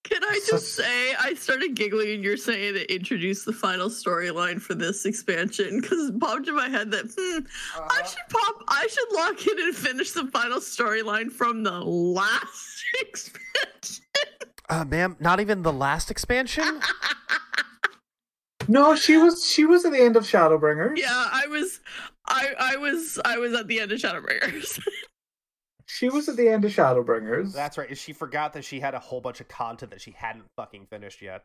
Can 0.04 0.24
I 0.24 0.40
just 0.48 0.74
say 0.76 1.14
I 1.20 1.36
started 1.36 1.76
giggling 1.76 2.10
and 2.16 2.24
you're 2.24 2.36
saying 2.36 2.74
to 2.74 2.94
introduce 2.94 3.46
the 3.46 3.54
final 3.54 3.88
storyline 3.88 4.60
for 4.60 4.74
this 4.74 5.06
expansion 5.06 5.80
because 5.80 6.10
it 6.10 6.20
popped 6.20 6.48
in 6.48 6.56
my 6.56 6.68
head 6.70 6.90
that 6.92 7.06
hmm, 7.18 7.46
I 7.78 7.80
Uh-huh. 7.80 8.06
should 8.06 8.30
pop 8.30 8.64
I 8.68 8.88
should 8.88 9.12
lock 9.14 9.46
in 9.48 9.60
and 9.68 9.76
finish 9.76 10.12
the 10.12 10.26
final 10.28 10.58
storyline 10.60 11.32
from 11.32 11.62
the 11.64 11.80
last 11.82 12.84
expansion. 13.00 14.04
Uh, 14.70 14.86
ma'am, 14.86 15.18
not 15.20 15.40
even 15.40 15.62
the 15.62 15.74
last 15.74 16.10
expansion. 16.10 16.80
No, 18.68 18.96
she 18.96 19.18
was 19.18 19.46
she 19.46 19.66
was 19.66 19.86
at 19.86 19.92
the 19.92 20.00
end 20.02 20.16
of 20.16 20.24
Shadowbringers. 20.24 20.98
yeah, 20.98 21.10
I 21.32 21.46
was 21.48 21.80
I 22.28 22.54
I 22.60 22.76
was 22.78 23.20
I 23.26 23.38
was 23.38 23.54
at 23.54 23.68
the 23.68 23.80
end 23.80 23.92
of 23.92 24.00
Shadowbringers. 24.00 24.80
She 25.94 26.08
was 26.08 26.30
at 26.30 26.38
the 26.38 26.48
end 26.48 26.64
of 26.64 26.72
Shadowbringers. 26.72 27.54
That's 27.54 27.78
right. 27.78 27.98
She 27.98 28.14
forgot 28.14 28.54
that 28.54 28.64
she 28.64 28.80
had 28.80 28.94
a 28.94 29.00
whole 29.00 29.20
bunch 29.20 29.42
of 29.42 29.50
content 29.50 29.92
that 29.92 30.00
she 30.00 30.12
hadn't 30.12 30.46
fucking 30.56 30.86
finished 30.86 31.22
yet. 31.22 31.44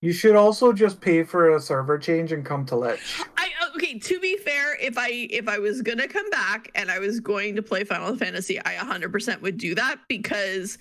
You 0.00 0.14
should 0.14 0.34
also 0.34 0.72
just 0.72 1.02
pay 1.02 1.24
for 1.24 1.54
a 1.54 1.60
server 1.60 1.98
change 1.98 2.32
and 2.32 2.42
come 2.42 2.64
to 2.66 2.76
Lich. 2.76 3.20
I 3.36 3.50
okay, 3.76 3.98
to 3.98 4.18
be 4.18 4.38
fair, 4.38 4.76
if 4.80 4.96
I 4.96 5.08
if 5.30 5.46
I 5.46 5.58
was 5.58 5.82
going 5.82 5.98
to 5.98 6.08
come 6.08 6.28
back 6.30 6.70
and 6.74 6.90
I 6.90 6.98
was 6.98 7.20
going 7.20 7.54
to 7.56 7.62
play 7.62 7.84
Final 7.84 8.16
Fantasy, 8.16 8.58
I 8.64 8.76
100% 8.76 9.42
would 9.42 9.58
do 9.58 9.74
that 9.74 9.96
because 10.08 10.78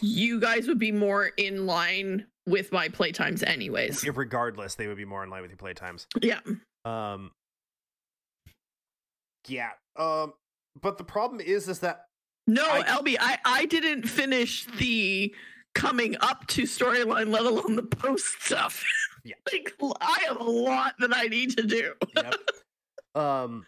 you 0.00 0.40
guys 0.40 0.66
would 0.68 0.78
be 0.78 0.92
more 0.92 1.26
in 1.36 1.66
line 1.66 2.26
with 2.46 2.72
my 2.72 2.88
playtimes 2.88 3.46
anyways. 3.46 4.08
Regardless, 4.08 4.74
they 4.74 4.86
would 4.86 4.96
be 4.96 5.04
more 5.04 5.22
in 5.22 5.28
line 5.28 5.42
with 5.42 5.50
your 5.50 5.58
playtimes. 5.58 6.06
Yeah. 6.22 6.40
Um. 6.86 7.30
Yeah. 9.48 9.70
Um. 9.96 10.34
But 10.80 10.98
the 10.98 11.04
problem 11.04 11.40
is, 11.40 11.68
is 11.68 11.80
that 11.80 12.06
No, 12.46 12.64
I- 12.64 12.82
LB, 12.82 13.16
I 13.20 13.38
I 13.44 13.66
didn't 13.66 14.04
finish 14.08 14.64
the 14.78 15.34
coming 15.74 16.16
up 16.20 16.46
to 16.48 16.62
storyline, 16.62 17.28
let 17.30 17.42
alone 17.44 17.76
the 17.76 17.82
post 17.82 18.42
stuff. 18.42 18.82
Yeah. 19.22 19.34
like 19.52 19.74
I 20.00 20.20
have 20.28 20.40
a 20.40 20.44
lot 20.44 20.94
that 21.00 21.10
I 21.14 21.26
need 21.26 21.54
to 21.58 21.62
do. 21.62 21.92
Yep. 22.16 22.34
um, 23.14 23.66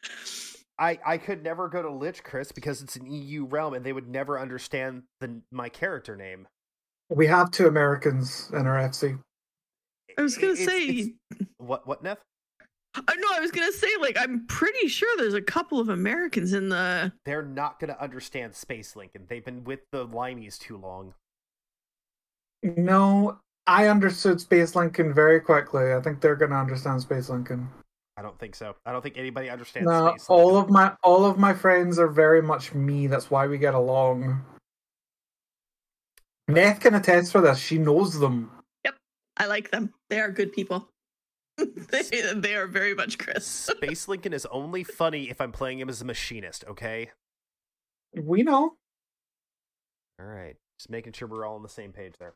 I 0.79 0.99
I 1.05 1.19
could 1.19 1.43
never 1.43 1.69
go 1.69 1.83
to 1.83 1.91
Lich, 1.91 2.25
Chris, 2.25 2.51
because 2.53 2.81
it's 2.81 2.97
an 2.97 3.05
EU 3.05 3.45
realm, 3.45 3.75
and 3.75 3.85
they 3.85 3.93
would 3.93 4.09
never 4.09 4.41
understand 4.41 5.03
the 5.21 5.43
my 5.51 5.69
character 5.69 6.17
name. 6.17 6.49
We 7.11 7.27
have 7.27 7.51
two 7.51 7.67
Americans 7.67 8.49
in 8.55 8.67
our 8.67 8.79
FC. 8.79 9.19
I 10.17 10.23
was 10.23 10.39
gonna 10.39 10.55
It's- 10.55 10.67
say 10.67 10.87
it's- 10.87 11.09
what 11.59 11.87
what 11.87 12.03
Neth? 12.03 12.17
I 12.95 13.17
know 13.17 13.29
I 13.33 13.41
was 13.41 13.51
gonna 13.51 13.73
say 13.73 13.89
like 14.01 14.19
I'm 14.19 14.47
pretty 14.47 14.87
sure 14.89 15.09
there's 15.17 15.35
a 15.35 15.41
couple 15.41 15.81
of 15.81 15.89
Americans 15.89 16.53
in 16.53 16.69
the 16.69 17.13
They're 17.25 17.43
not 17.43 17.81
going 17.81 17.89
to 17.89 18.03
understand 18.03 18.55
Space 18.55 18.97
Lincoln. 18.97 19.25
They've 19.29 19.45
been 19.45 19.65
with 19.65 19.81
the 19.93 20.07
Limeys 20.09 20.59
too 20.59 20.77
long. 20.77 21.15
No, 22.63 23.39
I 23.67 23.87
understood 23.89 24.41
Space 24.41 24.77
Lincoln 24.77 25.15
very 25.15 25.41
quickly. 25.41 25.95
I 25.95 26.01
think 26.01 26.21
they're 26.21 26.37
gonna 26.37 26.59
understand 26.61 27.01
Space 27.01 27.29
Lincoln. 27.31 27.69
I 28.19 28.23
don't 28.23 28.39
think 28.39 28.55
so. 28.55 28.77
I 28.85 28.93
don't 28.93 29.01
think 29.01 29.17
anybody 29.17 29.49
understands 29.49 29.89
No, 29.89 30.11
Space 30.11 30.27
all 30.29 30.55
Lincoln. 30.55 30.65
of 30.65 30.71
my 30.71 30.95
all 31.03 31.25
of 31.25 31.39
my 31.39 31.55
friends 31.55 31.99
are 31.99 32.09
very 32.09 32.43
much 32.43 32.75
me. 32.75 33.07
That's 33.07 33.31
why 33.31 33.47
we 33.47 33.57
get 33.57 33.73
along. 33.75 34.45
Neth 36.51 36.81
can 36.81 36.95
attest 36.95 37.33
for 37.33 37.41
this. 37.41 37.59
She 37.59 37.79
knows 37.79 38.19
them. 38.19 38.51
Yep, 38.85 38.97
I 39.39 39.47
like 39.47 39.71
them. 39.71 39.95
They 40.11 40.21
are 40.21 40.31
good 40.31 40.53
people. 40.53 40.89
they, 41.91 42.33
they 42.35 42.55
are 42.55 42.67
very 42.67 42.95
much 42.95 43.19
Chris. 43.19 43.47
Space 43.77 44.09
Lincoln 44.09 44.33
is 44.33 44.47
only 44.47 44.85
funny 44.85 45.31
if 45.31 45.41
I'm 45.41 45.53
playing 45.53 45.79
him 45.81 45.89
as 45.89 46.01
a 46.01 46.05
machinist. 46.05 46.65
Okay. 46.69 47.11
We 48.21 48.43
know. 48.43 48.75
All 50.21 50.27
right. 50.27 50.57
Just 50.79 50.91
making 50.91 51.13
sure 51.13 51.29
we're 51.29 51.47
all 51.47 51.57
on 51.57 51.63
the 51.63 51.69
same 51.69 51.93
page 51.93 52.15
there. 52.19 52.35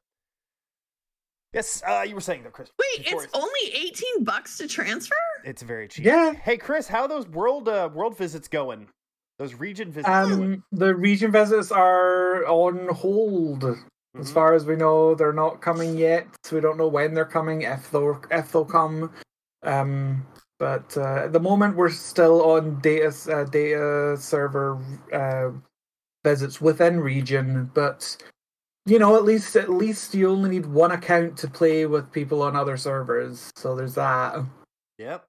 Yes, 1.53 1.83
uh, 1.87 2.05
you 2.07 2.15
were 2.15 2.21
saying 2.21 2.43
though, 2.43 2.51
Chris. 2.51 2.71
Wait, 2.79 3.07
it's 3.07 3.27
I- 3.35 3.39
only 3.39 3.89
18 3.89 4.25
bucks 4.25 4.59
to 4.59 4.69
transfer? 4.69 5.15
it's 5.45 5.63
very 5.63 5.89
cheap. 5.89 6.05
Yeah. 6.05 6.33
Hey, 6.35 6.57
Chris, 6.57 6.89
how 6.89 7.03
are 7.03 7.09
those 7.09 7.27
world 7.29 7.69
uh, 7.69 7.89
world 7.93 8.19
visits 8.19 8.49
going? 8.49 8.89
Those 9.39 9.55
region 9.55 9.91
visits. 9.93 10.09
going? 10.09 10.33
Um, 10.55 10.65
the 10.73 10.95
region 10.95 11.31
visits 11.31 11.71
are 11.71 12.45
on 12.47 12.89
hold. 12.89 13.65
As 14.19 14.31
Mhm. 14.31 14.35
far 14.35 14.55
as 14.55 14.65
we 14.65 14.77
know, 14.77 15.15
they're 15.15 15.33
not 15.33 15.61
coming 15.61 15.97
yet. 15.97 16.27
We 16.51 16.61
don't 16.61 16.79
know 16.79 16.89
when 16.89 17.15
they're 17.15 17.25
coming, 17.25 17.63
if 17.63 17.91
they'll 17.91 18.21
if 18.31 18.53
they'll 18.53 18.65
come. 18.65 19.11
Um, 19.63 20.27
but 20.59 20.97
uh, 20.97 21.25
at 21.25 21.33
the 21.33 21.41
moment, 21.41 21.77
we're 21.77 21.91
still 21.91 22.43
on 22.53 22.81
data 22.81 23.13
uh, 23.31 23.45
data 23.45 24.17
server 24.19 24.79
uh, 25.13 25.51
visits 26.25 26.61
within 26.61 27.01
region. 27.01 27.71
But 27.75 28.17
you 28.87 28.99
know, 28.99 29.17
at 29.17 29.25
least 29.25 29.57
at 29.57 29.69
least 29.69 30.15
you 30.15 30.31
only 30.31 30.51
need 30.51 30.67
one 30.67 30.93
account 30.93 31.37
to 31.39 31.49
play 31.49 31.87
with 31.87 32.13
people 32.13 32.43
on 32.43 32.57
other 32.57 32.77
servers. 32.77 33.51
So 33.57 33.75
there's 33.75 33.95
that. 33.95 34.45
Yep. 34.99 35.25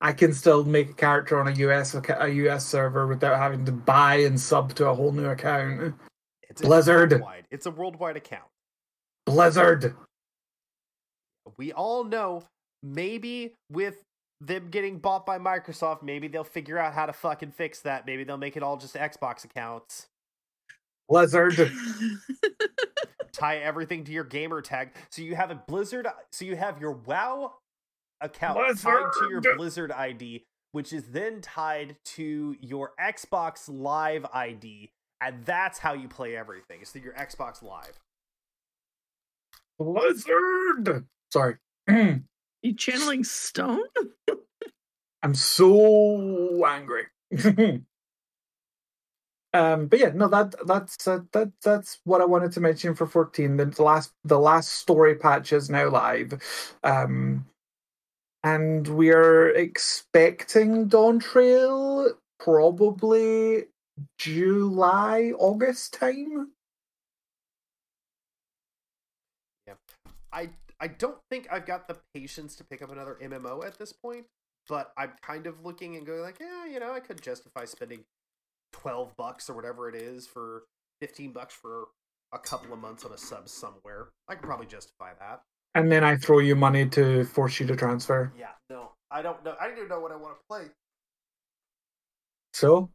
I 0.00 0.12
can 0.12 0.32
still 0.34 0.64
make 0.64 0.90
a 0.90 0.94
character 0.94 1.38
on 1.38 1.46
a 1.46 1.52
US 1.52 1.94
a 1.94 2.28
US 2.28 2.66
server 2.66 3.06
without 3.06 3.38
having 3.38 3.64
to 3.66 3.72
buy 3.72 4.16
and 4.16 4.38
sub 4.38 4.74
to 4.74 4.88
a 4.88 4.94
whole 4.94 5.12
new 5.12 5.26
account. 5.26 5.94
It's 6.52 6.60
Blizzard. 6.60 7.12
Worldwide. 7.12 7.46
It's 7.50 7.64
a 7.64 7.70
worldwide 7.70 8.18
account. 8.18 8.44
Blizzard. 9.24 9.94
We 11.56 11.72
all 11.72 12.04
know 12.04 12.42
maybe 12.82 13.54
with 13.70 14.04
them 14.38 14.68
getting 14.70 14.98
bought 14.98 15.24
by 15.24 15.38
Microsoft, 15.38 16.02
maybe 16.02 16.28
they'll 16.28 16.44
figure 16.44 16.76
out 16.76 16.92
how 16.92 17.06
to 17.06 17.12
fucking 17.14 17.52
fix 17.52 17.80
that. 17.80 18.06
Maybe 18.06 18.22
they'll 18.24 18.36
make 18.36 18.58
it 18.58 18.62
all 18.62 18.76
just 18.76 18.94
Xbox 18.94 19.46
accounts. 19.46 20.08
Blizzard. 21.08 21.54
Tie 23.32 23.56
everything 23.56 24.04
to 24.04 24.12
your 24.12 24.24
gamer 24.24 24.60
tag. 24.60 24.90
So 25.08 25.22
you 25.22 25.34
have 25.34 25.50
a 25.50 25.54
Blizzard 25.54 26.06
so 26.32 26.44
you 26.44 26.56
have 26.56 26.82
your 26.82 26.92
WoW 26.92 27.54
account 28.20 28.58
tied 28.78 29.10
to 29.20 29.28
your 29.30 29.40
Blizzard. 29.40 29.56
Blizzard 29.56 29.92
ID, 29.92 30.44
which 30.72 30.92
is 30.92 31.04
then 31.12 31.40
tied 31.40 31.96
to 32.04 32.56
your 32.60 32.92
Xbox 33.00 33.70
Live 33.70 34.26
ID. 34.34 34.90
And 35.24 35.44
that's 35.44 35.78
how 35.78 35.92
you 35.92 36.08
play 36.08 36.36
everything. 36.36 36.78
It's 36.80 36.90
through 36.90 37.02
your 37.02 37.14
Xbox 37.14 37.62
Live. 37.62 38.00
Blizzard. 39.78 41.06
Sorry. 41.32 41.56
you 41.88 42.74
channeling 42.76 43.22
Stone? 43.22 43.84
I'm 45.22 45.34
so 45.34 46.64
angry. 46.66 47.04
um, 49.54 49.86
but 49.86 49.98
yeah, 49.98 50.10
no, 50.12 50.26
that 50.26 50.54
that's 50.66 51.06
uh, 51.06 51.20
that 51.32 51.52
that's 51.62 52.00
what 52.02 52.20
I 52.20 52.24
wanted 52.24 52.50
to 52.52 52.60
mention 52.60 52.96
for 52.96 53.06
14. 53.06 53.56
The 53.56 53.82
last 53.82 54.12
the 54.24 54.40
last 54.40 54.70
story 54.70 55.14
patch 55.14 55.52
is 55.52 55.70
now 55.70 55.88
live, 55.88 56.42
um, 56.82 57.46
and 58.42 58.88
we 58.88 59.12
are 59.12 59.50
expecting 59.50 60.88
Dawntrail 60.88 62.10
probably 62.40 63.66
July 64.18 65.32
August 65.38 65.94
time. 65.94 66.52
I 70.32 70.50
I 70.80 70.88
don't 70.88 71.18
think 71.30 71.46
I've 71.50 71.66
got 71.66 71.86
the 71.86 71.96
patience 72.14 72.56
to 72.56 72.64
pick 72.64 72.82
up 72.82 72.90
another 72.90 73.16
MMO 73.22 73.64
at 73.64 73.78
this 73.78 73.92
point, 73.92 74.26
but 74.68 74.92
I'm 74.96 75.12
kind 75.22 75.46
of 75.46 75.64
looking 75.64 75.96
and 75.96 76.06
going 76.06 76.22
like, 76.22 76.40
yeah, 76.40 76.66
you 76.66 76.80
know, 76.80 76.92
I 76.92 77.00
could 77.00 77.22
justify 77.22 77.64
spending 77.66 78.00
twelve 78.72 79.16
bucks 79.16 79.48
or 79.48 79.54
whatever 79.54 79.88
it 79.88 79.94
is 79.94 80.26
for 80.26 80.64
fifteen 81.00 81.32
bucks 81.32 81.54
for 81.54 81.88
a 82.32 82.38
couple 82.38 82.72
of 82.72 82.80
months 82.80 83.04
on 83.04 83.12
a 83.12 83.18
sub 83.18 83.48
somewhere. 83.48 84.08
I 84.28 84.34
could 84.34 84.44
probably 84.44 84.66
justify 84.66 85.10
that. 85.20 85.42
And 85.74 85.90
then 85.90 86.02
I 86.04 86.16
throw 86.16 86.38
you 86.38 86.56
money 86.56 86.86
to 86.90 87.24
force 87.24 87.60
you 87.60 87.66
to 87.66 87.76
transfer. 87.76 88.32
Yeah, 88.36 88.52
no, 88.68 88.92
I 89.10 89.22
don't 89.22 89.44
know. 89.44 89.54
I 89.60 89.68
don't 89.68 89.76
even 89.76 89.88
know 89.88 90.00
what 90.00 90.12
I 90.12 90.16
want 90.16 90.36
to 90.36 90.42
play. 90.48 90.64
So 92.54 92.90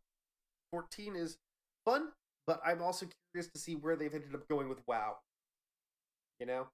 Fourteen 0.72 1.16
is 1.16 1.38
fun, 1.86 2.10
but 2.46 2.62
I'm 2.66 2.82
also 2.82 3.08
curious 3.32 3.52
to 3.54 3.60
see 3.60 3.76
where 3.76 3.96
they've 3.96 4.14
ended 4.14 4.36
up 4.36 4.48
going 4.48 4.70
with 4.70 4.80
WoW. 4.88 5.18
You 6.40 6.46
know, 6.46 6.68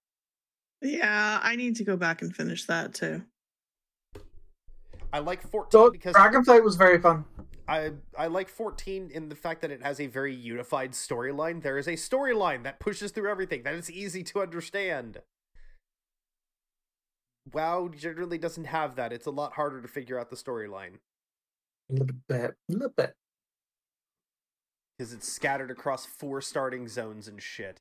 Yeah, 0.82 1.40
I 1.42 1.56
need 1.56 1.76
to 1.78 1.84
go 1.84 1.96
back 1.96 2.22
and 2.22 2.36
finish 2.36 2.66
that 2.66 2.94
too. 2.94 3.24
I 5.12 5.20
like 5.20 5.42
fourteen 5.42 5.72
So 5.72 5.92
because 5.92 6.16
Dragonflight 6.16 6.64
was 6.64 6.76
very 6.76 7.00
fun. 7.00 7.26
I 7.68 7.92
I 8.18 8.28
like 8.28 8.50
14 8.50 9.10
in 9.14 9.30
the 9.30 9.36
fact 9.36 9.62
that 9.62 9.72
it 9.72 9.82
has 9.82 10.00
a 10.00 10.08
very 10.08 10.36
unified 10.36 10.92
storyline. 10.92 11.62
There 11.62 11.78
is 11.78 11.88
a 11.88 11.94
storyline 11.94 12.64
that 12.64 12.80
pushes 12.80 13.12
through 13.12 13.30
everything. 13.30 13.64
That 13.64 13.76
is 13.76 13.90
easy 13.90 14.24
to 14.24 14.42
understand. 14.42 15.20
WoW 17.52 17.90
generally 17.96 18.38
doesn't 18.38 18.66
have 18.66 18.96
that. 18.96 19.12
It's 19.14 19.26
a 19.26 19.32
lot 19.32 19.54
harder 19.54 19.82
to 19.82 19.88
figure 19.88 20.20
out 20.20 20.30
the 20.30 20.36
storyline 20.36 21.00
A 21.90 21.94
little 21.94 22.16
bit, 22.28 22.56
a 22.70 22.74
little 22.74 22.90
bit. 22.96 23.16
Because 24.98 25.14
it's 25.14 25.28
scattered 25.28 25.72
across 25.72 26.06
four 26.06 26.42
starting 26.42 26.88
zones 26.88 27.28
and 27.28 27.42
shit. 27.42 27.80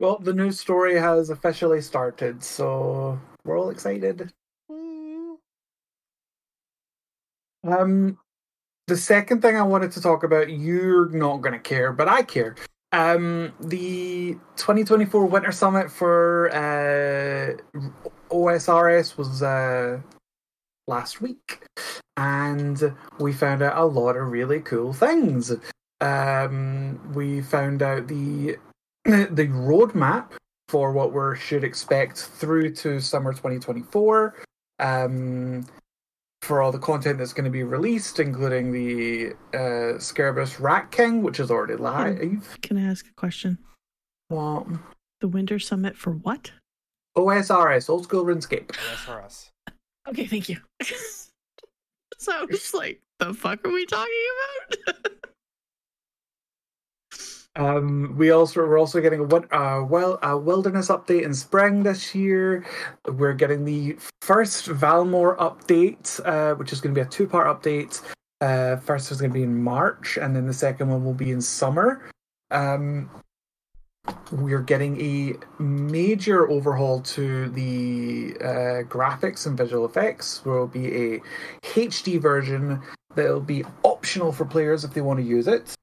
Well, 0.00 0.18
the 0.18 0.32
new 0.32 0.50
story 0.50 0.98
has 0.98 1.30
officially 1.30 1.80
started, 1.80 2.42
so 2.42 3.20
we're 3.44 3.58
all 3.58 3.70
excited. 3.70 4.32
Mm. 4.70 5.36
Um, 7.64 8.18
the 8.88 8.96
second 8.96 9.42
thing 9.42 9.56
I 9.56 9.62
wanted 9.62 9.92
to 9.92 10.00
talk 10.00 10.24
about, 10.24 10.50
you're 10.50 11.08
not 11.10 11.40
going 11.40 11.52
to 11.52 11.60
care, 11.60 11.92
but 11.92 12.08
I 12.08 12.22
care. 12.22 12.56
Um, 12.90 13.52
the 13.60 14.34
2024 14.56 15.24
Winter 15.26 15.52
Summit 15.52 15.90
for 15.90 16.50
uh, 16.50 17.80
OSRS 18.30 19.16
was 19.16 19.42
uh, 19.42 20.00
last 20.86 21.20
week, 21.20 21.64
and 22.16 22.94
we 23.18 23.32
found 23.32 23.62
out 23.62 23.78
a 23.78 23.84
lot 23.84 24.16
of 24.16 24.28
really 24.28 24.60
cool 24.60 24.92
things. 24.92 25.52
Um, 26.02 27.00
we 27.14 27.40
found 27.40 27.80
out 27.82 28.08
the 28.08 28.56
the 29.04 29.48
roadmap 29.48 30.32
for 30.68 30.92
what 30.92 31.12
we 31.12 31.38
should 31.38 31.64
expect 31.64 32.18
through 32.18 32.74
to 32.74 33.00
summer 33.00 33.32
2024. 33.32 34.34
Um, 34.78 35.64
for 36.42 36.60
all 36.60 36.72
the 36.72 36.78
content 36.78 37.18
that's 37.18 37.32
going 37.32 37.44
to 37.44 37.50
be 37.50 37.62
released, 37.62 38.18
including 38.18 38.72
the 38.72 39.28
uh, 39.54 39.96
Scurrius 39.98 40.58
Rat 40.58 40.90
King, 40.90 41.22
which 41.22 41.38
is 41.38 41.52
already 41.52 41.76
live. 41.76 42.58
Can 42.62 42.76
I 42.76 42.82
ask 42.82 43.06
a 43.06 43.14
question? 43.14 43.58
What? 44.26 44.66
The 45.20 45.28
Winter 45.28 45.60
Summit 45.60 45.96
for 45.96 46.14
what? 46.14 46.50
OSRS, 47.16 47.88
Old 47.88 48.04
School 48.04 48.24
RuneScape. 48.24 48.68
OSRS. 48.68 49.50
Okay, 50.08 50.26
thank 50.26 50.48
you. 50.48 50.56
so 52.18 52.32
I 52.32 52.44
was 52.50 52.74
like, 52.74 53.00
the 53.20 53.32
fuck 53.32 53.64
are 53.64 53.70
we 53.70 53.86
talking 53.86 54.12
about? 54.88 55.12
Um, 57.54 58.14
we 58.16 58.30
also 58.30 58.60
we're 58.60 58.78
also 58.78 59.00
getting 59.00 59.20
a 59.20 59.24
uh, 59.24 59.82
well 59.82 60.18
a 60.22 60.36
wilderness 60.36 60.88
update 60.88 61.22
in 61.22 61.34
spring 61.34 61.82
this 61.82 62.14
year. 62.14 62.64
We're 63.06 63.34
getting 63.34 63.64
the 63.64 63.98
first 64.22 64.66
Varlamore 64.66 65.36
update, 65.36 66.20
uh, 66.24 66.54
which 66.54 66.72
is 66.72 66.80
going 66.80 66.94
to 66.94 67.00
be 67.00 67.06
a 67.06 67.10
two 67.10 67.26
part 67.26 67.46
update. 67.46 68.00
Uh, 68.40 68.76
first 68.76 69.12
is 69.12 69.20
going 69.20 69.30
to 69.30 69.34
be 69.34 69.42
in 69.42 69.62
March, 69.62 70.16
and 70.16 70.34
then 70.34 70.46
the 70.46 70.54
second 70.54 70.88
one 70.88 71.04
will 71.04 71.14
be 71.14 71.30
in 71.30 71.40
summer. 71.40 72.10
Um, 72.50 73.10
we're 74.32 74.62
getting 74.62 75.00
a 75.00 75.62
major 75.62 76.48
overhaul 76.50 77.02
to 77.02 77.48
the 77.50 78.34
uh, 78.40 78.82
graphics 78.88 79.46
and 79.46 79.56
visual 79.56 79.84
effects. 79.84 80.38
There 80.38 80.54
will 80.54 80.66
be 80.66 81.14
a 81.14 81.20
HD 81.62 82.20
version 82.20 82.80
that 83.14 83.28
will 83.28 83.40
be 83.40 83.64
optional 83.84 84.32
for 84.32 84.44
players 84.44 84.84
if 84.84 84.94
they 84.94 85.02
want 85.02 85.20
to 85.20 85.24
use 85.24 85.46
it. 85.46 85.74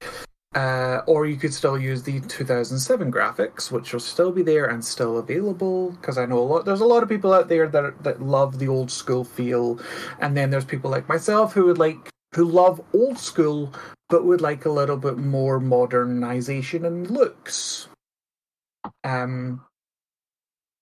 Uh, 0.52 1.02
or 1.06 1.26
you 1.26 1.36
could 1.36 1.54
still 1.54 1.78
use 1.78 2.02
the 2.02 2.20
2007 2.20 3.12
graphics, 3.12 3.70
which 3.70 3.92
will 3.92 4.00
still 4.00 4.32
be 4.32 4.42
there 4.42 4.66
and 4.66 4.84
still 4.84 5.18
available. 5.18 5.92
Because 5.92 6.18
I 6.18 6.26
know 6.26 6.38
a 6.38 6.40
lot, 6.40 6.64
there's 6.64 6.80
a 6.80 6.86
lot 6.86 7.04
of 7.04 7.08
people 7.08 7.32
out 7.32 7.48
there 7.48 7.68
that 7.68 8.02
that 8.02 8.20
love 8.20 8.58
the 8.58 8.66
old 8.66 8.90
school 8.90 9.22
feel, 9.22 9.78
and 10.18 10.36
then 10.36 10.50
there's 10.50 10.64
people 10.64 10.90
like 10.90 11.08
myself 11.08 11.52
who 11.52 11.66
would 11.66 11.78
like 11.78 12.10
who 12.34 12.44
love 12.44 12.80
old 12.92 13.18
school 13.18 13.72
but 14.10 14.24
would 14.24 14.40
like 14.40 14.64
a 14.64 14.70
little 14.70 14.96
bit 14.96 15.16
more 15.16 15.60
modernization 15.60 16.84
and 16.84 17.08
looks. 17.10 17.88
Um, 19.04 19.64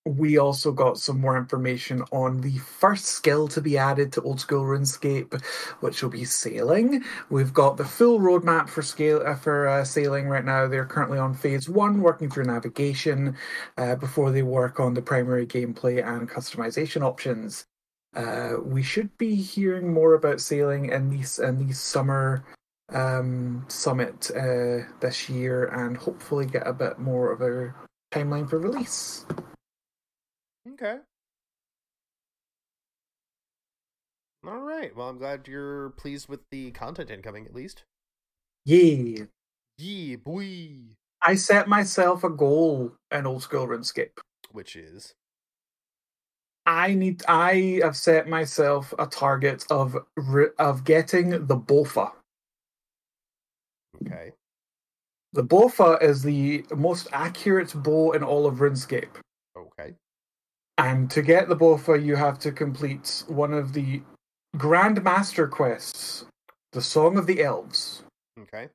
we 0.08 0.38
also 0.38 0.72
got 0.72 0.98
some 0.98 1.20
more 1.20 1.36
information 1.36 2.02
on 2.12 2.40
the 2.40 2.56
first 2.58 3.06
skill 3.06 3.48
to 3.48 3.60
be 3.60 3.76
added 3.76 4.12
to 4.12 4.22
Old 4.22 4.40
School 4.40 4.64
RuneScape, 4.64 5.42
which 5.80 6.02
will 6.02 6.10
be 6.10 6.24
sailing. 6.24 7.04
We've 7.30 7.52
got 7.52 7.76
the 7.76 7.84
full 7.84 8.20
roadmap 8.20 8.68
for 8.68 8.82
scale 8.82 9.22
uh, 9.24 9.34
for 9.34 9.68
uh, 9.68 9.84
sailing 9.84 10.28
right 10.28 10.44
now. 10.44 10.66
They're 10.66 10.86
currently 10.86 11.18
on 11.18 11.34
phase 11.34 11.68
one, 11.68 12.00
working 12.00 12.30
through 12.30 12.44
navigation 12.44 13.36
uh, 13.76 13.96
before 13.96 14.30
they 14.30 14.42
work 14.42 14.80
on 14.80 14.94
the 14.94 15.02
primary 15.02 15.46
gameplay 15.46 16.06
and 16.06 16.28
customization 16.28 17.02
options. 17.02 17.66
Uh, 18.14 18.54
we 18.62 18.82
should 18.82 19.16
be 19.18 19.34
hearing 19.34 19.92
more 19.92 20.14
about 20.14 20.40
sailing 20.40 20.90
in 20.90 21.10
these 21.10 21.38
in 21.38 21.66
the 21.66 21.74
summer 21.74 22.44
um, 22.90 23.64
summit 23.68 24.30
uh, 24.30 24.78
this 25.00 25.28
year, 25.28 25.66
and 25.66 25.96
hopefully 25.96 26.46
get 26.46 26.66
a 26.66 26.72
bit 26.72 26.98
more 26.98 27.30
of 27.30 27.42
a 27.42 27.74
timeline 28.10 28.48
for 28.48 28.58
release. 28.58 29.26
Okay. 30.72 30.98
All 34.46 34.60
right. 34.60 34.94
Well, 34.94 35.08
I'm 35.08 35.18
glad 35.18 35.48
you're 35.48 35.90
pleased 35.90 36.28
with 36.28 36.40
the 36.50 36.70
content 36.70 37.10
incoming, 37.10 37.46
at 37.46 37.54
least. 37.54 37.84
Yeah. 38.64 39.24
Yeah, 39.78 40.16
boy. 40.16 40.70
I 41.22 41.34
set 41.34 41.68
myself 41.68 42.24
a 42.24 42.30
goal 42.30 42.92
in 43.10 43.26
old 43.26 43.42
school 43.42 43.66
RuneScape. 43.66 44.18
Which 44.52 44.76
is 44.76 45.14
I 46.64 46.94
need. 46.94 47.22
I 47.28 47.80
have 47.82 47.96
set 47.96 48.28
myself 48.28 48.92
a 48.98 49.06
target 49.06 49.64
of 49.70 49.96
of 50.58 50.84
getting 50.84 51.30
the 51.30 51.56
Bowfa. 51.56 52.12
okay. 54.04 54.32
The 55.32 55.44
Bowfa 55.44 56.02
is 56.02 56.22
the 56.22 56.64
most 56.74 57.08
accurate 57.12 57.72
bow 57.82 58.12
in 58.12 58.22
all 58.22 58.46
of 58.46 58.56
RuneScape. 58.56 59.16
And 60.78 61.10
to 61.10 61.22
get 61.22 61.48
the 61.48 61.56
Bowfa, 61.56 62.02
you 62.02 62.16
have 62.16 62.38
to 62.40 62.52
complete 62.52 63.24
one 63.26 63.52
of 63.52 63.72
the 63.72 64.00
Grand 64.56 65.02
Master 65.02 65.46
quests, 65.48 66.24
the 66.72 66.80
Song 66.80 67.18
of 67.18 67.26
the 67.26 67.42
Elves. 67.42 68.04
Okay. 68.40 68.68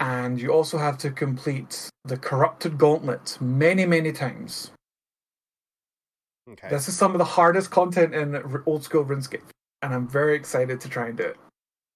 And 0.00 0.40
you 0.40 0.50
also 0.50 0.78
have 0.78 0.96
to 0.98 1.10
complete 1.10 1.90
the 2.04 2.16
Corrupted 2.16 2.78
Gauntlet 2.78 3.36
many, 3.40 3.84
many 3.84 4.12
times. 4.12 4.70
Okay. 6.50 6.68
This 6.70 6.88
is 6.88 6.96
some 6.96 7.12
of 7.12 7.18
the 7.18 7.24
hardest 7.24 7.70
content 7.70 8.14
in 8.14 8.42
old 8.64 8.82
school 8.82 9.04
RuneScape, 9.04 9.42
and 9.82 9.92
I'm 9.92 10.08
very 10.08 10.34
excited 10.34 10.80
to 10.80 10.88
try 10.88 11.08
and 11.08 11.16
do 11.16 11.24
it 11.24 11.36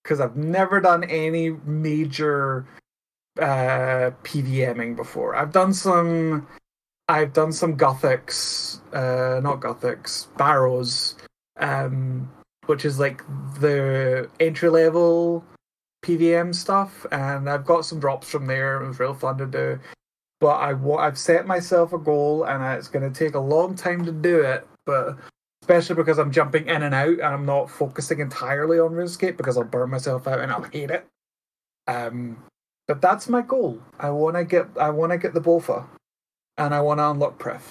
because 0.02 0.20
I've 0.20 0.36
never 0.36 0.80
done 0.80 1.04
any 1.04 1.50
major 1.64 2.66
uh, 3.40 4.10
PVMing 4.24 4.94
before. 4.94 5.34
I've 5.34 5.52
done 5.52 5.72
some, 5.72 6.46
I've 7.12 7.32
done 7.32 7.52
some 7.52 7.76
Gothics, 7.76 8.80
uh, 8.94 9.40
not 9.40 9.60
Gothics, 9.60 10.26
Barrows, 10.36 11.16
um, 11.58 12.30
which 12.66 12.84
is 12.84 12.98
like 12.98 13.22
the 13.60 14.30
entry 14.40 14.68
level 14.68 15.44
PVM 16.04 16.54
stuff, 16.54 17.06
and 17.12 17.48
I've 17.48 17.64
got 17.64 17.84
some 17.84 18.00
drops 18.00 18.30
from 18.30 18.46
there. 18.46 18.82
It 18.82 18.88
was 18.88 18.98
real 18.98 19.14
fun 19.14 19.38
to 19.38 19.46
do 19.46 19.78
but 20.42 20.56
I 20.56 20.72
I've 20.98 21.18
set 21.18 21.46
myself 21.46 21.92
a 21.92 21.98
goal, 21.98 22.42
and 22.42 22.64
it's 22.76 22.88
going 22.88 23.08
to 23.10 23.16
take 23.16 23.36
a 23.36 23.40
long 23.40 23.76
time 23.76 24.04
to 24.04 24.10
do 24.10 24.40
it. 24.40 24.66
But 24.84 25.16
especially 25.62 25.94
because 25.94 26.18
I'm 26.18 26.32
jumping 26.32 26.66
in 26.66 26.82
and 26.82 26.92
out, 26.92 27.12
and 27.12 27.22
I'm 27.22 27.46
not 27.46 27.70
focusing 27.70 28.18
entirely 28.18 28.80
on 28.80 28.90
RuneScape 28.90 29.36
because 29.36 29.56
I'll 29.56 29.62
burn 29.62 29.90
myself 29.90 30.26
out 30.26 30.40
and 30.40 30.50
I'll 30.50 30.64
hate 30.64 30.90
it. 30.90 31.06
Um, 31.86 32.42
but 32.88 33.00
that's 33.00 33.28
my 33.28 33.40
goal. 33.40 33.78
I 34.00 34.10
want 34.10 34.34
to 34.34 34.44
get 34.44 34.66
I 34.76 34.90
want 34.90 35.12
to 35.12 35.18
get 35.18 35.32
the 35.32 35.40
Bowfa, 35.40 35.86
and 36.58 36.74
I 36.74 36.80
want 36.80 36.98
to 36.98 37.10
unlock 37.10 37.38
Pref. 37.38 37.70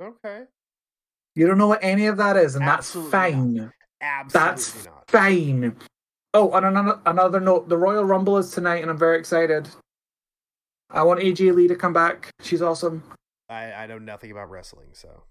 okay. 0.00 0.44
You 1.34 1.46
don't 1.46 1.58
know 1.58 1.68
what 1.68 1.80
any 1.82 2.06
of 2.06 2.16
that 2.16 2.36
is, 2.36 2.54
and 2.56 2.64
Absolutely 2.64 3.10
that's 3.10 3.32
fine. 3.34 3.72
Absolutely 4.00 4.50
That's 4.50 4.84
not. 4.86 5.04
fine. 5.08 5.76
Oh, 6.32 6.50
and 6.52 6.66
another 6.66 7.00
another 7.06 7.40
note: 7.40 7.68
the 7.68 7.76
Royal 7.76 8.04
Rumble 8.04 8.38
is 8.38 8.50
tonight, 8.50 8.82
and 8.82 8.90
I'm 8.90 8.98
very 8.98 9.18
excited. 9.18 9.68
I 10.90 11.02
want 11.02 11.20
AJ 11.20 11.54
Lee 11.54 11.68
to 11.68 11.76
come 11.76 11.92
back. 11.92 12.30
She's 12.40 12.62
awesome. 12.62 13.02
I, 13.48 13.72
I 13.72 13.86
know 13.86 13.98
nothing 13.98 14.30
about 14.30 14.50
wrestling, 14.50 14.88
so 14.92 15.24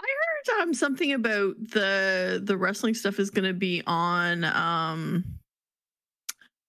I 0.00 0.04
heard 0.04 0.62
um 0.62 0.74
something 0.74 1.12
about 1.12 1.56
the 1.58 2.40
the 2.42 2.56
wrestling 2.56 2.94
stuff 2.94 3.18
is 3.18 3.30
going 3.30 3.46
to 3.46 3.54
be 3.54 3.82
on 3.86 4.44
um 4.44 5.24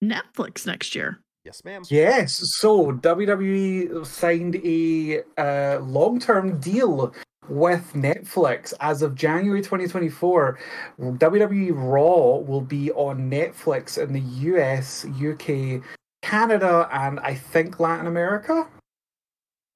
Netflix 0.04 0.66
next 0.66 0.96
year. 0.96 1.20
Yes, 1.46 1.64
ma'am. 1.64 1.84
Yes. 1.90 2.42
So 2.58 2.92
WWE 2.92 4.06
signed 4.06 4.56
a 4.66 5.22
uh, 5.38 5.80
long-term 5.82 6.60
deal 6.60 7.14
with 7.48 7.94
Netflix 7.94 8.74
as 8.80 9.02
of 9.04 9.14
January 9.16 9.62
2024. 9.62 10.58
WWE 11.00 11.72
Raw 11.76 12.38
will 12.38 12.62
be 12.62 12.92
on 12.92 13.30
Netflix 13.30 14.02
in 14.02 14.14
the 14.14 14.22
US, 14.52 15.06
UK, 15.06 15.84
Canada, 16.24 16.90
and 16.92 17.20
I 17.20 17.36
think 17.36 17.80
Latin 17.80 18.08
America. 18.08 18.68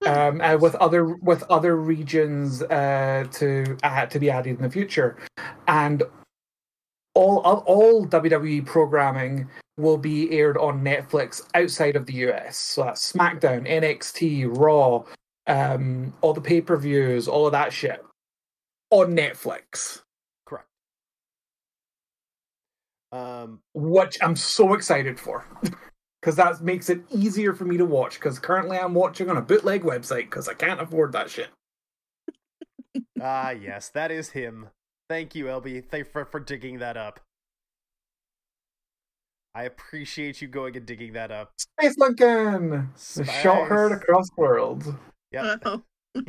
Um, 0.05 0.39
uh, 0.39 0.55
with 0.55 0.75
other 0.75 1.07
with 1.07 1.43
other 1.49 1.75
regions 1.75 2.63
uh, 2.63 3.25
to 3.33 3.77
uh, 3.83 4.05
to 4.05 4.17
be 4.17 4.29
added 4.29 4.55
in 4.55 4.61
the 4.61 4.69
future, 4.69 5.17
and 5.67 6.03
all 7.15 7.39
all- 7.39 7.63
all 7.67 8.07
WWE 8.07 8.65
programming 8.65 9.49
will 9.79 9.97
be 9.97 10.31
aired 10.31 10.57
on 10.57 10.83
Netflix 10.83 11.41
outside 11.55 11.95
of 11.95 12.05
the 12.05 12.13
US. 12.29 12.57
So 12.57 12.83
that's 12.83 13.11
SmackDown, 13.11 13.67
NXT, 13.67 14.57
Raw, 14.57 15.03
um, 15.47 16.13
all 16.21 16.33
the 16.33 16.41
pay 16.41 16.61
per 16.61 16.77
views, 16.77 17.27
all 17.27 17.45
of 17.45 17.53
that 17.53 17.73
shit 17.73 18.03
on 18.91 19.15
Netflix, 19.15 20.01
Correct. 20.45 20.67
Um, 23.11 23.61
which 23.73 24.17
I'm 24.21 24.35
so 24.35 24.73
excited 24.73 25.19
for. 25.19 25.45
Because 26.21 26.35
that 26.35 26.59
makes 26.59 26.89
it 26.89 26.99
easier 27.09 27.53
for 27.53 27.63
me 27.63 27.77
to 27.77 27.85
watch. 27.85 28.15
Because 28.15 28.39
currently 28.39 28.77
I'm 28.77 28.93
watching 28.93 29.29
on 29.29 29.37
a 29.37 29.41
bootleg 29.41 29.83
website 29.83 30.25
because 30.25 30.49
I 30.49 30.53
can't 30.53 30.81
afford 30.81 31.13
that 31.13 31.29
shit. 31.29 31.47
ah, 33.21 33.51
yes, 33.51 33.87
that 33.91 34.11
is 34.11 34.31
him. 34.31 34.67
Thank 35.07 35.33
you, 35.33 35.45
LB. 35.45 35.85
Thank 35.85 36.11
for 36.11 36.25
for 36.25 36.41
digging 36.41 36.79
that 36.79 36.97
up. 36.97 37.21
I 39.55 39.63
appreciate 39.63 40.41
you 40.41 40.47
going 40.47 40.77
and 40.77 40.85
digging 40.85 41.13
that 41.13 41.31
up. 41.31 41.51
Space 41.57 41.97
Lincoln! 41.97 42.91
The 43.15 43.25
shot 43.25 43.67
heard 43.67 43.91
Space. 43.91 44.01
across 44.03 44.29
worlds. 44.37 44.87
Yep. 45.31 45.61
Oh. 45.65 45.81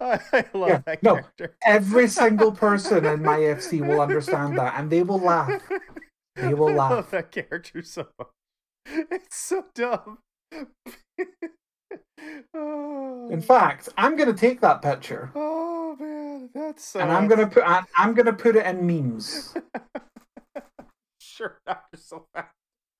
I 0.00 0.44
love 0.54 0.68
Yeah, 0.68 0.78
that 0.86 1.02
no. 1.02 1.14
character. 1.14 1.56
Every 1.64 2.08
single 2.08 2.52
person 2.52 3.04
in 3.04 3.22
my 3.22 3.38
FC 3.56 3.86
will 3.86 4.00
understand 4.00 4.56
that, 4.58 4.78
and 4.78 4.90
they 4.90 5.02
will 5.02 5.18
laugh. 5.18 5.62
They 6.36 6.54
will 6.54 6.68
I 6.70 6.74
laugh. 6.74 6.90
I 6.92 6.94
love 6.96 7.10
that 7.10 7.32
character 7.32 7.82
so 7.82 8.06
much. 8.18 8.28
It's 8.86 9.36
so 9.36 9.64
dumb. 9.74 10.18
oh, 12.54 13.28
In 13.30 13.40
fact, 13.40 13.88
I'm 13.96 14.16
gonna 14.16 14.32
take 14.34 14.60
that 14.60 14.82
picture 14.82 15.30
oh 15.34 15.96
man, 15.98 16.48
that's 16.54 16.84
so. 16.84 17.00
and 17.00 17.10
I'm 17.12 17.26
gonna 17.28 17.46
put 17.46 17.64
I- 17.64 17.84
I'm 17.96 18.14
gonna 18.14 18.32
put 18.32 18.56
it 18.56 18.64
in 18.66 18.86
memes. 18.86 19.54
sure 21.20 21.58
after 21.66 21.96
so 21.96 22.26
fast. 22.34 22.48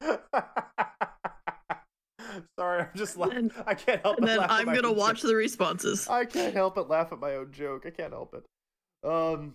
Sorry, 2.59 2.81
I'm 2.83 2.89
just 2.97 3.17
laughing. 3.17 3.37
And- 3.37 3.53
I 3.67 3.75
can't 3.75 4.03
help. 4.03 4.17
And 4.19 4.27
but 4.27 4.27
then 4.27 4.39
laugh 4.39 4.51
I'm 4.51 4.67
gonna 4.75 4.93
watch 4.93 5.21
joke. 5.23 5.29
the 5.31 5.37
responses. 5.37 6.09
I 6.09 6.25
can't 6.25 6.53
help 6.55 6.75
but 6.75 6.89
laugh 6.91 7.13
at 7.13 7.21
my 7.21 7.35
own 7.35 7.53
joke. 7.53 7.85
I 7.87 7.91
can't 7.91 8.13
help 8.13 8.35
it. 8.35 8.45
Um. 9.09 9.55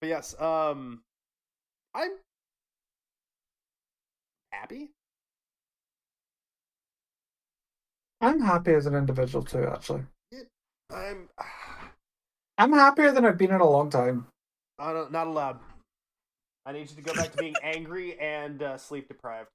But 0.00 0.08
yes, 0.08 0.40
um, 0.40 1.02
I'm 1.92 2.10
happy. 4.52 4.90
I'm 8.20 8.40
happy 8.40 8.72
as 8.72 8.86
an 8.86 8.94
individual 8.94 9.44
too. 9.44 9.64
Actually, 9.66 10.02
I'm. 10.92 11.28
I'm 12.60 12.72
happier 12.72 13.12
than 13.12 13.24
I've 13.24 13.38
been 13.38 13.52
in 13.52 13.60
a 13.60 13.68
long 13.70 13.88
time. 13.88 14.26
I 14.80 14.92
don't, 14.92 15.12
not 15.12 15.28
allowed. 15.28 15.60
I 16.66 16.72
need 16.72 16.90
you 16.90 16.96
to 16.96 17.02
go 17.02 17.14
back 17.14 17.30
to 17.30 17.36
being 17.38 17.54
angry 17.62 18.18
and 18.18 18.60
uh, 18.60 18.76
sleep 18.76 19.06
deprived. 19.06 19.48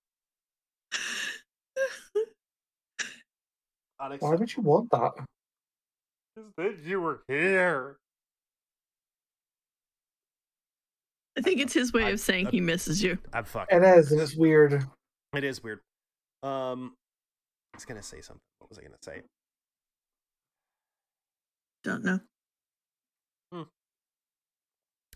Why 3.98 4.06
Unacceptable. 4.06 4.38
would 4.40 4.56
you 4.56 4.64
want 4.64 4.90
that? 4.92 5.12
That 6.58 6.78
you 6.86 7.02
were 7.02 7.24
here. 7.28 7.98
I 11.38 11.42
think 11.42 11.60
it's 11.60 11.74
his 11.74 11.92
way 11.92 12.06
I- 12.06 12.10
of 12.12 12.20
saying 12.22 12.48
I- 12.48 12.52
he 12.52 12.62
misses 12.62 13.04
you. 13.04 13.18
I'm 13.34 13.44
fucking. 13.44 13.78
It 13.78 13.84
is, 13.98 14.14
and 14.14 14.22
it's 14.22 14.36
weird. 14.36 14.86
It 15.36 15.44
is 15.44 15.62
weird. 15.62 15.80
Um, 16.42 16.94
I 17.74 17.78
was 17.78 17.84
gonna 17.86 18.02
say 18.02 18.22
something. 18.22 18.40
What 18.74 18.84
was 18.84 18.86
I 18.86 19.12
gonna 19.12 19.22
say? 19.22 19.28
Don't 21.84 22.04
know. 22.04 22.20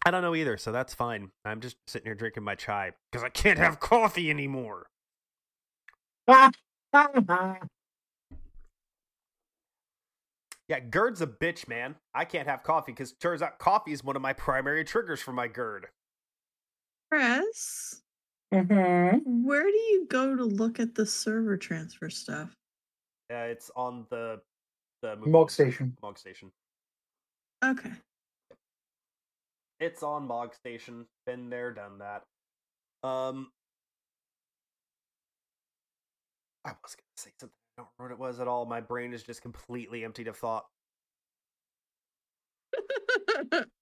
I 0.05 0.11
don't 0.11 0.21
know 0.21 0.35
either, 0.35 0.57
so 0.57 0.71
that's 0.71 0.93
fine. 0.93 1.31
I'm 1.43 1.59
just 1.59 1.75
sitting 1.87 2.05
here 2.05 2.15
drinking 2.15 2.43
my 2.43 2.55
chai 2.55 2.91
because 3.11 3.25
I 3.25 3.29
can't 3.29 3.57
have 3.57 3.79
coffee 3.79 4.29
anymore. 4.29 4.87
Yeah, 10.69 10.81
GERD's 10.81 11.21
a 11.21 11.27
bitch, 11.27 11.69
man. 11.69 11.95
I 12.13 12.25
can't 12.25 12.45
have 12.45 12.61
coffee 12.61 12.91
because 12.91 13.13
turns 13.13 13.41
out 13.41 13.57
coffee 13.57 13.93
is 13.93 14.03
one 14.03 14.17
of 14.17 14.21
my 14.21 14.33
primary 14.33 14.83
triggers 14.83 15.21
for 15.21 15.31
my 15.31 15.47
GERD. 15.47 15.87
Press. 17.09 18.01
hmm 18.51 18.65
Where 19.45 19.63
do 19.63 19.77
you 19.77 20.07
go 20.09 20.35
to 20.35 20.43
look 20.43 20.81
at 20.81 20.93
the 20.93 21.05
server 21.05 21.55
transfer 21.55 22.09
stuff? 22.09 22.53
Uh, 23.31 23.47
it's 23.47 23.69
on 23.75 24.05
the 24.09 24.39
the 25.01 25.15
Mog 25.17 25.51
Station. 25.51 25.95
Mog 26.01 26.17
Station. 26.17 26.51
Okay. 27.63 27.91
It's 29.79 30.01
on 30.01 30.25
Mog 30.27 30.55
Station. 30.55 31.05
Been 31.25 31.49
there, 31.49 31.71
done 31.71 31.99
that. 31.99 32.23
Um, 33.07 33.51
I 36.65 36.71
was 36.83 36.95
gonna 36.95 37.17
say 37.17 37.31
something. 37.39 37.53
I 37.77 37.81
don't 37.81 37.89
remember 37.99 38.15
what 38.15 38.27
it 38.27 38.29
was 38.29 38.39
at 38.39 38.47
all. 38.47 38.65
My 38.65 38.81
brain 38.81 39.13
is 39.13 39.23
just 39.23 39.41
completely 39.41 40.03
emptied 40.03 40.27
of 40.27 40.37
thought. 40.37 40.65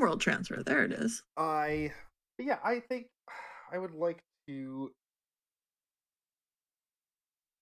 Homeworld 0.00 0.22
transfer. 0.22 0.62
There 0.62 0.82
it 0.82 0.92
is. 0.92 1.22
I, 1.36 1.92
yeah, 2.38 2.56
I 2.64 2.80
think 2.80 3.08
I 3.70 3.76
would 3.76 3.92
like 3.92 4.22
to. 4.48 4.92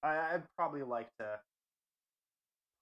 I, 0.05 0.35
I'd 0.35 0.45
probably 0.57 0.85
like 0.85 1.09
to 1.19 1.41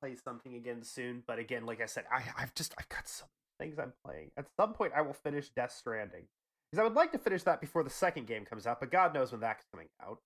play 0.03 0.15
something 0.15 0.57
again 0.57 0.83
soon, 0.83 1.23
but 1.27 1.39
again, 1.39 1.65
like 1.65 1.81
I 1.81 1.87
said, 1.87 2.05
I, 2.13 2.23
I've 2.37 2.55
just 2.55 2.75
I've 2.79 2.91
got 2.91 3.09
so 3.09 3.25
many 3.59 3.71
things 3.71 3.79
I'm 3.79 3.95
playing. 4.05 4.31
At 4.37 4.45
some 4.61 4.75
point, 4.75 4.93
I 4.95 5.01
will 5.01 5.15
finish 5.15 5.49
Death 5.57 5.73
Stranding 5.73 6.25
because 6.71 6.79
I 6.79 6.85
would 6.85 6.95
like 6.95 7.13
to 7.13 7.19
finish 7.19 7.43
that 7.45 7.63
before 7.63 7.83
the 7.83 7.89
second 7.89 8.27
game 8.27 8.45
comes 8.45 8.67
out, 8.67 8.79
but 8.79 8.91
God 8.91 9.15
knows 9.15 9.33
when 9.33 9.41
that's 9.41 9.65
coming 9.73 9.89
out, 10.07 10.19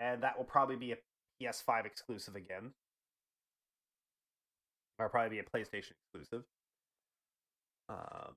and 0.00 0.24
that 0.24 0.36
will 0.36 0.44
probably 0.44 0.74
be 0.74 0.90
a 0.90 0.96
PS5 1.40 1.86
exclusive 1.86 2.34
again, 2.34 2.72
or 4.98 5.08
probably 5.08 5.36
be 5.36 5.38
a 5.38 5.44
PlayStation 5.44 5.92
exclusive. 6.12 6.42
Um, 7.88 8.34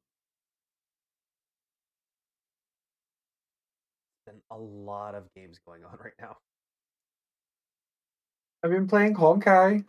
been 4.26 4.42
a 4.52 4.58
lot 4.58 5.16
of 5.16 5.24
games 5.36 5.58
going 5.66 5.84
on 5.84 5.98
right 6.04 6.14
now. 6.20 6.38
I've 8.64 8.72
been 8.72 8.88
playing 8.88 9.16
Honkai. 9.16 9.86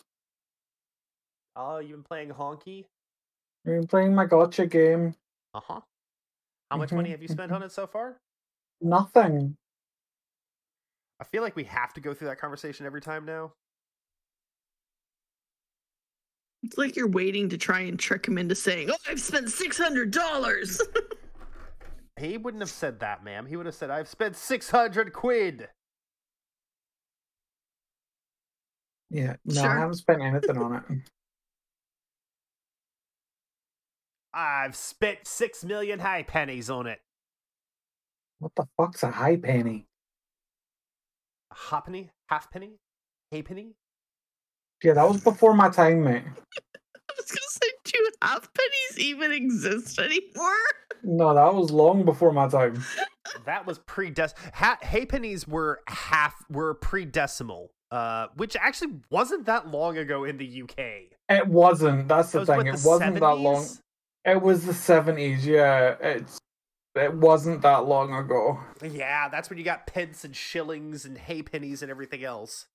Oh, 1.57 1.79
you've 1.79 1.91
been 1.91 2.03
playing 2.05 2.31
Honky? 2.31 2.85
I've 3.67 3.73
been 3.73 3.87
playing 3.87 4.15
my 4.15 4.27
gacha 4.27 4.71
game. 4.71 5.15
Uh 5.55 5.61
huh. 5.61 5.81
How 6.71 6.77
much 6.77 6.93
money 6.93 7.09
Mhm, 7.09 7.13
have 7.13 7.23
you 7.23 7.29
spent 7.29 7.51
on 7.53 7.63
it 7.63 7.73
so 7.73 7.87
far? 7.87 8.21
Nothing. 8.81 9.57
I 11.21 11.25
feel 11.25 11.43
like 11.43 11.57
we 11.57 11.65
have 11.65 11.93
to 11.95 12.01
go 12.01 12.15
through 12.15 12.29
that 12.29 12.41
conversation 12.41 12.87
every 12.87 13.01
time 13.01 13.25
now. 13.25 13.53
It's 16.69 16.77
like 16.77 16.97
you're 16.97 17.09
waiting 17.09 17.49
to 17.49 17.57
try 17.57 17.81
and 17.81 17.99
trick 17.99 18.29
him 18.29 18.37
into 18.37 18.55
saying, 18.55 18.91
"Oh, 18.91 18.97
I've 19.09 19.23
spent 19.23 19.51
six 19.51 19.79
hundred 19.79 20.11
dollars." 20.11 20.81
He 22.19 22.37
wouldn't 22.37 22.63
have 22.63 22.71
said 22.71 22.99
that, 22.99 23.23
ma'am. 23.23 23.47
He 23.47 23.55
would 23.55 23.67
have 23.67 23.77
said, 23.77 23.91
I've 23.91 24.09
spent 24.09 24.35
600 24.35 25.13
quid. 25.13 25.69
Yeah, 29.09 29.37
no, 29.45 29.55
Sure. 29.55 29.71
I 29.71 29.79
haven't 29.79 29.95
spent 29.95 30.21
anything 30.21 30.59
on 30.59 30.75
it. 30.75 30.83
I've 34.35 34.75
spent 34.75 35.29
6 35.29 35.65
million 35.65 36.01
high 36.01 36.25
pennies 36.25 36.69
on 36.69 36.89
it. 36.89 36.99
What 38.41 38.51
the 38.57 38.67
fuck's 38.77 39.05
a 39.05 39.13
high 39.13 39.37
penny? 39.37 39.87
A 41.53 41.55
halfpenny? 41.71 42.11
Half 42.27 42.51
penny? 42.51 42.81
Halfpenny? 43.31 43.75
Yeah, 44.83 44.95
that 44.95 45.09
was 45.09 45.21
before 45.21 45.55
my 45.55 45.69
time, 45.71 46.05
mate. 46.05 46.23
I 46.25 47.13
was 47.17 47.27
gonna 47.27 47.41
say, 47.49 47.71
do 47.85 48.09
half 48.23 48.49
pennies 48.55 48.99
even 49.07 49.33
exist 49.33 49.99
anymore? 49.99 50.55
No, 51.03 51.35
that 51.35 51.55
was 51.55 51.71
long 51.71 52.05
before 52.05 52.33
my 52.33 52.49
time. 52.49 52.83
That 53.45 53.67
was 53.67 53.79
pre-dec. 53.81 54.33
Ha- 54.55 54.79
halfpennies 54.83 55.47
were 55.49 55.81
half 55.89 56.35
were 56.51 56.75
pre-decimal, 56.75 57.71
uh, 57.91 58.29
which 58.37 58.57
actually 58.57 58.95
wasn't 59.11 59.47
that 59.47 59.69
long 59.69 59.99
ago 59.99 60.25
in 60.25 60.39
the 60.39 60.63
UK. 60.63 60.79
It 61.29 61.47
wasn't. 61.47 62.09
That's 62.09 62.33
That 62.33 62.33
the 62.33 62.41
was 62.41 62.49
thing. 62.49 62.57
what, 62.59 62.67
It 62.67 62.81
wasn't 62.85 63.15
that 63.21 63.39
long. 63.39 63.67
It 64.25 64.43
was 64.43 64.65
the 64.67 64.75
seventies. 64.75 65.47
Yeah, 65.47 65.97
it's. 66.01 66.39
It 66.95 67.15
wasn't 67.15 67.63
that 67.63 67.87
long 67.87 68.13
ago. 68.13 68.59
Yeah, 68.83 69.29
that's 69.29 69.49
when 69.51 69.59
you 69.59 69.65
got 69.65 69.87
pence 69.87 70.25
and 70.25 70.35
shillings 70.35 71.05
and 71.05 71.17
halfpennies 71.17 71.81
and 71.83 71.91
everything 71.91 72.25
else. 72.25 72.67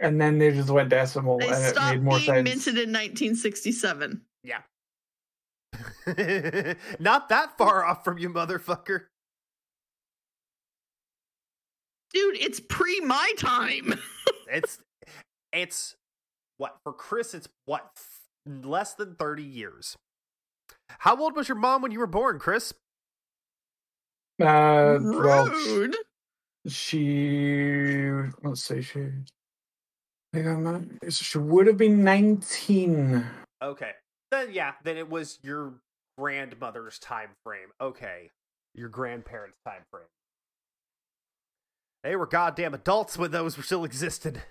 And 0.00 0.20
then 0.20 0.38
they 0.38 0.52
just 0.52 0.70
went 0.70 0.90
decimal, 0.90 1.38
They 1.38 1.46
and 1.48 1.56
it 1.64 1.70
stopped 1.70 1.94
made 1.96 2.02
more 2.04 2.18
being 2.18 2.26
sense. 2.26 2.44
minted 2.44 2.74
in 2.74 2.90
1967. 2.92 4.22
Yeah. 4.44 4.60
Not 7.00 7.28
that 7.28 7.58
far 7.58 7.84
off 7.84 8.04
from 8.04 8.18
you, 8.18 8.30
motherfucker. 8.30 9.02
Dude, 12.12 12.36
it's 12.36 12.60
pre 12.60 13.00
my 13.00 13.32
time. 13.38 13.94
It's 14.50 14.78
it's 15.52 15.94
what 16.56 16.78
for 16.82 16.94
Chris. 16.94 17.34
It's 17.34 17.48
what 17.66 17.90
f- 17.94 18.20
less 18.64 18.94
than 18.94 19.14
thirty 19.14 19.42
years. 19.42 19.94
How 21.00 21.18
old 21.20 21.36
was 21.36 21.50
your 21.50 21.58
mom 21.58 21.82
when 21.82 21.90
you 21.92 21.98
were 21.98 22.06
born, 22.06 22.38
Chris? 22.38 22.72
Uh, 24.40 24.96
well, 25.02 25.52
she 26.66 28.08
let's 28.42 28.62
say 28.62 28.80
she. 28.80 29.00
I 29.00 29.02
think 29.02 29.12
I'm 29.12 29.12
not, 29.12 29.28
she 31.08 31.38
would 31.38 31.66
have 31.66 31.76
been 31.76 32.04
nineteen. 32.04 33.24
Okay, 33.62 33.92
then 34.30 34.48
yeah, 34.52 34.72
then 34.84 34.96
it 34.96 35.08
was 35.08 35.38
your 35.42 35.74
grandmother's 36.18 36.98
time 36.98 37.30
frame. 37.44 37.68
Okay, 37.80 38.30
your 38.74 38.88
grandparents' 38.88 39.58
time 39.64 39.82
frame. 39.90 40.06
They 42.04 42.16
were 42.16 42.26
goddamn 42.26 42.74
adults 42.74 43.18
when 43.18 43.32
those 43.32 43.56
were 43.56 43.62
still 43.62 43.84
existed. 43.84 44.42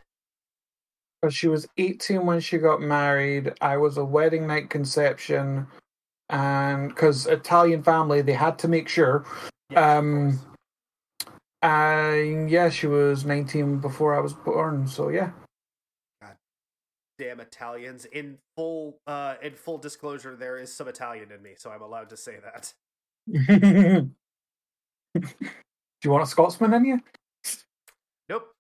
But 1.21 1.33
she 1.33 1.47
was 1.47 1.67
18 1.77 2.25
when 2.25 2.39
she 2.39 2.57
got 2.57 2.81
married. 2.81 3.53
I 3.61 3.77
was 3.77 3.97
a 3.97 4.05
wedding 4.05 4.45
night 4.45 4.69
conception. 4.69 5.67
And 6.29 6.89
because 6.89 7.25
Italian 7.25 7.81
family, 7.83 8.21
they 8.21 8.33
had 8.33 8.59
to 8.59 8.67
make 8.67 8.87
sure. 8.87 9.25
Yeah, 9.69 9.97
Um. 9.97 10.39
And 11.63 12.49
yeah, 12.51 12.69
she 12.69 12.85
was 12.85 13.25
19 13.25 13.79
before 13.79 14.13
I 14.15 14.19
was 14.19 14.33
born. 14.33 14.87
So 14.87 15.09
yeah. 15.09 15.31
Damn 17.17 17.39
Italians. 17.39 18.05
In 18.05 18.37
full 18.55 18.99
uh 19.07 19.35
in 19.41 19.53
full 19.53 19.77
disclosure, 19.77 20.35
there 20.35 20.57
is 20.57 20.73
some 20.73 20.87
Italian 20.87 21.31
in 21.31 21.41
me, 21.41 21.51
so 21.57 21.71
I'm 21.71 21.81
allowed 21.81 22.09
to 22.09 22.17
say 22.17 22.37
that. 22.43 22.73
Do 25.13 25.23
you 26.03 26.11
want 26.11 26.23
a 26.23 26.27
Scotsman 26.27 26.73
in 26.73 26.85
you? 26.85 26.99
Nope. 28.29 28.51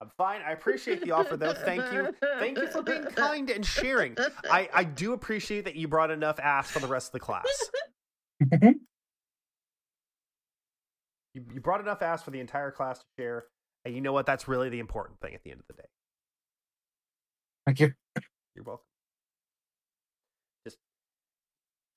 I'm 0.00 0.10
fine. 0.16 0.40
I 0.46 0.52
appreciate 0.52 1.02
the 1.02 1.12
offer 1.12 1.36
though. 1.36 1.54
Thank 1.54 1.92
you. 1.92 2.14
Thank 2.38 2.58
you 2.58 2.68
for 2.68 2.82
being 2.82 3.04
kind 3.04 3.50
and 3.50 3.64
sharing. 3.64 4.16
I, 4.50 4.68
I 4.72 4.84
do 4.84 5.12
appreciate 5.12 5.64
that 5.64 5.76
you 5.76 5.88
brought 5.88 6.10
enough 6.10 6.38
ass 6.40 6.70
for 6.70 6.80
the 6.80 6.86
rest 6.88 7.08
of 7.08 7.12
the 7.12 7.20
class. 7.20 7.46
You, 11.34 11.44
you 11.54 11.60
brought 11.60 11.80
enough 11.80 12.02
ass 12.02 12.22
for 12.22 12.30
the 12.30 12.40
entire 12.40 12.70
class 12.70 12.98
to 12.98 13.04
share. 13.18 13.44
And 13.84 13.94
you 13.94 14.00
know 14.00 14.12
what? 14.12 14.26
That's 14.26 14.46
really 14.46 14.68
the 14.68 14.78
important 14.78 15.20
thing 15.20 15.34
at 15.34 15.42
the 15.42 15.50
end 15.50 15.60
of 15.60 15.66
the 15.66 15.82
day. 15.82 15.88
Thank 17.66 17.80
you. 17.80 17.92
You're 18.54 18.64
welcome. 18.64 18.84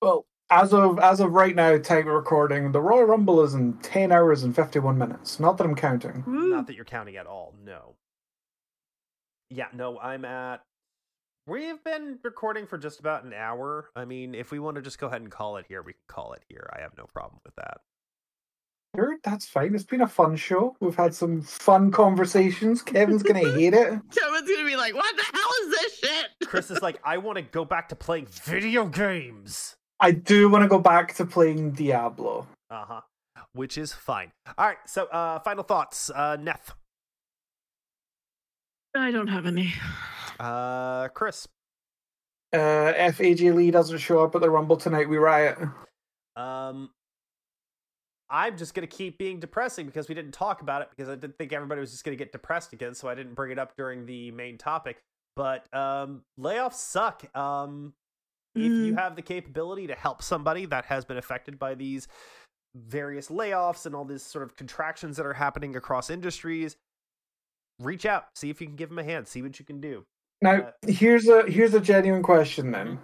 Well, 0.01 0.26
as 0.51 0.74
of 0.74 0.99
as 0.99 1.20
of 1.20 1.32
right 1.32 1.55
now, 1.55 1.78
time 1.80 2.07
of 2.07 2.13
recording, 2.13 2.72
the 2.72 2.82
Royal 2.82 3.05
Rumble 3.05 3.41
is 3.43 3.55
in 3.55 3.74
10 3.80 4.11
hours 4.11 4.43
and 4.43 4.55
51 4.55 4.97
minutes. 4.97 5.39
Not 5.39 5.57
that 5.57 5.66
I'm 5.66 5.76
counting. 5.76 6.24
Not 6.28 6.59
hmm. 6.59 6.66
that 6.66 6.76
you're 6.76 6.86
counting 6.86 7.18
at 7.18 7.26
all. 7.26 7.55
No. 7.66 7.95
Yeah, 9.49 9.68
no, 9.74 9.99
I'm 9.99 10.26
at. 10.26 10.61
We've 11.47 11.84
been 11.84 12.20
recording 12.24 12.66
for 12.66 12.78
just 12.78 12.99
about 12.99 13.24
an 13.24 13.34
hour. 13.34 13.89
I 13.95 14.05
mean, 14.05 14.34
if 14.34 14.51
we 14.51 14.59
want 14.59 14.76
to 14.76 14.82
just 14.82 14.99
go 14.99 15.07
ahead 15.07 15.22
and 15.22 15.32
call 15.32 15.57
it 15.57 15.66
here, 15.68 15.82
we 15.82 15.93
can 15.93 16.01
call 16.07 16.34
it 16.34 16.43
here. 16.49 16.68
I 16.76 16.82
have 16.82 16.97
no 16.97 17.05
problem 17.05 17.39
with 17.45 17.55
that. 17.55 17.78
Sure, 18.95 19.17
that's 19.23 19.45
fine. 19.45 19.75
It's 19.75 19.83
been 19.83 20.01
a 20.01 20.07
fun 20.07 20.35
show. 20.35 20.75
We've 20.79 20.95
had 20.95 21.13
some 21.13 21.41
fun 21.41 21.91
conversations. 21.91 22.81
Kevin's 22.81 23.23
gonna 23.23 23.39
hate 23.39 23.73
it. 23.73 23.89
Kevin's 24.11 24.49
gonna 24.49 24.65
be 24.65 24.75
like, 24.75 24.93
"What 24.95 25.15
the 25.15 25.23
hell 25.23 25.49
is 25.63 25.69
this 25.71 25.99
shit?" 25.99 26.27
Chris 26.45 26.71
is 26.71 26.81
like, 26.81 26.99
I 27.03 27.17
want 27.17 27.37
to 27.37 27.41
go 27.41 27.65
back 27.65 27.89
to 27.89 27.95
playing 27.95 28.27
video 28.27 28.85
games. 28.85 29.75
I 29.99 30.11
do 30.11 30.49
want 30.49 30.63
to 30.63 30.67
go 30.67 30.79
back 30.79 31.13
to 31.15 31.25
playing 31.25 31.71
Diablo. 31.71 32.47
Uh 32.69 32.85
huh. 32.85 33.01
Which 33.53 33.77
is 33.77 33.93
fine. 33.93 34.31
All 34.57 34.67
right. 34.67 34.77
So, 34.85 35.05
uh, 35.05 35.39
final 35.39 35.63
thoughts. 35.63 36.09
Uh, 36.13 36.37
Neth. 36.37 36.73
I 38.95 39.11
don't 39.11 39.27
have 39.27 39.45
any. 39.45 39.73
Uh, 40.39 41.07
Chris. 41.09 41.47
Uh, 42.53 42.93
if 42.95 43.17
AJ 43.17 43.53
Lee 43.53 43.71
doesn't 43.71 43.97
show 43.97 44.23
up 44.23 44.35
at 44.35 44.41
the 44.41 44.49
Rumble 44.49 44.77
tonight, 44.77 45.09
we 45.09 45.17
riot. 45.17 45.57
Um, 46.37 46.89
I'm 48.30 48.57
just 48.57 48.73
gonna 48.73 48.88
keep 48.88 49.17
being 49.17 49.39
depressing 49.39 49.86
because 49.86 50.07
we 50.07 50.15
didn't 50.15 50.34
talk 50.34 50.61
about 50.61 50.82
it 50.82 50.89
because 50.89 51.09
I 51.09 51.15
didn't 51.15 51.38
think 51.38 51.53
everybody 51.53 51.82
was 51.82 51.91
just 51.91 52.03
gonna 52.03 52.17
get 52.17 52.32
depressed 52.32 52.73
again, 52.73 52.93
so 52.95 53.07
I 53.07 53.15
didn't 53.15 53.36
bring 53.36 53.51
it 53.51 53.59
up 53.59 53.76
during 53.78 54.05
the 54.05 54.32
main 54.32 54.57
topic. 54.57 54.97
But 55.36 55.71
um, 55.73 56.23
layoffs 56.39 56.73
suck. 56.76 57.26
Um, 57.36 57.93
if 58.55 58.71
you 58.71 58.93
Mm. 58.93 58.97
have 58.99 59.15
the 59.17 59.21
capability 59.21 59.88
to 59.88 59.95
help 59.95 60.23
somebody 60.23 60.65
that 60.67 60.86
has 60.86 61.03
been 61.03 61.17
affected 61.17 61.59
by 61.59 61.76
these 61.76 62.07
various 62.73 63.28
layoffs 63.28 63.86
and 63.86 63.93
all 63.93 64.05
these 64.05 64.23
sort 64.23 64.43
of 64.43 64.55
contractions 64.55 65.17
that 65.17 65.26
are 65.26 65.34
happening 65.34 65.76
across 65.76 66.09
industries, 66.09 66.78
reach 67.80 68.05
out, 68.05 68.28
see 68.36 68.49
if 68.49 68.61
you 68.61 68.67
can 68.67 68.78
give 68.78 68.89
them 68.89 68.99
a 68.99 69.03
hand, 69.03 69.28
see 69.28 69.41
what 69.41 69.59
you 69.59 69.65
can 69.65 69.82
do. 69.82 70.05
Now, 70.41 70.67
Uh, 70.67 70.71
here's 70.88 71.28
a 71.28 71.43
here's 71.51 71.73
a 71.73 71.80
genuine 71.82 72.23
question 72.23 72.71
then, 72.71 72.97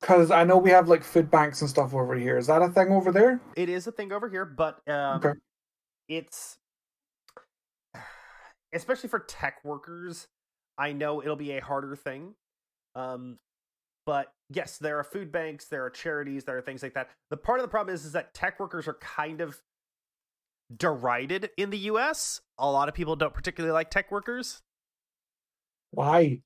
because 0.00 0.30
I 0.30 0.44
know 0.44 0.58
we 0.58 0.70
have 0.70 0.88
like 0.88 1.02
food 1.02 1.30
banks 1.30 1.60
and 1.60 1.70
stuff 1.70 1.94
over 1.94 2.14
here. 2.14 2.36
Is 2.38 2.46
that 2.46 2.62
a 2.62 2.68
thing 2.68 2.88
over 2.90 3.12
there? 3.12 3.40
It 3.56 3.68
is 3.68 3.86
a 3.86 3.92
thing 3.92 4.12
over 4.12 4.28
here, 4.28 4.44
but 4.44 4.86
um, 4.88 5.16
Okay. 5.24 5.38
it's 6.08 6.58
especially 8.74 9.08
for 9.08 9.20
tech 9.20 9.56
workers. 9.64 10.26
I 10.78 10.92
know 10.92 11.22
it'll 11.22 11.36
be 11.36 11.52
a 11.52 11.60
harder 11.62 11.96
thing, 11.96 12.34
um, 12.94 13.38
but 14.04 14.32
yes, 14.50 14.76
there 14.76 14.98
are 14.98 15.04
food 15.04 15.32
banks, 15.32 15.66
there 15.66 15.84
are 15.84 15.90
charities, 15.90 16.44
there 16.44 16.58
are 16.58 16.62
things 16.62 16.82
like 16.82 16.94
that. 16.94 17.08
The 17.30 17.38
part 17.38 17.58
of 17.60 17.64
the 17.64 17.68
problem 17.70 17.94
is 17.94 18.04
is 18.04 18.12
that 18.12 18.34
tech 18.34 18.60
workers 18.60 18.86
are 18.86 18.98
kind 19.00 19.40
of 19.40 19.56
derided 20.76 21.50
in 21.56 21.70
the 21.70 21.78
U.S. 21.78 22.40
A 22.58 22.70
lot 22.70 22.88
of 22.88 22.94
people 22.94 23.16
don't 23.16 23.32
particularly 23.32 23.72
like 23.72 23.90
tech 23.90 24.10
workers. 24.10 24.60
Why? 25.92 26.40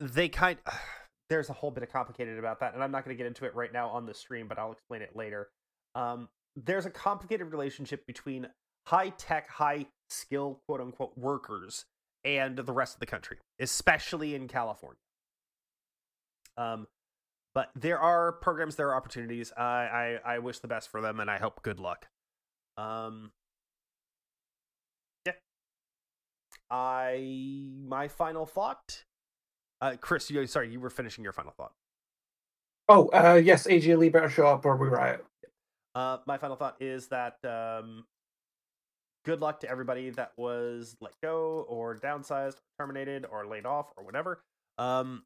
They 0.00 0.28
kind 0.28 0.58
there's 1.32 1.48
a 1.48 1.54
whole 1.54 1.70
bit 1.70 1.82
of 1.82 1.90
complicated 1.90 2.38
about 2.38 2.60
that, 2.60 2.74
and 2.74 2.84
I'm 2.84 2.90
not 2.90 3.06
going 3.06 3.16
to 3.16 3.18
get 3.18 3.26
into 3.26 3.46
it 3.46 3.54
right 3.54 3.72
now 3.72 3.88
on 3.88 4.04
the 4.04 4.12
stream, 4.12 4.48
but 4.48 4.58
I'll 4.58 4.72
explain 4.72 5.00
it 5.00 5.16
later. 5.16 5.48
Um, 5.94 6.28
there's 6.56 6.84
a 6.84 6.90
complicated 6.90 7.50
relationship 7.50 8.06
between 8.06 8.48
high 8.86 9.08
tech, 9.16 9.48
high 9.48 9.86
skill, 10.10 10.60
quote 10.68 10.82
unquote, 10.82 11.16
workers 11.16 11.86
and 12.22 12.58
the 12.58 12.72
rest 12.72 12.94
of 12.94 13.00
the 13.00 13.06
country, 13.06 13.38
especially 13.58 14.34
in 14.34 14.46
California. 14.46 14.98
Um, 16.58 16.86
but 17.54 17.70
there 17.74 17.98
are 17.98 18.32
programs, 18.32 18.76
there 18.76 18.88
are 18.88 18.94
opportunities. 18.94 19.52
I, 19.56 20.18
I 20.24 20.34
I 20.34 20.38
wish 20.38 20.58
the 20.58 20.68
best 20.68 20.90
for 20.90 21.00
them, 21.00 21.18
and 21.18 21.30
I 21.30 21.38
hope 21.38 21.62
good 21.62 21.80
luck. 21.80 22.08
Um, 22.76 23.32
yeah. 25.24 25.32
I 26.70 27.64
my 27.86 28.08
final 28.08 28.44
thought. 28.44 29.04
Uh, 29.82 29.96
Chris, 30.00 30.30
you 30.30 30.46
sorry, 30.46 30.70
you 30.70 30.78
were 30.78 30.90
finishing 30.90 31.24
your 31.24 31.32
final 31.32 31.52
thought. 31.56 31.72
Oh, 32.88 33.08
uh, 33.08 33.34
yes, 33.34 33.66
AJ 33.66 33.98
Lee 33.98 34.08
better 34.10 34.30
show 34.30 34.46
up 34.46 34.64
or 34.64 34.76
we 34.76 34.86
riot. 34.86 35.24
Uh, 35.94 36.18
my 36.24 36.38
final 36.38 36.56
thought 36.56 36.76
is 36.80 37.08
that 37.08 37.36
um, 37.44 38.04
good 39.24 39.40
luck 39.40 39.60
to 39.60 39.68
everybody 39.68 40.10
that 40.10 40.32
was 40.36 40.96
let 41.00 41.12
go 41.20 41.66
or 41.68 41.96
downsized, 41.96 42.58
terminated, 42.78 43.26
or 43.30 43.44
laid 43.44 43.66
off, 43.66 43.92
or 43.96 44.04
whatever. 44.04 44.40
Um, 44.78 45.24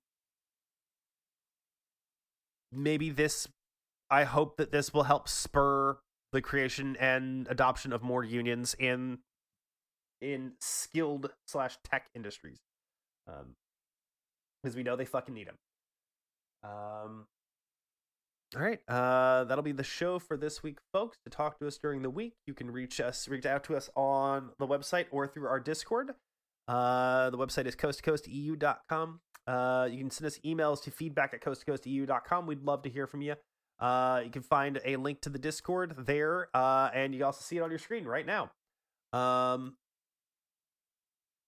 maybe 2.72 3.10
this. 3.10 3.46
I 4.08 4.24
hope 4.24 4.56
that 4.56 4.72
this 4.72 4.94
will 4.94 5.02
help 5.02 5.28
spur 5.28 5.98
the 6.32 6.40
creation 6.40 6.96
and 6.96 7.46
adoption 7.50 7.92
of 7.92 8.02
more 8.02 8.24
unions 8.24 8.74
in 8.78 9.18
in 10.20 10.52
skilled 10.60 11.32
slash 11.46 11.76
tech 11.84 12.06
industries, 12.14 12.58
um, 13.28 13.54
because 14.66 14.76
we 14.76 14.82
know 14.82 14.96
they 14.96 15.04
fucking 15.04 15.32
need 15.32 15.46
them. 15.46 15.58
Um, 16.64 17.26
all 18.56 18.62
right. 18.62 18.80
Uh, 18.88 19.44
that'll 19.44 19.62
be 19.62 19.70
the 19.70 19.84
show 19.84 20.18
for 20.18 20.36
this 20.36 20.60
week, 20.60 20.78
folks. 20.92 21.18
To 21.22 21.30
talk 21.30 21.60
to 21.60 21.68
us 21.68 21.78
during 21.78 22.02
the 22.02 22.10
week, 22.10 22.32
you 22.48 22.54
can 22.54 22.68
reach 22.72 23.00
us, 23.00 23.28
reach 23.28 23.46
out 23.46 23.62
to 23.64 23.76
us 23.76 23.88
on 23.94 24.50
the 24.58 24.66
website 24.66 25.06
or 25.12 25.28
through 25.28 25.46
our 25.46 25.60
Discord. 25.60 26.14
Uh, 26.66 27.30
the 27.30 27.38
website 27.38 27.66
is 27.66 27.76
coasttocoasteu.com. 27.76 29.20
Uh, 29.46 29.88
you 29.88 29.98
can 29.98 30.10
send 30.10 30.26
us 30.26 30.40
emails 30.44 30.82
to 30.82 30.90
feedback 30.90 31.32
at 31.32 31.40
coasttocoasteu.com. 31.40 32.48
We'd 32.48 32.64
love 32.64 32.82
to 32.82 32.90
hear 32.90 33.06
from 33.06 33.22
you. 33.22 33.36
Uh, 33.78 34.22
you 34.24 34.30
can 34.30 34.42
find 34.42 34.80
a 34.84 34.96
link 34.96 35.20
to 35.20 35.30
the 35.30 35.38
Discord 35.38 35.94
there, 35.96 36.48
uh, 36.54 36.90
and 36.92 37.14
you 37.14 37.24
also 37.24 37.42
see 37.42 37.58
it 37.58 37.60
on 37.60 37.70
your 37.70 37.78
screen 37.78 38.04
right 38.04 38.26
now. 38.26 38.50
Um, 39.12 39.76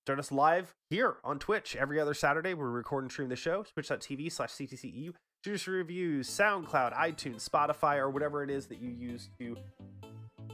join 0.08 0.18
us 0.18 0.32
live 0.32 0.74
here 0.88 1.16
on 1.22 1.38
Twitch 1.38 1.76
every 1.76 2.00
other 2.00 2.14
Saturday. 2.14 2.54
We're 2.54 2.70
recording 2.70 3.04
and 3.04 3.12
stream 3.12 3.28
the 3.28 3.36
show, 3.36 3.62
twitch.tv 3.74 4.32
slash 4.32 4.52
CTCEU. 4.52 5.12
Juice 5.44 5.68
reviews, 5.68 6.30
SoundCloud, 6.30 6.94
iTunes, 6.94 7.46
Spotify, 7.46 7.98
or 7.98 8.08
whatever 8.08 8.42
it 8.42 8.48
is 8.48 8.68
that 8.68 8.80
you 8.80 8.88
use 8.88 9.28
to 9.38 9.54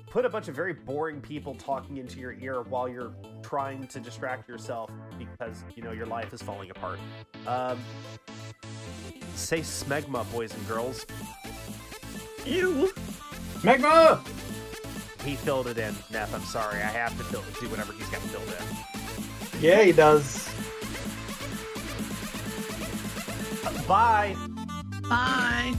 put 0.09 0.25
a 0.25 0.29
bunch 0.29 0.49
of 0.49 0.57
very 0.57 0.73
boring 0.73 1.21
people 1.21 1.55
talking 1.55 1.99
into 1.99 2.19
your 2.19 2.33
ear 2.33 2.63
while 2.63 2.89
you're 2.89 3.15
trying 3.45 3.87
to 3.87 4.01
distract 4.01 4.49
yourself 4.49 4.91
because 5.21 5.63
you 5.77 5.85
know 5.85 5.93
your 5.93 6.07
life 6.07 6.35
is 6.35 6.43
falling 6.43 6.73
apart. 6.73 6.99
Um, 7.47 7.79
say 9.37 9.61
smegma, 9.61 10.29
boys 10.33 10.53
and 10.53 10.67
girls. 10.67 11.07
You. 12.45 12.93
Magma! 13.63 14.21
He 15.25 15.37
filled 15.37 15.69
it 15.69 15.79
in. 15.79 15.95
Neth, 16.11 16.35
I'm 16.35 16.43
sorry. 16.43 16.79
I 16.79 16.87
have 16.87 17.17
to 17.19 17.23
fill, 17.23 17.45
do 17.61 17.69
whatever 17.69 17.93
he's 17.93 18.09
got 18.09 18.21
filled 18.23 18.49
in. 18.49 18.94
Yeah, 19.61 19.83
he 19.83 19.93
does. 19.93 20.49
Bye. 23.87 24.37
Bye. 25.09 25.75